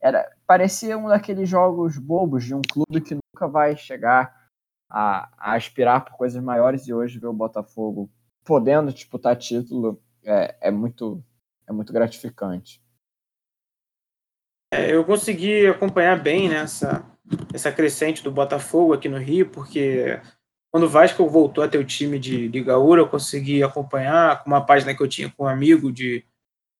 era, 0.00 0.30
parecia 0.46 0.96
um 0.96 1.08
daqueles 1.08 1.48
jogos 1.48 1.98
bobos 1.98 2.44
de 2.44 2.54
um 2.54 2.62
clube 2.62 3.00
que 3.00 3.14
nunca 3.14 3.48
vai 3.48 3.76
chegar 3.76 4.48
a, 4.88 5.30
a 5.36 5.56
aspirar 5.56 6.04
por 6.04 6.16
coisas 6.16 6.42
maiores 6.42 6.86
e 6.86 6.94
hoje 6.94 7.18
ver 7.18 7.26
o 7.26 7.32
Botafogo 7.32 8.08
podendo 8.44 8.92
disputar 8.92 9.34
título 9.34 10.00
é, 10.22 10.56
é 10.60 10.70
muito 10.70 11.24
é 11.66 11.72
muito 11.72 11.92
gratificante. 11.92 12.83
É, 14.74 14.94
eu 14.94 15.04
consegui 15.04 15.66
acompanhar 15.66 16.18
bem 16.20 16.48
né, 16.48 16.56
essa, 16.56 17.04
essa 17.52 17.70
crescente 17.70 18.22
do 18.22 18.30
Botafogo 18.30 18.92
aqui 18.92 19.08
no 19.08 19.18
Rio, 19.18 19.48
porque 19.48 20.18
quando 20.70 20.84
o 20.84 20.88
Vasco 20.88 21.28
voltou 21.28 21.62
a 21.62 21.68
ter 21.68 21.78
o 21.78 21.84
time 21.84 22.18
de 22.18 22.48
Liga 22.48 22.76
Ouro, 22.76 23.02
eu 23.02 23.08
consegui 23.08 23.62
acompanhar 23.62 24.42
com 24.42 24.50
uma 24.50 24.64
página 24.64 24.94
que 24.94 25.02
eu 25.02 25.08
tinha 25.08 25.32
com 25.36 25.44
um 25.44 25.48
amigo 25.48 25.92
de, 25.92 26.24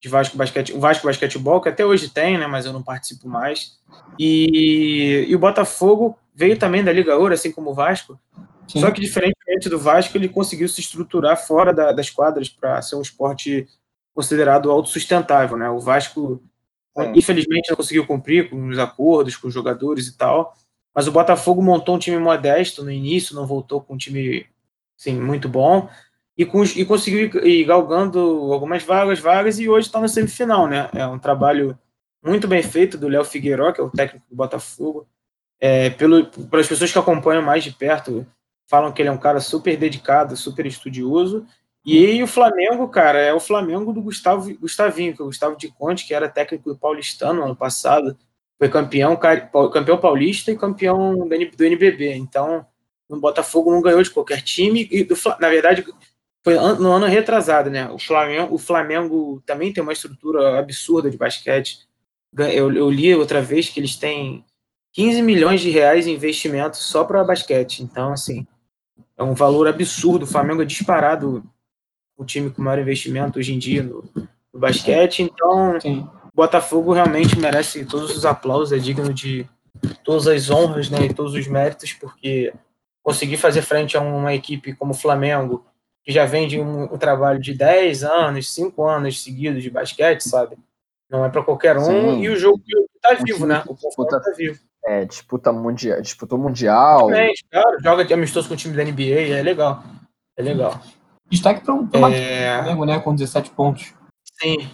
de 0.02 0.08
Vasco 0.08 0.36
Basquete, 0.36 0.72
o 0.72 0.80
Vasco 0.80 1.06
Basquetebol, 1.06 1.60
que 1.60 1.68
até 1.68 1.84
hoje 1.86 2.08
tem, 2.08 2.36
né, 2.36 2.46
mas 2.46 2.66
eu 2.66 2.72
não 2.72 2.82
participo 2.82 3.28
mais. 3.28 3.78
E, 4.18 5.26
e 5.28 5.34
o 5.34 5.38
Botafogo 5.38 6.18
veio 6.34 6.58
também 6.58 6.82
da 6.82 6.92
Liga 6.92 7.16
Ouro, 7.16 7.34
assim 7.34 7.52
como 7.52 7.70
o 7.70 7.74
Vasco, 7.74 8.18
Sim. 8.66 8.80
só 8.80 8.90
que 8.90 9.00
diferentemente 9.00 9.68
do 9.68 9.78
Vasco, 9.78 10.16
ele 10.16 10.28
conseguiu 10.28 10.68
se 10.68 10.80
estruturar 10.80 11.36
fora 11.36 11.72
da- 11.72 11.92
das 11.92 12.10
quadras 12.10 12.48
para 12.48 12.80
ser 12.82 12.96
um 12.96 13.02
esporte 13.02 13.68
considerado 14.14 14.70
autossustentável, 14.70 15.56
né? 15.56 15.68
O 15.68 15.78
Vasco 15.80 16.42
Sim. 16.96 17.12
infelizmente 17.16 17.70
não 17.70 17.76
conseguiu 17.76 18.06
cumprir 18.06 18.48
com 18.48 18.68
os 18.68 18.78
acordos 18.78 19.36
com 19.36 19.48
os 19.48 19.54
jogadores 19.54 20.06
e 20.06 20.16
tal, 20.16 20.54
mas 20.94 21.08
o 21.08 21.12
Botafogo 21.12 21.60
montou 21.60 21.96
um 21.96 21.98
time 21.98 22.18
modesto 22.18 22.84
no 22.84 22.90
início, 22.90 23.34
não 23.34 23.46
voltou 23.46 23.80
com 23.80 23.94
um 23.94 23.98
time 23.98 24.46
assim, 24.98 25.20
muito 25.20 25.48
bom 25.48 25.88
e, 26.36 26.44
com, 26.44 26.62
e 26.64 26.84
conseguiu 26.84 27.46
ir 27.46 27.64
galgando 27.64 28.20
algumas 28.52 28.82
vagas, 28.82 29.20
vagas 29.20 29.58
e 29.58 29.68
hoje 29.68 29.86
está 29.86 30.00
na 30.00 30.08
semifinal, 30.08 30.66
né? 30.66 30.88
É 30.92 31.06
um 31.06 31.18
trabalho 31.18 31.78
muito 32.22 32.48
bem 32.48 32.62
feito 32.62 32.98
do 32.98 33.08
Léo 33.08 33.24
Figueiró, 33.24 33.72
que 33.72 33.80
é 33.80 33.84
o 33.84 33.90
técnico 33.90 34.26
do 34.28 34.36
Botafogo. 34.36 35.06
É, 35.60 35.90
pelo, 35.90 36.26
pelas 36.26 36.66
pessoas 36.66 36.90
que 36.90 36.98
acompanham 36.98 37.42
mais 37.42 37.62
de 37.62 37.72
perto, 37.72 38.26
falam 38.66 38.92
que 38.92 39.00
ele 39.00 39.08
é 39.08 39.12
um 39.12 39.18
cara 39.18 39.40
super 39.40 39.76
dedicado, 39.76 40.36
super 40.36 40.66
estudioso. 40.66 41.46
E 41.84 42.06
aí 42.06 42.22
o 42.22 42.26
Flamengo, 42.26 42.88
cara, 42.88 43.18
é 43.20 43.32
o 43.34 43.40
Flamengo 43.40 43.92
do 43.92 44.00
Gustavo, 44.00 44.52
Gustavinho, 44.58 45.14
que 45.14 45.20
é 45.20 45.24
o 45.24 45.28
Gustavo 45.28 45.56
de 45.56 45.68
Conte, 45.68 46.06
que 46.06 46.14
era 46.14 46.28
técnico 46.28 46.70
do 46.70 46.78
Paulistano 46.78 47.44
ano 47.44 47.54
passado, 47.54 48.16
foi 48.58 48.68
campeão, 48.70 49.16
ca- 49.16 49.48
campeão 49.72 49.98
paulista 49.98 50.50
e 50.50 50.56
campeão 50.56 51.28
do 51.28 51.34
NBB. 51.34 52.14
Então, 52.14 52.64
o 53.08 53.16
Botafogo 53.18 53.70
não 53.70 53.82
ganhou 53.82 54.02
de 54.02 54.10
qualquer 54.10 54.40
time. 54.40 54.88
E 54.90 55.04
do 55.04 55.14
na 55.38 55.48
verdade, 55.50 55.84
foi 56.42 56.54
no 56.54 56.92
ano 56.92 57.06
retrasado, 57.06 57.68
né? 57.70 57.88
O 57.90 57.98
Flamengo, 57.98 58.54
o 58.54 58.58
Flamengo 58.58 59.42
também 59.44 59.72
tem 59.72 59.82
uma 59.82 59.92
estrutura 59.92 60.58
absurda 60.58 61.10
de 61.10 61.18
basquete. 61.18 61.80
Eu, 62.36 62.72
eu 62.72 62.90
li 62.90 63.14
outra 63.14 63.42
vez 63.42 63.68
que 63.68 63.78
eles 63.80 63.96
têm 63.96 64.44
15 64.92 65.20
milhões 65.22 65.60
de 65.60 65.70
reais 65.70 66.06
em 66.06 66.14
investimento 66.14 66.76
só 66.76 67.04
para 67.04 67.24
basquete. 67.24 67.82
Então, 67.82 68.12
assim, 68.12 68.46
é 69.16 69.22
um 69.22 69.34
valor 69.34 69.68
absurdo. 69.68 70.24
O 70.24 70.28
Flamengo 70.28 70.62
é 70.62 70.66
disparado 70.66 71.44
o 72.16 72.24
time 72.24 72.50
com 72.50 72.62
maior 72.62 72.80
investimento 72.80 73.38
hoje 73.38 73.54
em 73.54 73.58
dia 73.58 73.82
no, 73.82 74.04
no 74.52 74.60
basquete. 74.60 75.22
Então, 75.22 75.80
Sim. 75.80 76.08
o 76.32 76.36
Botafogo 76.36 76.92
realmente 76.92 77.38
merece 77.38 77.84
todos 77.84 78.16
os 78.16 78.24
aplausos, 78.24 78.72
é 78.72 78.78
digno 78.78 79.12
de 79.12 79.48
todas 80.02 80.26
as 80.26 80.50
honras 80.50 80.88
né, 80.88 81.06
e 81.06 81.14
todos 81.14 81.34
os 81.34 81.46
méritos, 81.46 81.92
porque 81.92 82.52
conseguir 83.02 83.36
fazer 83.36 83.62
frente 83.62 83.96
a 83.96 84.00
uma 84.00 84.34
equipe 84.34 84.74
como 84.74 84.92
o 84.92 84.96
Flamengo, 84.96 85.64
que 86.02 86.12
já 86.12 86.24
vem 86.24 86.48
de 86.48 86.60
um, 86.60 86.84
um 86.84 86.98
trabalho 86.98 87.40
de 87.40 87.52
10 87.54 88.04
anos, 88.04 88.52
5 88.54 88.82
anos 88.84 89.22
seguidos 89.22 89.62
de 89.62 89.70
basquete, 89.70 90.22
sabe? 90.22 90.56
Não 91.10 91.24
é 91.24 91.28
para 91.28 91.42
qualquer 91.42 91.76
um. 91.76 91.84
Sim. 91.84 92.20
E 92.22 92.28
o 92.28 92.36
jogo 92.36 92.62
está 92.94 93.14
vivo, 93.22 93.46
né? 93.46 93.62
O 93.66 93.74
disputa, 93.74 94.20
tá 94.20 94.32
vivo. 94.36 94.58
É, 94.86 95.04
disputa 95.04 95.52
mundial, 95.52 96.00
disputou 96.00 96.38
mundial. 96.38 97.10
Exatamente, 97.10 97.44
claro, 97.50 97.82
joga 97.82 98.14
amistoso 98.14 98.48
com 98.48 98.54
o 98.54 98.56
time 98.56 98.76
da 98.76 98.84
NBA, 98.84 99.36
é 99.38 99.42
legal. 99.42 99.82
É 100.36 100.42
legal. 100.42 100.80
Destaque 101.30 101.64
para 101.64 101.74
o 101.74 101.88
é... 102.12 102.62
Flamengo, 102.62 102.84
né? 102.84 103.00
Com 103.00 103.14
17 103.14 103.50
pontos. 103.50 103.94
Sim, 104.40 104.68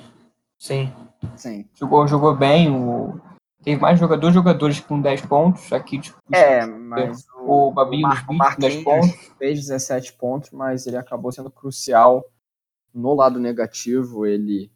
sim. 0.59 0.93
sim. 1.37 1.69
Jogou, 1.75 2.07
jogou 2.07 2.35
bem. 2.35 2.71
O... 2.71 3.21
Teve 3.63 3.81
mais 3.81 3.99
jogadores, 3.99 4.35
jogadores 4.35 4.81
com 4.81 5.01
10 5.01 5.23
pontos. 5.23 5.73
Aqui, 5.73 5.99
tipo, 5.99 6.19
é, 6.33 6.65
mas 6.65 7.27
o, 7.37 7.69
o 7.69 7.73
Babinho 7.73 8.09
Mar 8.09 8.27
com 8.27 8.37
10 8.59 8.83
pontos. 8.83 9.11
fez 9.39 9.61
17 9.61 10.15
pontos, 10.15 10.51
mas 10.51 10.87
ele 10.87 10.97
acabou 10.97 11.31
sendo 11.31 11.51
crucial 11.51 12.25
no 12.93 13.15
lado 13.15 13.39
negativo. 13.39 14.27
Ele, 14.27 14.71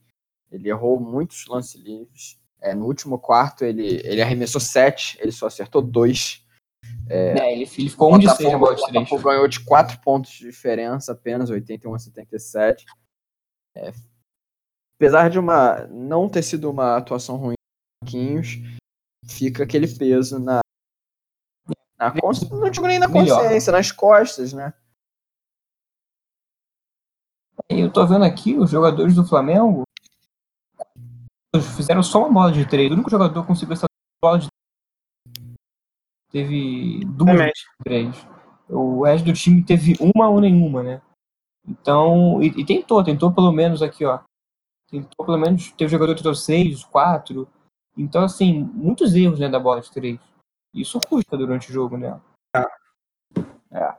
ele 0.50 0.68
errou 0.68 1.00
muitos 1.00 1.46
lances 1.46 1.80
livres. 1.80 2.38
É, 2.60 2.74
no 2.74 2.86
último 2.86 3.18
quarto, 3.18 3.64
ele, 3.64 4.00
ele 4.04 4.22
arremessou 4.22 4.60
7, 4.60 5.18
ele 5.20 5.32
só 5.32 5.46
acertou 5.46 5.82
2. 5.82 6.43
É, 7.08 7.38
é, 7.38 7.52
ele, 7.52 7.66
ficou 7.66 8.14
um 8.14 8.18
de 8.18 8.28
6 8.34 8.52
na 8.52 8.58
bola 8.58 8.74
de 8.74 8.86
3. 8.86 9.22
ganhou 9.22 9.46
de 9.46 9.60
4 9.60 10.00
pontos 10.00 10.30
de 10.30 10.46
diferença, 10.46 11.12
apenas 11.12 11.50
81 11.50 11.94
a 11.94 11.98
77. 11.98 12.86
É, 13.76 13.92
apesar 14.96 15.28
de 15.28 15.38
uma 15.38 15.86
não 15.88 16.28
ter 16.28 16.42
sido 16.42 16.70
uma 16.70 16.96
atuação 16.96 17.36
ruim 17.36 17.54
Marquinhos, 18.02 18.58
fica 19.26 19.64
aquele 19.64 19.88
peso 19.88 20.38
na, 20.38 20.60
na 21.98 22.14
não 22.50 22.70
digo 22.70 22.86
nem 22.86 22.98
na 22.98 23.10
consciência, 23.10 23.72
nas 23.72 23.90
costas, 23.90 24.52
né? 24.52 24.72
Eu 27.68 27.90
tô 27.90 28.06
vendo 28.06 28.24
aqui 28.24 28.56
os 28.56 28.70
jogadores 28.70 29.14
do 29.14 29.24
Flamengo 29.24 29.84
fizeram 31.76 32.02
só 32.02 32.20
uma 32.20 32.32
bola 32.32 32.52
de 32.52 32.66
três. 32.66 32.90
O 32.90 32.94
único 32.94 33.10
jogador 33.10 33.40
que 33.40 33.46
conseguiu 33.46 33.74
essa 33.74 33.86
bola 34.22 34.38
de 34.38 34.48
teve 36.34 37.04
duas 37.04 37.40
é 37.40 37.52
três. 37.84 38.26
O 38.68 39.04
resto 39.04 39.26
do 39.26 39.32
time 39.32 39.64
teve 39.64 39.96
uma 40.00 40.28
ou 40.28 40.40
nenhuma, 40.40 40.82
né? 40.82 41.00
Então, 41.64 42.42
e, 42.42 42.48
e, 42.48 42.66
tentou, 42.66 43.04
tentou 43.04 43.32
pelo 43.32 43.52
menos 43.52 43.82
aqui, 43.82 44.04
ó. 44.04 44.18
Tentou 44.90 45.24
pelo 45.24 45.38
menos, 45.38 45.70
teve 45.72 45.92
jogador 45.92 46.12
que 46.12 46.18
tentou 46.18 46.34
seis, 46.34 46.82
quatro. 46.82 47.48
Então, 47.96 48.24
assim, 48.24 48.64
muitos 48.74 49.14
erros 49.14 49.38
né, 49.38 49.48
da 49.48 49.60
bola 49.60 49.80
de 49.80 49.92
três. 49.92 50.18
Isso 50.74 50.98
custa 51.08 51.36
durante 51.36 51.70
o 51.70 51.72
jogo, 51.72 51.96
né? 51.96 52.20
É. 53.70 53.90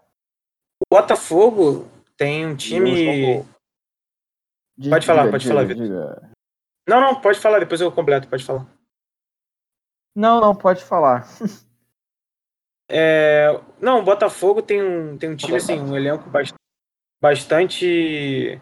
O 0.82 0.86
Botafogo 0.92 1.88
tem 2.18 2.46
um 2.46 2.56
time. 2.56 3.46
Pode 4.90 5.06
falar, 5.06 5.32
pode 5.32 5.48
falar, 5.48 5.64
Vitor. 5.64 6.22
Não, 6.88 7.00
não, 7.00 7.22
pode 7.22 7.40
falar, 7.40 7.60
depois 7.60 7.80
eu 7.80 7.92
completo, 7.92 8.28
pode 8.28 8.44
falar. 8.44 8.68
Não, 10.14 10.42
não, 10.42 10.54
pode 10.54 10.84
falar. 10.84 11.26
É, 12.90 13.60
não, 13.82 14.00
o 14.00 14.04
Botafogo 14.04 14.62
tem 14.62 14.82
um, 14.82 15.18
tem 15.18 15.30
um 15.30 15.36
time, 15.36 15.58
assim, 15.58 15.80
um 15.80 15.96
elenco 15.96 16.30
bastante, 16.30 16.60
bastante 17.22 18.62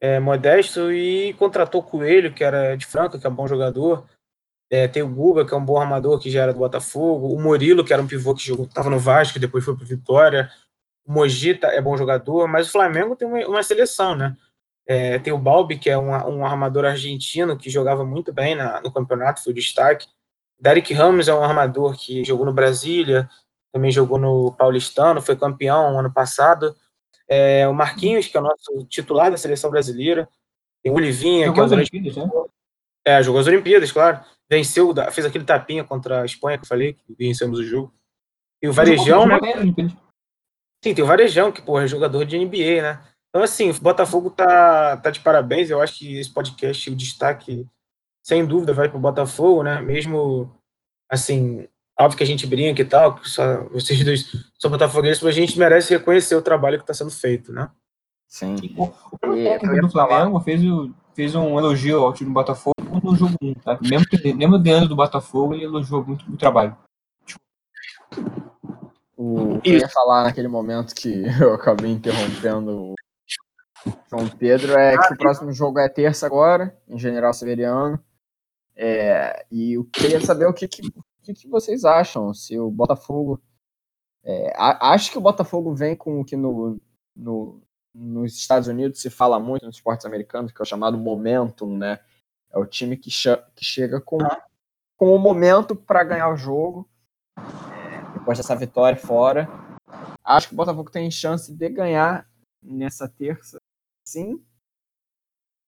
é, 0.00 0.20
modesto 0.20 0.92
e 0.92 1.34
contratou 1.34 1.80
o 1.80 1.84
Coelho, 1.84 2.32
que 2.32 2.44
era 2.44 2.76
de 2.76 2.86
Franca, 2.86 3.18
que 3.18 3.26
é 3.26 3.30
um 3.30 3.34
bom 3.34 3.48
jogador. 3.48 4.06
É, 4.70 4.86
tem 4.86 5.02
o 5.02 5.08
Guga, 5.08 5.46
que 5.46 5.54
é 5.54 5.56
um 5.56 5.64
bom 5.64 5.80
armador, 5.80 6.20
que 6.20 6.30
já 6.30 6.42
era 6.42 6.52
do 6.52 6.58
Botafogo. 6.58 7.32
O 7.34 7.40
Murilo, 7.40 7.84
que 7.84 7.92
era 7.92 8.02
um 8.02 8.06
pivô 8.06 8.34
que 8.34 8.50
estava 8.50 8.90
no 8.90 8.98
Vasco, 8.98 9.38
depois 9.38 9.64
foi 9.64 9.74
para 9.74 9.86
Vitória. 9.86 10.50
O 11.06 11.12
Mogita 11.12 11.68
é 11.68 11.80
bom 11.80 11.96
jogador, 11.96 12.46
mas 12.46 12.68
o 12.68 12.72
Flamengo 12.72 13.16
tem 13.16 13.26
uma, 13.26 13.38
uma 13.46 13.62
seleção, 13.62 14.14
né? 14.14 14.36
É, 14.86 15.18
tem 15.18 15.32
o 15.32 15.38
Balbi, 15.38 15.78
que 15.78 15.90
é 15.90 15.98
um, 15.98 16.10
um, 16.10 16.44
armador 16.44 16.84
argentino 16.84 17.58
que 17.58 17.68
jogava 17.68 18.04
muito 18.04 18.32
bem 18.32 18.54
na, 18.54 18.80
no 18.80 18.92
campeonato, 18.92 19.42
foi 19.42 19.52
destaque. 19.52 20.06
Derek 20.58 20.92
Ramos 20.94 21.28
é 21.28 21.34
um 21.34 21.44
armador 21.44 21.96
que 21.96 22.24
jogou 22.24 22.46
no 22.46 22.52
Brasília, 22.52 23.28
também 23.72 23.90
jogou 23.90 24.18
no 24.18 24.52
Paulistano, 24.52 25.22
foi 25.22 25.36
campeão 25.36 25.98
ano 25.98 26.12
passado. 26.12 26.74
É, 27.28 27.68
o 27.68 27.74
Marquinhos, 27.74 28.26
que 28.26 28.36
é 28.36 28.40
o 28.40 28.44
nosso 28.44 28.86
titular 28.88 29.30
da 29.30 29.36
seleção 29.36 29.70
brasileira. 29.70 30.28
Tem 30.82 30.92
o 30.92 30.96
Olivinha, 30.96 31.46
jogou 31.46 31.54
que 31.54 31.60
é 31.60 31.64
o 31.64 31.68
grande... 31.68 31.90
Olimpíadas, 31.92 32.16
né? 32.16 32.44
É, 33.06 33.22
jogou 33.22 33.40
as 33.40 33.46
Olimpíadas, 33.46 33.92
claro 33.92 34.20
venceu, 34.48 34.94
fez 35.12 35.26
aquele 35.26 35.44
tapinha 35.44 35.84
contra 35.84 36.22
a 36.22 36.24
Espanha 36.24 36.56
que 36.56 36.64
eu 36.64 36.68
falei, 36.68 36.94
que 36.94 37.14
vencemos 37.18 37.58
o 37.58 37.64
jogo. 37.64 37.92
E 38.62 38.68
o 38.68 38.72
Varejão, 38.72 39.26
né? 39.26 39.38
Sim, 40.82 40.94
tem 40.94 41.04
o 41.04 41.06
Varejão, 41.06 41.52
que, 41.52 41.60
porra, 41.60 41.84
é 41.84 41.88
jogador 41.88 42.24
de 42.24 42.38
NBA, 42.38 42.82
né? 42.82 43.04
Então, 43.28 43.42
assim, 43.42 43.70
o 43.70 43.80
Botafogo 43.80 44.30
tá, 44.30 44.96
tá 44.96 45.10
de 45.10 45.20
parabéns. 45.20 45.68
Eu 45.68 45.82
acho 45.82 45.98
que 45.98 46.18
esse 46.18 46.32
podcast, 46.32 46.90
o 46.90 46.96
destaque, 46.96 47.66
sem 48.24 48.46
dúvida, 48.46 48.72
vai 48.72 48.88
pro 48.88 48.98
Botafogo, 48.98 49.62
né? 49.62 49.80
Mesmo, 49.80 50.50
assim, 51.10 51.68
óbvio 52.00 52.18
que 52.18 52.24
a 52.24 52.26
gente 52.26 52.46
brinca 52.46 52.80
e 52.80 52.84
tal, 52.84 53.16
que 53.16 53.28
só, 53.28 53.64
vocês 53.64 54.04
dois 54.04 54.30
são 54.58 54.70
botafoguenses, 54.70 55.22
mas 55.22 55.36
a 55.36 55.40
gente 55.40 55.58
merece 55.58 55.94
reconhecer 55.94 56.36
o 56.36 56.42
trabalho 56.42 56.78
que 56.78 56.84
está 56.84 56.94
sendo 56.94 57.10
feito, 57.10 57.52
né? 57.52 57.70
Sim. 58.26 58.56
O, 58.76 58.84
o 58.84 59.34
técnico 59.34 59.86
do 59.86 59.90
Flamengo 59.90 60.38
fez, 60.40 60.62
o, 60.64 60.92
fez 61.14 61.34
um 61.34 61.58
elogio 61.58 62.04
ao 62.04 62.12
time 62.12 62.30
do 62.30 62.34
Botafogo 62.34 62.74
no 63.02 63.16
jogo 63.16 63.34
1, 63.42 63.54
tá? 63.54 63.78
Mesmo, 63.82 64.06
mesmo 64.36 64.62
ganhando 64.62 64.88
do 64.88 64.96
Botafogo, 64.96 65.54
ele 65.54 65.64
elogiou 65.64 66.04
muito 66.04 66.30
o 66.30 66.36
trabalho. 66.36 66.76
O 69.16 69.60
que 69.60 69.70
eu 69.70 69.78
ia 69.78 69.88
falar 69.88 70.24
naquele 70.24 70.46
momento 70.46 70.94
que 70.94 71.24
eu 71.42 71.54
acabei 71.54 71.90
interrompendo 71.90 72.92
o 72.92 72.94
João 74.08 74.28
Pedro 74.28 74.72
é 74.78 74.96
que 74.96 75.14
o 75.14 75.18
próximo 75.18 75.52
jogo 75.52 75.78
é 75.80 75.88
terça 75.88 76.26
agora, 76.26 76.76
em 76.86 76.98
General 76.98 77.32
Severiano. 77.32 77.98
É, 78.76 79.44
e 79.50 79.72
eu 79.72 79.84
queria 79.84 80.20
saber 80.20 80.46
o 80.46 80.52
que, 80.52 80.68
que, 80.68 80.82
que, 81.34 81.42
que 81.42 81.48
vocês 81.48 81.84
acham. 81.84 82.32
Se 82.32 82.58
o 82.58 82.70
Botafogo. 82.70 83.40
É, 84.24 84.52
acho 84.56 85.10
que 85.10 85.18
o 85.18 85.22
Botafogo 85.22 85.74
vem 85.74 85.96
com 85.96 86.20
o 86.20 86.24
que 86.24 86.36
no, 86.36 86.80
no, 87.16 87.62
nos 87.94 88.36
Estados 88.36 88.68
Unidos 88.68 89.00
se 89.00 89.08
fala 89.08 89.38
muito 89.38 89.64
nos 89.64 89.76
esportes 89.76 90.04
americanos, 90.04 90.52
que 90.52 90.60
é 90.60 90.64
o 90.64 90.66
chamado 90.66 90.98
momentum, 90.98 91.76
né? 91.76 92.00
É 92.50 92.58
o 92.58 92.66
time 92.66 92.96
que, 92.96 93.10
que 93.54 93.64
chega 93.64 94.00
com, 94.00 94.18
com 94.96 95.14
o 95.14 95.18
momento 95.18 95.74
para 95.76 96.04
ganhar 96.04 96.30
o 96.30 96.36
jogo. 96.36 96.88
É, 97.36 98.12
depois 98.18 98.38
dessa 98.38 98.56
vitória 98.56 98.98
fora. 98.98 99.48
Acho 100.24 100.48
que 100.48 100.54
o 100.54 100.56
Botafogo 100.56 100.90
tem 100.90 101.10
chance 101.10 101.52
de 101.52 101.68
ganhar 101.68 102.28
nessa 102.62 103.08
terça, 103.08 103.58
sim. 104.06 104.44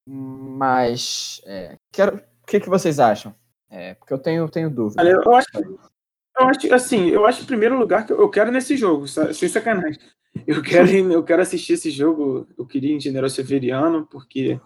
Mas 0.07 1.41
é, 1.45 1.77
quero, 1.93 2.17
o 2.17 2.47
que, 2.47 2.61
que 2.61 2.69
vocês 2.69 2.99
acham? 2.99 3.35
É, 3.71 3.95
porque 3.95 4.13
eu 4.13 4.19
tenho, 4.19 4.49
tenho 4.49 4.69
dúvida. 4.69 5.01
Olha, 5.01 5.11
eu 5.11 5.35
acho, 5.35 5.49
eu 5.55 6.47
acho 6.47 6.75
assim, 6.75 7.09
eu 7.09 7.25
acho 7.25 7.43
em 7.43 7.47
primeiro 7.47 7.79
lugar 7.79 8.05
que 8.05 8.13
eu 8.13 8.29
quero 8.29 8.51
nesse 8.51 8.77
jogo, 8.77 9.07
sem 9.07 9.49
sacanagem. 9.49 10.01
Eu 10.47 10.63
quero, 10.63 10.89
eu 11.13 11.23
quero 11.25 11.43
assistir 11.43 11.75
esse 11.75 11.91
jogo, 11.91 12.47
eu 12.59 12.67
queria 12.67 12.95
em 12.95 13.01
General 13.01 13.29
Severiano, 13.29 14.07
porque 14.07 14.61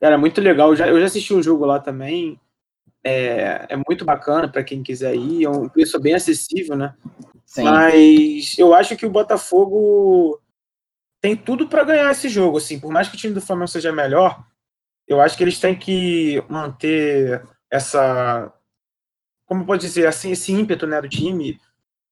Cara, 0.00 0.14
é 0.14 0.18
muito 0.18 0.40
legal. 0.40 0.70
Eu 0.70 0.76
já, 0.76 0.88
eu 0.88 1.00
já 1.00 1.06
assisti 1.06 1.34
um 1.34 1.42
jogo 1.42 1.64
lá 1.64 1.80
também. 1.80 2.40
É, 3.02 3.66
é 3.68 3.76
muito 3.76 4.04
bacana 4.04 4.48
para 4.48 4.64
quem 4.64 4.82
quiser 4.82 5.14
ir. 5.14 5.44
É 5.44 5.50
um 5.50 5.68
preço 5.68 6.00
bem 6.00 6.14
acessível, 6.14 6.76
né? 6.76 6.94
Sim. 7.44 7.64
Mas 7.64 8.56
eu 8.58 8.74
acho 8.74 8.96
que 8.96 9.06
o 9.06 9.10
Botafogo 9.10 10.40
tem 11.20 11.36
tudo 11.36 11.68
para 11.68 11.84
ganhar 11.84 12.10
esse 12.10 12.28
jogo. 12.28 12.58
Assim, 12.58 12.78
por 12.78 12.92
mais 12.92 13.08
que 13.08 13.16
o 13.16 13.18
time 13.18 13.34
do 13.34 13.40
Flamengo 13.40 13.68
seja 13.68 13.92
melhor, 13.92 14.44
eu 15.06 15.20
acho 15.20 15.36
que 15.36 15.42
eles 15.42 15.58
têm 15.58 15.76
que 15.76 16.42
manter 16.48 17.42
essa, 17.70 18.52
como 19.46 19.64
pode 19.64 19.82
dizer, 19.82 20.06
assim, 20.06 20.32
esse 20.32 20.52
ímpeto 20.52 20.86
né, 20.86 21.00
do 21.00 21.08
time, 21.08 21.60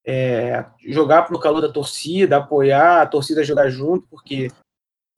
é, 0.07 0.65
jogar 0.87 1.31
no 1.31 1.41
calor 1.41 1.61
da 1.61 1.73
torcida, 1.73 2.37
apoiar 2.37 3.03
a 3.03 3.07
torcida 3.07 3.45
jogar 3.45 3.69
junto, 3.69 4.07
porque 4.09 4.49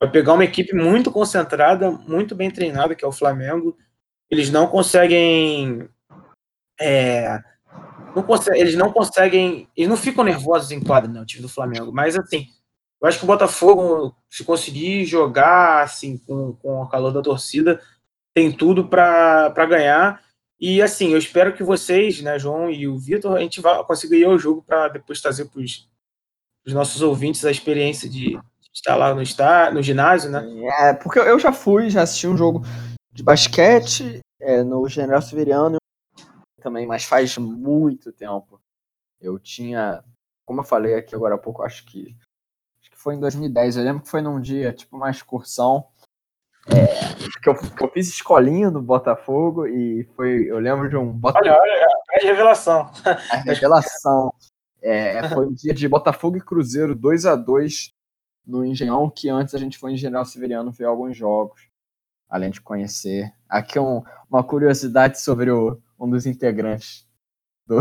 vai 0.00 0.10
pegar 0.10 0.32
uma 0.32 0.44
equipe 0.44 0.74
muito 0.74 1.10
concentrada, 1.10 1.90
muito 1.90 2.34
bem 2.34 2.50
treinada, 2.50 2.94
que 2.94 3.04
é 3.04 3.08
o 3.08 3.12
Flamengo. 3.12 3.76
Eles 4.30 4.50
não 4.50 4.66
conseguem. 4.66 5.88
É, 6.80 7.38
não 8.14 8.24
eles 8.54 8.76
não 8.76 8.92
conseguem. 8.92 9.68
Eles 9.76 9.88
não 9.88 9.96
ficam 9.96 10.24
nervosos 10.24 10.70
em 10.70 10.80
quadra, 10.80 11.10
né, 11.10 11.24
time 11.26 11.42
do 11.42 11.48
Flamengo. 11.48 11.92
Mas, 11.92 12.16
assim, 12.16 12.46
eu 13.00 13.06
acho 13.08 13.18
que 13.18 13.24
o 13.24 13.28
Botafogo, 13.28 14.14
se 14.28 14.44
conseguir 14.44 15.04
jogar 15.04 15.82
assim 15.82 16.18
com, 16.18 16.54
com 16.54 16.82
o 16.82 16.88
calor 16.88 17.12
da 17.12 17.22
torcida, 17.22 17.80
tem 18.34 18.50
tudo 18.50 18.88
para 18.88 19.66
ganhar. 19.66 20.20
E 20.60 20.82
assim, 20.82 21.12
eu 21.12 21.18
espero 21.18 21.54
que 21.54 21.62
vocês, 21.62 22.20
né, 22.20 22.38
João 22.38 22.70
e 22.70 22.88
o 22.88 22.98
Vitor, 22.98 23.36
a 23.36 23.40
gente 23.40 23.60
vá 23.60 23.84
conseguir 23.84 24.16
ir 24.16 24.24
ao 24.24 24.38
jogo 24.38 24.62
para 24.62 24.88
depois 24.88 25.20
trazer 25.20 25.44
para 25.44 25.60
os 25.60 26.72
nossos 26.72 27.00
ouvintes 27.00 27.44
a 27.44 27.50
experiência 27.50 28.08
de, 28.08 28.36
estar 28.78 28.96
lá 28.96 29.14
no, 29.14 29.22
estar, 29.22 29.72
no 29.72 29.82
ginásio, 29.82 30.30
né? 30.30 30.42
É, 30.80 30.94
porque 30.94 31.18
eu 31.18 31.38
já 31.38 31.52
fui, 31.52 31.90
já 31.90 32.02
assisti 32.02 32.26
um 32.26 32.36
jogo 32.36 32.62
de 33.12 33.22
basquete 33.22 34.20
é, 34.40 34.62
no 34.62 34.88
General 34.88 35.20
Severiano 35.20 35.76
também, 36.60 36.86
mas 36.86 37.04
faz 37.04 37.36
muito 37.38 38.12
tempo. 38.12 38.60
Eu 39.20 39.38
tinha, 39.38 40.02
como 40.46 40.60
eu 40.60 40.64
falei 40.64 40.94
aqui 40.94 41.14
agora 41.14 41.34
há 41.34 41.38
pouco, 41.38 41.62
acho 41.62 41.84
que 41.86 42.16
acho 42.80 42.90
que 42.90 42.96
foi 42.98 43.14
em 43.14 43.20
2010. 43.20 43.76
Eu 43.76 43.84
lembro 43.84 44.02
que 44.02 44.08
foi 44.08 44.22
num 44.22 44.40
dia, 44.40 44.72
tipo 44.72 44.96
uma 44.96 45.10
excursão, 45.10 45.86
é, 46.70 47.40
que, 47.40 47.48
eu, 47.48 47.54
que 47.54 47.84
eu 47.84 47.90
fiz 47.90 48.08
escolinha 48.08 48.70
no 48.70 48.82
Botafogo 48.82 49.66
e 49.66 50.04
foi, 50.14 50.44
eu 50.50 50.58
lembro 50.58 50.88
de 50.88 50.96
um 50.96 51.10
Botafogo. 51.10 51.48
Olha, 51.50 51.60
olha, 51.60 51.88
a 52.10 52.22
revelação. 52.22 52.90
A 53.04 53.36
revelação. 53.36 54.32
É, 54.82 55.28
foi 55.30 55.46
um 55.46 55.52
dia 55.52 55.74
de 55.74 55.88
Botafogo 55.88 56.36
e 56.36 56.40
Cruzeiro 56.40 56.94
2 56.94 57.26
a 57.26 57.34
2 57.34 57.90
no 58.46 58.64
Engenhão, 58.64 59.10
que 59.10 59.28
antes 59.28 59.54
a 59.54 59.58
gente 59.58 59.76
foi 59.76 59.92
em 59.92 59.96
General 59.96 60.24
Severiano 60.24 60.70
ver 60.70 60.84
alguns 60.84 61.16
jogos, 61.16 61.68
além 62.28 62.50
de 62.50 62.60
conhecer. 62.60 63.32
Aqui 63.48 63.78
um, 63.78 64.02
uma 64.30 64.44
curiosidade 64.44 65.20
sobre 65.20 65.50
o, 65.50 65.80
um 65.98 66.08
dos 66.08 66.26
integrantes 66.26 67.06
do, 67.66 67.78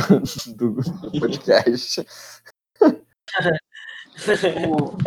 do, 0.56 0.82
do 0.82 1.20
podcast. 1.20 2.06
o, 4.68 4.98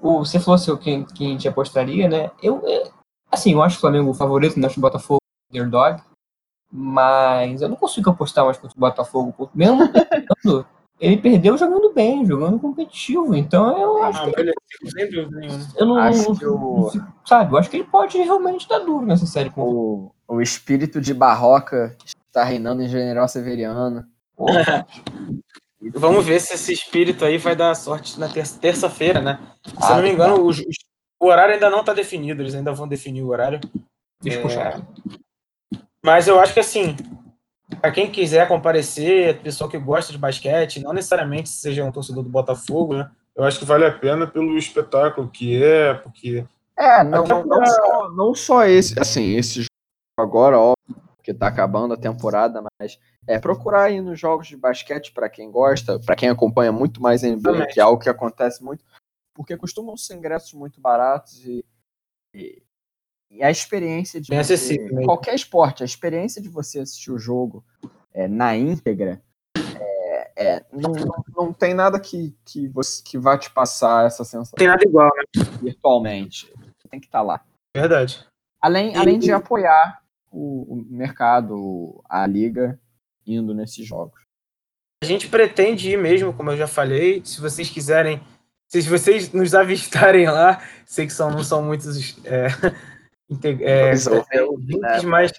o, 0.00 0.18
você 0.18 0.38
falou 0.38 0.54
assim, 0.54 0.76
quem, 0.76 1.04
quem 1.04 1.36
te 1.36 1.48
apostaria, 1.48 2.08
né? 2.08 2.30
Eu, 2.42 2.62
assim, 3.30 3.52
eu 3.52 3.62
acho 3.62 3.76
o 3.76 3.80
Flamengo 3.80 4.10
o 4.10 4.14
favorito, 4.14 4.64
acho 4.64 4.78
o 4.78 4.82
Botafogo 4.82 5.20
underdog, 5.50 6.02
mas 6.70 7.62
eu 7.62 7.68
não 7.68 7.76
consigo 7.76 8.10
apostar 8.10 8.44
mais 8.44 8.58
contra 8.58 8.76
o 8.76 8.80
Botafogo, 8.80 9.50
mesmo 9.54 9.78
ele 11.00 11.16
perdeu 11.16 11.56
jogando 11.56 11.92
bem, 11.92 12.26
jogando 12.26 12.58
competitivo. 12.58 13.34
Então 13.34 13.78
eu 13.78 14.02
ah, 14.02 14.08
acho 14.08 14.32
que. 14.32 14.52
Dúvida 15.10 15.38
nenhuma. 15.38 15.66
Eu 15.76 15.86
não, 15.86 15.96
acho 15.96 16.34
que 16.36 16.44
eu... 16.44 16.90
sabe, 17.24 17.52
eu 17.52 17.58
acho 17.58 17.70
que 17.70 17.76
ele 17.76 17.84
pode 17.84 18.18
realmente 18.18 18.68
dar 18.68 18.80
duro 18.80 19.06
nessa 19.06 19.26
série. 19.26 19.52
O, 19.56 20.10
o 20.26 20.40
espírito 20.40 21.00
de 21.00 21.14
barroca 21.14 21.96
está 22.26 22.42
reinando 22.44 22.82
em 22.82 22.88
General 22.88 23.28
Severiano. 23.28 24.04
Vamos 25.94 26.24
ver 26.24 26.40
se 26.40 26.54
esse 26.54 26.72
espírito 26.72 27.24
aí 27.24 27.38
vai 27.38 27.54
dar 27.54 27.74
sorte 27.74 28.18
na 28.18 28.28
terça-feira, 28.28 29.20
né? 29.20 29.38
Se 29.64 29.74
ah, 29.80 29.96
não 29.96 30.02
me 30.02 30.10
engano, 30.10 30.36
tá. 30.36 30.42
o, 30.42 31.26
o, 31.26 31.28
horário 31.28 31.54
ainda 31.54 31.70
não 31.70 31.80
está 31.80 31.92
definido, 31.92 32.42
eles 32.42 32.54
ainda 32.54 32.72
vão 32.72 32.88
definir 32.88 33.22
o 33.22 33.28
horário. 33.28 33.60
Deixa 34.22 34.38
eu 34.38 34.42
puxar. 34.42 34.78
É. 34.78 35.78
Mas 36.04 36.28
eu 36.28 36.38
acho 36.40 36.54
que 36.54 36.60
assim, 36.60 36.96
para 37.80 37.92
quem 37.92 38.10
quiser 38.10 38.48
comparecer, 38.48 39.40
pessoal 39.40 39.68
que 39.68 39.78
gosta 39.78 40.12
de 40.12 40.18
basquete, 40.18 40.80
não 40.80 40.92
necessariamente 40.92 41.48
seja 41.48 41.84
um 41.84 41.92
torcedor 41.92 42.22
do 42.22 42.30
Botafogo, 42.30 42.94
né? 42.94 43.10
Eu 43.36 43.44
acho 43.44 43.58
que 43.58 43.64
vale 43.64 43.84
a 43.84 43.92
pena 43.92 44.26
pelo 44.26 44.58
espetáculo 44.58 45.28
que 45.28 45.62
é, 45.62 45.94
porque. 45.94 46.44
É, 46.76 47.04
não, 47.04 47.24
não, 47.24 47.44
não, 47.44 47.66
só, 47.66 48.10
não 48.10 48.34
só 48.34 48.64
esse, 48.64 48.98
assim, 48.98 49.36
esse 49.36 49.62
jogo 49.62 49.68
agora, 50.18 50.58
ó, 50.58 50.74
que 51.28 51.34
tá 51.34 51.46
acabando 51.46 51.92
a 51.92 51.96
temporada, 51.98 52.64
mas 52.80 52.98
é 53.26 53.38
procurar 53.38 53.84
aí 53.84 54.00
nos 54.00 54.18
jogos 54.18 54.46
de 54.46 54.56
basquete 54.56 55.12
para 55.12 55.28
quem 55.28 55.50
gosta, 55.50 56.00
para 56.00 56.16
quem 56.16 56.30
acompanha 56.30 56.72
muito 56.72 57.02
mais 57.02 57.22
NBA, 57.22 57.66
que 57.66 57.78
é 57.78 57.82
algo 57.82 58.00
que 58.02 58.08
acontece 58.08 58.64
muito, 58.64 58.82
porque 59.34 59.54
costumam 59.54 59.94
ser 59.94 60.14
ingressos 60.14 60.54
muito 60.54 60.80
baratos 60.80 61.44
e, 61.44 61.62
e 62.34 62.62
e 63.30 63.42
a 63.42 63.50
experiência 63.50 64.18
de 64.22 64.34
você, 64.34 64.78
qualquer 65.04 65.34
esporte, 65.34 65.82
a 65.82 65.86
experiência 65.86 66.40
de 66.40 66.48
você 66.48 66.78
assistir 66.78 67.12
o 67.12 67.18
jogo 67.18 67.62
é, 68.14 68.26
na 68.26 68.56
íntegra, 68.56 69.22
é, 69.54 70.32
é, 70.34 70.66
não, 70.72 70.92
não, 70.92 71.24
não, 71.36 71.52
tem 71.52 71.74
nada 71.74 72.00
que, 72.00 72.34
que, 72.42 72.66
você, 72.68 73.02
que 73.04 73.18
vá 73.18 73.36
te 73.36 73.50
passar 73.50 74.06
essa 74.06 74.24
sensação. 74.24 74.56
Tem 74.56 74.66
nada 74.66 74.82
igual, 74.82 75.10
né? 75.14 75.44
Virtualmente. 75.60 76.50
Tem 76.90 76.98
que 76.98 77.06
estar 77.06 77.18
tá 77.18 77.22
lá. 77.22 77.44
Verdade. 77.76 78.26
Além, 78.62 78.96
além 78.96 79.18
de 79.18 79.30
apoiar 79.30 80.02
o, 80.30 80.74
o 80.74 80.86
mercado, 80.88 82.02
a 82.08 82.26
liga, 82.26 82.78
indo 83.26 83.54
nesses 83.54 83.86
jogos. 83.86 84.20
A 85.02 85.06
gente 85.06 85.28
pretende 85.28 85.90
ir 85.90 85.98
mesmo, 85.98 86.32
como 86.32 86.50
eu 86.50 86.56
já 86.56 86.66
falei. 86.66 87.22
Se 87.24 87.40
vocês 87.40 87.70
quiserem, 87.70 88.20
se 88.66 88.82
vocês 88.82 89.32
nos 89.32 89.54
avistarem 89.54 90.26
lá, 90.26 90.60
sei 90.84 91.06
que 91.06 91.12
são, 91.12 91.30
não 91.30 91.44
são 91.44 91.62
muitos 91.62 92.18
é, 92.24 92.48
é, 93.62 93.92
é, 94.32 94.42
ouvintes, 94.42 95.04
mas 95.04 95.32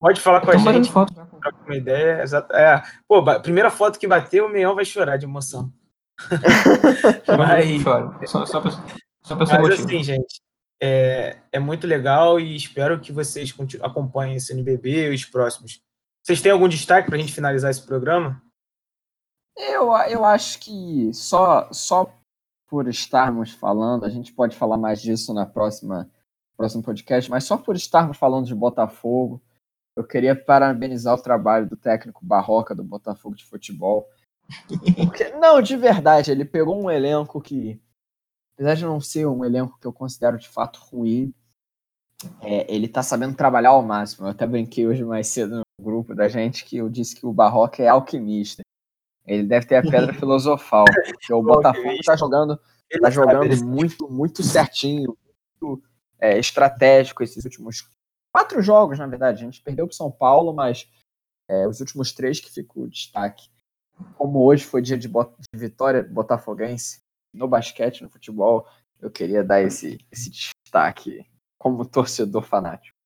pode 0.00 0.20
falar 0.20 0.40
com 0.40 0.50
a 0.50 0.56
gente. 0.56 0.90
Foto. 0.90 1.12
uma 1.66 1.76
ideia. 1.76 2.24
É, 2.52 2.82
pô, 3.06 3.22
primeira 3.40 3.70
foto 3.70 3.98
que 3.98 4.08
bateu, 4.08 4.46
o 4.46 4.48
Meião 4.48 4.74
vai 4.74 4.84
chorar 4.84 5.18
de 5.18 5.26
emoção. 5.26 5.72
mas, 7.36 8.30
só, 8.30 8.46
só, 8.46 8.60
pra, 8.60 8.70
só 9.22 9.36
pra 9.36 9.60
mas 9.60 9.80
assim, 9.80 10.02
gente, 10.02 10.40
é, 10.84 11.38
é 11.52 11.60
muito 11.60 11.86
legal 11.86 12.40
e 12.40 12.56
espero 12.56 12.98
que 12.98 13.12
vocês 13.12 13.54
acompanhem 13.80 14.34
esse 14.34 14.52
NBB 14.52 15.12
e 15.12 15.14
os 15.14 15.24
próximos. 15.24 15.80
Vocês 16.20 16.42
têm 16.42 16.50
algum 16.50 16.66
destaque 16.66 17.06
para 17.06 17.16
a 17.16 17.20
gente 17.20 17.32
finalizar 17.32 17.70
esse 17.70 17.86
programa? 17.86 18.42
Eu, 19.56 19.92
eu 20.08 20.24
acho 20.24 20.58
que 20.58 21.14
só, 21.14 21.72
só 21.72 22.12
por 22.66 22.88
estarmos 22.88 23.52
falando, 23.52 24.04
a 24.04 24.08
gente 24.08 24.32
pode 24.32 24.56
falar 24.56 24.76
mais 24.76 25.00
disso 25.00 25.32
na 25.32 25.46
próxima 25.46 26.10
próximo 26.56 26.82
podcast, 26.82 27.30
mas 27.30 27.44
só 27.44 27.56
por 27.56 27.76
estarmos 27.76 28.16
falando 28.16 28.46
de 28.46 28.54
Botafogo, 28.54 29.40
eu 29.96 30.04
queria 30.04 30.34
parabenizar 30.34 31.14
o 31.14 31.22
trabalho 31.22 31.68
do 31.68 31.76
técnico 31.76 32.24
Barroca 32.24 32.74
do 32.74 32.84
Botafogo 32.84 33.36
de 33.36 33.44
futebol. 33.44 34.08
Porque, 34.96 35.28
não, 35.30 35.62
de 35.62 35.76
verdade, 35.76 36.30
ele 36.30 36.44
pegou 36.44 36.80
um 36.80 36.90
elenco 36.90 37.40
que, 37.40 37.80
apesar 38.62 38.76
de 38.76 38.84
não 38.84 39.00
ser 39.00 39.26
um 39.26 39.44
elenco 39.44 39.76
que 39.80 39.86
eu 39.86 39.92
considero 39.92 40.38
de 40.38 40.48
fato 40.48 40.78
ruim, 40.78 41.34
é, 42.40 42.72
ele 42.72 42.86
tá 42.86 43.02
sabendo 43.02 43.34
trabalhar 43.34 43.70
ao 43.70 43.82
máximo. 43.82 44.26
Eu 44.26 44.30
até 44.30 44.46
brinquei 44.46 44.86
hoje 44.86 45.04
mais 45.04 45.26
cedo 45.26 45.56
no 45.56 45.84
grupo 45.84 46.14
da 46.14 46.28
gente 46.28 46.64
que 46.64 46.76
eu 46.76 46.88
disse 46.88 47.16
que 47.16 47.26
o 47.26 47.32
Barroca 47.32 47.82
é 47.82 47.88
alquimista. 47.88 48.62
Ele 49.26 49.42
deve 49.42 49.66
ter 49.66 49.76
a 49.76 49.82
pedra 49.82 50.14
filosofal. 50.14 50.84
Porque 50.84 51.32
o 51.32 51.42
Botafogo 51.42 51.98
tá 52.04 52.14
jogando, 52.14 52.60
tá 53.00 53.10
jogando 53.10 53.64
muito, 53.64 54.08
muito 54.08 54.44
certinho, 54.44 55.18
muito 55.60 55.82
é, 56.20 56.38
estratégico 56.38 57.24
esses 57.24 57.44
últimos 57.44 57.90
quatro 58.32 58.62
jogos, 58.62 58.96
na 58.96 59.08
verdade. 59.08 59.42
A 59.42 59.44
gente 59.44 59.60
perdeu 59.60 59.88
para 59.88 59.96
São 59.96 60.10
Paulo, 60.10 60.52
mas 60.52 60.88
é, 61.48 61.66
os 61.66 61.80
últimos 61.80 62.12
três 62.12 62.38
que 62.38 62.52
ficou 62.52 62.84
o 62.84 62.88
destaque. 62.88 63.50
Como 64.16 64.44
hoje 64.44 64.64
foi 64.64 64.80
dia 64.80 64.96
de, 64.96 65.08
de 65.08 65.58
vitória 65.58 66.04
botafoguense 66.04 67.01
no 67.32 67.48
basquete, 67.48 68.02
no 68.02 68.10
futebol, 68.10 68.66
eu 69.00 69.10
queria 69.10 69.42
dar 69.42 69.62
esse, 69.62 69.98
esse 70.10 70.30
destaque 70.30 71.26
como 71.58 71.84
torcedor 71.88 72.42
fanático. 72.42 72.96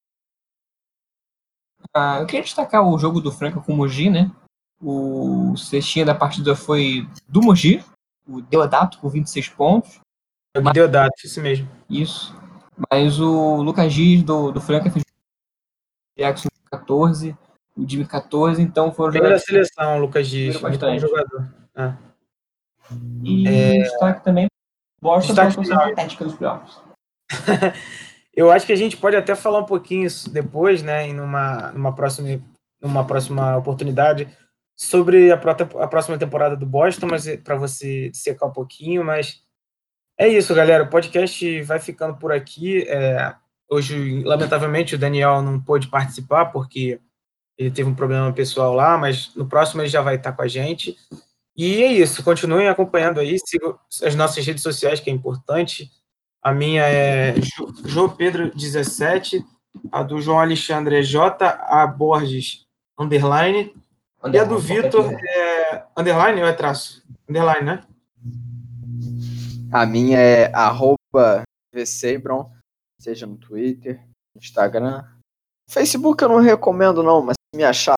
Ah, 1.94 2.18
eu 2.20 2.26
queria 2.26 2.42
destacar 2.42 2.86
o 2.86 2.98
jogo 2.98 3.20
do 3.20 3.30
Franca 3.30 3.60
com 3.60 3.72
o 3.72 3.76
Mogi, 3.76 4.10
né? 4.10 4.30
O 4.80 5.56
cestinha 5.56 6.04
da 6.04 6.14
partida 6.14 6.54
foi 6.54 7.08
do 7.26 7.40
Mogi, 7.40 7.82
o 8.26 8.42
Deodato 8.42 8.98
com 8.98 9.08
26 9.08 9.48
pontos. 9.50 10.00
É 10.54 10.58
o 10.58 10.72
Deodato, 10.72 11.14
isso 11.24 11.40
mesmo. 11.40 11.68
Isso. 11.88 12.34
Mas 12.90 13.18
o 13.20 13.62
Lucas 13.62 13.92
Giz 13.92 14.22
do, 14.22 14.52
do 14.52 14.60
Franca 14.60 14.90
fez 14.90 15.04
Jackson 16.18 16.48
14, 16.70 17.36
o 17.76 17.88
Jimmy 17.88 18.06
14, 18.06 18.60
então 18.60 18.92
foram 18.92 19.12
jogadores. 19.12 19.42
da 19.42 19.46
seleção, 19.46 19.96
o 19.96 20.00
Lucas 20.00 20.26
Giz, 20.26 20.60
muito 20.60 20.78
bom 20.78 20.98
jogador. 20.98 21.54
Ah. 21.74 21.96
E 23.24 23.46
é... 23.48 23.82
destaque 23.82 24.24
também 24.24 24.46
Boston 25.00 25.34
pela 25.34 25.90
ética 25.90 26.24
dos 26.24 26.34
playoffs. 26.34 26.80
Eu 28.34 28.50
acho 28.50 28.66
que 28.66 28.72
a 28.72 28.76
gente 28.76 28.98
pode 28.98 29.16
até 29.16 29.34
falar 29.34 29.60
um 29.60 29.64
pouquinho 29.64 30.08
depois, 30.30 30.82
né, 30.82 31.08
em 31.08 31.14
numa, 31.14 31.72
numa, 31.72 31.94
próxima, 31.94 32.38
numa 32.82 33.06
próxima 33.06 33.56
oportunidade, 33.56 34.28
sobre 34.76 35.32
a, 35.32 35.36
a 35.36 35.88
próxima 35.88 36.18
temporada 36.18 36.54
do 36.54 36.66
Boston, 36.66 37.06
mas 37.06 37.26
é 37.26 37.38
para 37.38 37.56
você 37.56 38.10
secar 38.12 38.46
um 38.46 38.52
pouquinho, 38.52 39.02
mas 39.02 39.42
é 40.18 40.28
isso, 40.28 40.54
galera. 40.54 40.84
O 40.84 40.90
podcast 40.90 41.62
vai 41.62 41.78
ficando 41.78 42.16
por 42.18 42.30
aqui. 42.30 42.86
É, 42.88 43.34
hoje, 43.70 44.22
lamentavelmente, 44.22 44.94
o 44.94 44.98
Daniel 44.98 45.40
não 45.40 45.58
pôde 45.58 45.88
participar 45.88 46.46
porque 46.46 47.00
ele 47.56 47.70
teve 47.70 47.88
um 47.88 47.94
problema 47.94 48.30
pessoal 48.34 48.74
lá, 48.74 48.98
mas 48.98 49.34
no 49.34 49.46
próximo 49.46 49.80
ele 49.80 49.88
já 49.88 50.02
vai 50.02 50.16
estar 50.16 50.32
com 50.32 50.42
a 50.42 50.48
gente. 50.48 50.94
E 51.56 51.82
é 51.82 51.92
isso. 51.92 52.22
Continuem 52.22 52.68
acompanhando 52.68 53.18
aí. 53.18 53.38
Sigam 53.44 53.78
as 54.02 54.14
nossas 54.14 54.44
redes 54.44 54.62
sociais, 54.62 55.00
que 55.00 55.10
é 55.10 55.12
importante. 55.12 55.90
A 56.42 56.52
minha 56.52 56.82
é 56.82 57.34
João 57.84 58.08
Pedro 58.08 58.54
17, 58.54 59.44
a 59.90 60.02
do 60.02 60.20
João 60.20 60.38
Alexandre 60.38 60.96
é 60.96 61.02
J 61.02 61.44
A 61.44 61.86
Borges 61.86 62.64
underline, 62.98 63.74
underline 64.22 64.36
e 64.36 64.38
a 64.38 64.44
do 64.44 64.58
Vitor 64.58 65.12
é 65.12 65.84
underline 65.96 66.40
ou 66.40 66.46
é 66.46 66.52
traço? 66.52 67.02
Underline, 67.28 67.64
né? 67.64 67.82
A 69.72 69.84
minha 69.84 70.18
é 70.18 70.54
arroba 70.54 71.42
VSebron, 71.74 72.50
seja 73.00 73.26
no 73.26 73.36
Twitter, 73.36 74.00
Instagram. 74.36 75.04
Facebook 75.68 76.22
eu 76.22 76.28
não 76.28 76.40
recomendo, 76.40 77.02
não, 77.02 77.22
mas 77.22 77.34
se 77.34 77.56
me 77.56 77.64
achar. 77.64 77.96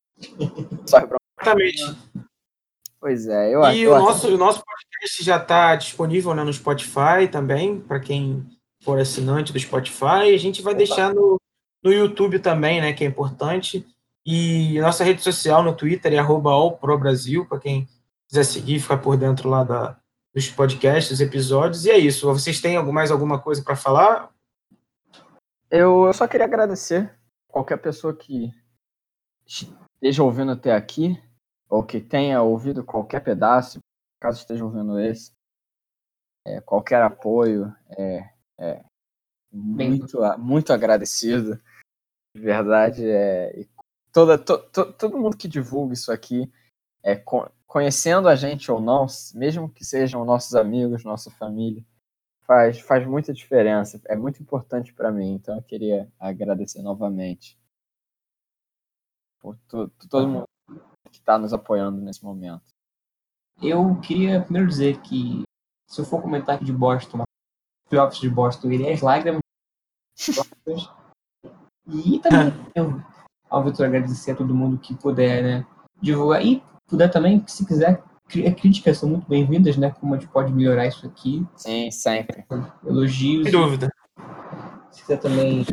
Exatamente. 0.87 1.83
Pois 3.01 3.27
é, 3.29 3.55
eu 3.55 3.63
E 3.71 3.83
eu 3.83 3.95
o 3.95 3.99
nosso, 3.99 4.29
o 4.29 4.39
nosso 4.39 4.63
podcast 4.65 5.25
já 5.25 5.37
está 5.37 5.77
disponível 5.77 6.35
né, 6.35 6.43
no 6.43 6.53
Spotify 6.53 7.29
também, 7.31 7.81
para 7.81 8.01
quem 8.01 8.45
for 8.83 8.99
assinante 8.99 9.53
do 9.53 9.61
Spotify. 9.61 10.35
A 10.35 10.39
gente 10.39 10.63
vai 10.63 10.75
deixar 10.75 11.15
no, 11.15 11.41
no 11.83 11.93
YouTube 11.93 12.39
também, 12.41 12.81
né, 12.81 12.93
que 12.93 13.05
é 13.05 13.07
importante. 13.07 13.87
E 14.27 14.81
nossa 14.81 15.05
rede 15.05 15.23
social 15.23 15.63
no 15.63 15.75
Twitter 15.75 16.13
é 16.13 16.19
arroba 16.19 16.51
allprobrasil, 16.51 17.47
para 17.47 17.61
quem 17.61 17.89
quiser 18.29 18.45
seguir, 18.45 18.81
ficar 18.81 18.99
por 18.99 19.17
dentro 19.17 19.49
lá 19.49 19.65
da, 19.65 19.97
dos 20.35 20.51
podcasts, 20.51 21.11
dos 21.11 21.21
episódios. 21.21 21.87
E 21.87 21.91
é 21.91 21.99
isso. 21.99 22.27
Vocês 22.27 22.61
têm 22.61 22.83
mais 22.93 23.11
alguma 23.11 23.39
coisa 23.39 23.63
para 23.63 23.77
falar? 23.77 24.31
Eu, 25.71 26.07
eu 26.07 26.13
só 26.13 26.27
queria 26.27 26.47
agradecer 26.47 27.15
qualquer 27.47 27.79
pessoa 27.79 28.15
que 28.15 28.53
esteja 29.47 30.23
ouvindo 30.23 30.53
até 30.53 30.75
aqui, 30.75 31.21
ou 31.69 31.83
que 31.83 32.01
tenha 32.01 32.43
ouvido 32.43 32.85
qualquer 32.85 33.21
pedaço, 33.21 33.79
caso 34.21 34.41
esteja 34.41 34.65
ouvindo 34.65 34.99
esse. 34.99 35.33
É, 36.47 36.61
qualquer 36.61 37.03
apoio 37.03 37.75
é, 37.91 38.31
é 38.59 38.85
muito, 39.53 40.19
muito 40.39 40.73
agradecido. 40.73 41.61
De 42.35 42.41
verdade, 42.41 43.09
é, 43.09 43.67
toda, 44.13 44.39
to, 44.39 44.59
to, 44.71 44.93
todo 44.95 45.19
mundo 45.19 45.37
que 45.37 45.49
divulga 45.49 45.93
isso 45.93 46.11
aqui, 46.11 46.51
é, 47.03 47.23
conhecendo 47.67 48.29
a 48.29 48.37
gente 48.37 48.71
ou 48.71 48.81
não, 48.81 49.07
mesmo 49.35 49.69
que 49.69 49.85
sejam 49.85 50.25
nossos 50.25 50.55
amigos, 50.55 51.05
nossa 51.05 51.31
família, 51.31 51.85
faz, 52.43 52.81
faz 52.81 53.07
muita 53.07 53.33
diferença. 53.33 54.01
É 54.07 54.17
muito 54.17 54.43
importante 54.43 54.93
para 54.95 55.13
mim. 55.13 55.35
Então 55.35 55.57
eu 55.57 55.63
queria 55.63 56.11
agradecer 56.19 56.81
novamente 56.83 57.59
por 59.41 59.57
to, 59.69 59.89
todo 60.09 60.29
mundo 60.29 60.49
que 61.09 61.19
está 61.19 61.39
nos 61.39 61.53
apoiando 61.53 62.01
nesse 62.01 62.25
momento. 62.25 62.63
Eu 63.61 63.97
queria 64.01 64.43
primeiro 64.43 64.69
dizer 64.69 65.01
que 65.01 65.43
se 65.89 66.01
eu 66.01 66.05
for 66.05 66.23
comentar 66.23 66.57
aqui 66.57 66.65
de 66.65 66.73
Boston, 66.73 67.25
playoffs 67.89 68.21
de 68.21 68.31
Boston, 68.31 68.71
iria 68.71 68.93
as 68.93 69.01
lágrimas. 69.01 69.41
e 71.89 72.19
também 72.21 72.53
eu, 72.75 73.03
ao 73.49 73.65
Vitor 73.65 73.87
agradecer 73.87 74.33
a 74.33 74.37
todo 74.37 74.55
mundo 74.55 74.79
que 74.79 74.95
puder 74.95 75.43
né, 75.43 75.67
divulgar 76.01 76.45
e 76.45 76.63
puder 76.87 77.11
também, 77.11 77.43
se 77.47 77.67
quiser 77.67 78.03
é, 78.37 78.51
críticas 78.51 78.99
são 78.99 79.09
muito 79.09 79.27
bem-vindas, 79.27 79.79
né? 79.79 79.91
Como 79.91 80.15
a 80.15 80.19
gente 80.19 80.29
pode 80.31 80.53
melhorar 80.53 80.87
isso 80.87 81.07
aqui. 81.07 81.47
Sim, 81.57 81.91
sempre. 81.91 82.45
Elogios. 82.85 83.45
Sem 83.45 83.53
dúvida. 83.53 83.89
Se 84.91 85.01
quiser 85.01 85.17
também 85.17 85.65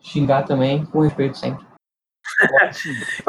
xingar 0.00 0.44
também, 0.44 0.86
com 0.86 1.00
respeito 1.00 1.36
sempre. 1.36 1.66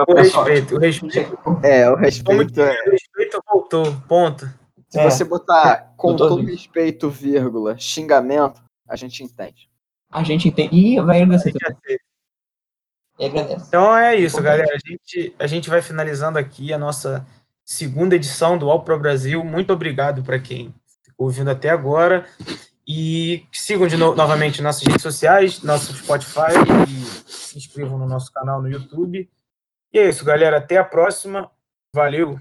O 0.07 0.13
respeito, 0.13 0.75
o 0.75 0.79
respeito. 0.79 1.39
É, 1.63 1.89
o 1.89 1.95
respeito 1.95 2.61
é... 2.61 2.83
O 2.87 2.91
respeito 2.91 3.43
voltou, 3.47 3.93
ponto. 4.07 4.49
Se 4.89 4.99
é. 4.99 5.03
você 5.03 5.23
botar 5.23 5.93
com 5.97 6.15
todo 6.15 6.41
respeito, 6.41 7.09
vírgula, 7.09 7.77
xingamento, 7.77 8.61
a 8.87 8.95
gente 8.95 9.23
entende. 9.23 9.69
A 10.09 10.23
gente 10.23 10.47
entende. 10.47 10.75
E 10.75 10.99
vai 11.01 11.21
agradecer. 11.21 11.53
Então 13.19 13.97
é 13.97 14.15
isso, 14.15 14.41
galera. 14.41 14.73
A 14.73 14.89
gente, 14.89 15.35
a 15.39 15.47
gente 15.47 15.69
vai 15.69 15.81
finalizando 15.81 16.37
aqui 16.37 16.71
a 16.71 16.77
nossa 16.77 17.25
segunda 17.65 18.15
edição 18.15 18.57
do 18.57 18.69
All 18.69 18.83
Pro 18.83 18.99
Brasil. 18.99 19.43
Muito 19.43 19.73
obrigado 19.73 20.23
para 20.23 20.39
quem 20.39 20.73
ficou 21.03 21.25
ouvindo 21.27 21.49
até 21.49 21.69
agora. 21.69 22.25
E 22.87 23.45
sigam 23.51 23.85
de 23.85 23.97
no 23.97 24.15
novamente 24.15 24.61
nossas 24.61 24.83
redes 24.83 25.01
sociais, 25.01 25.61
nosso 25.61 25.93
Spotify 25.93 26.53
e 26.87 27.29
se 27.29 27.57
inscrevam 27.57 27.97
no 27.97 28.07
nosso 28.07 28.31
canal 28.31 28.61
no 28.61 28.69
YouTube. 28.69 29.29
E 29.91 29.99
é 29.99 30.07
isso, 30.07 30.23
galera. 30.23 30.57
Até 30.57 30.77
a 30.77 30.83
próxima. 30.85 31.51
Valeu! 31.93 32.39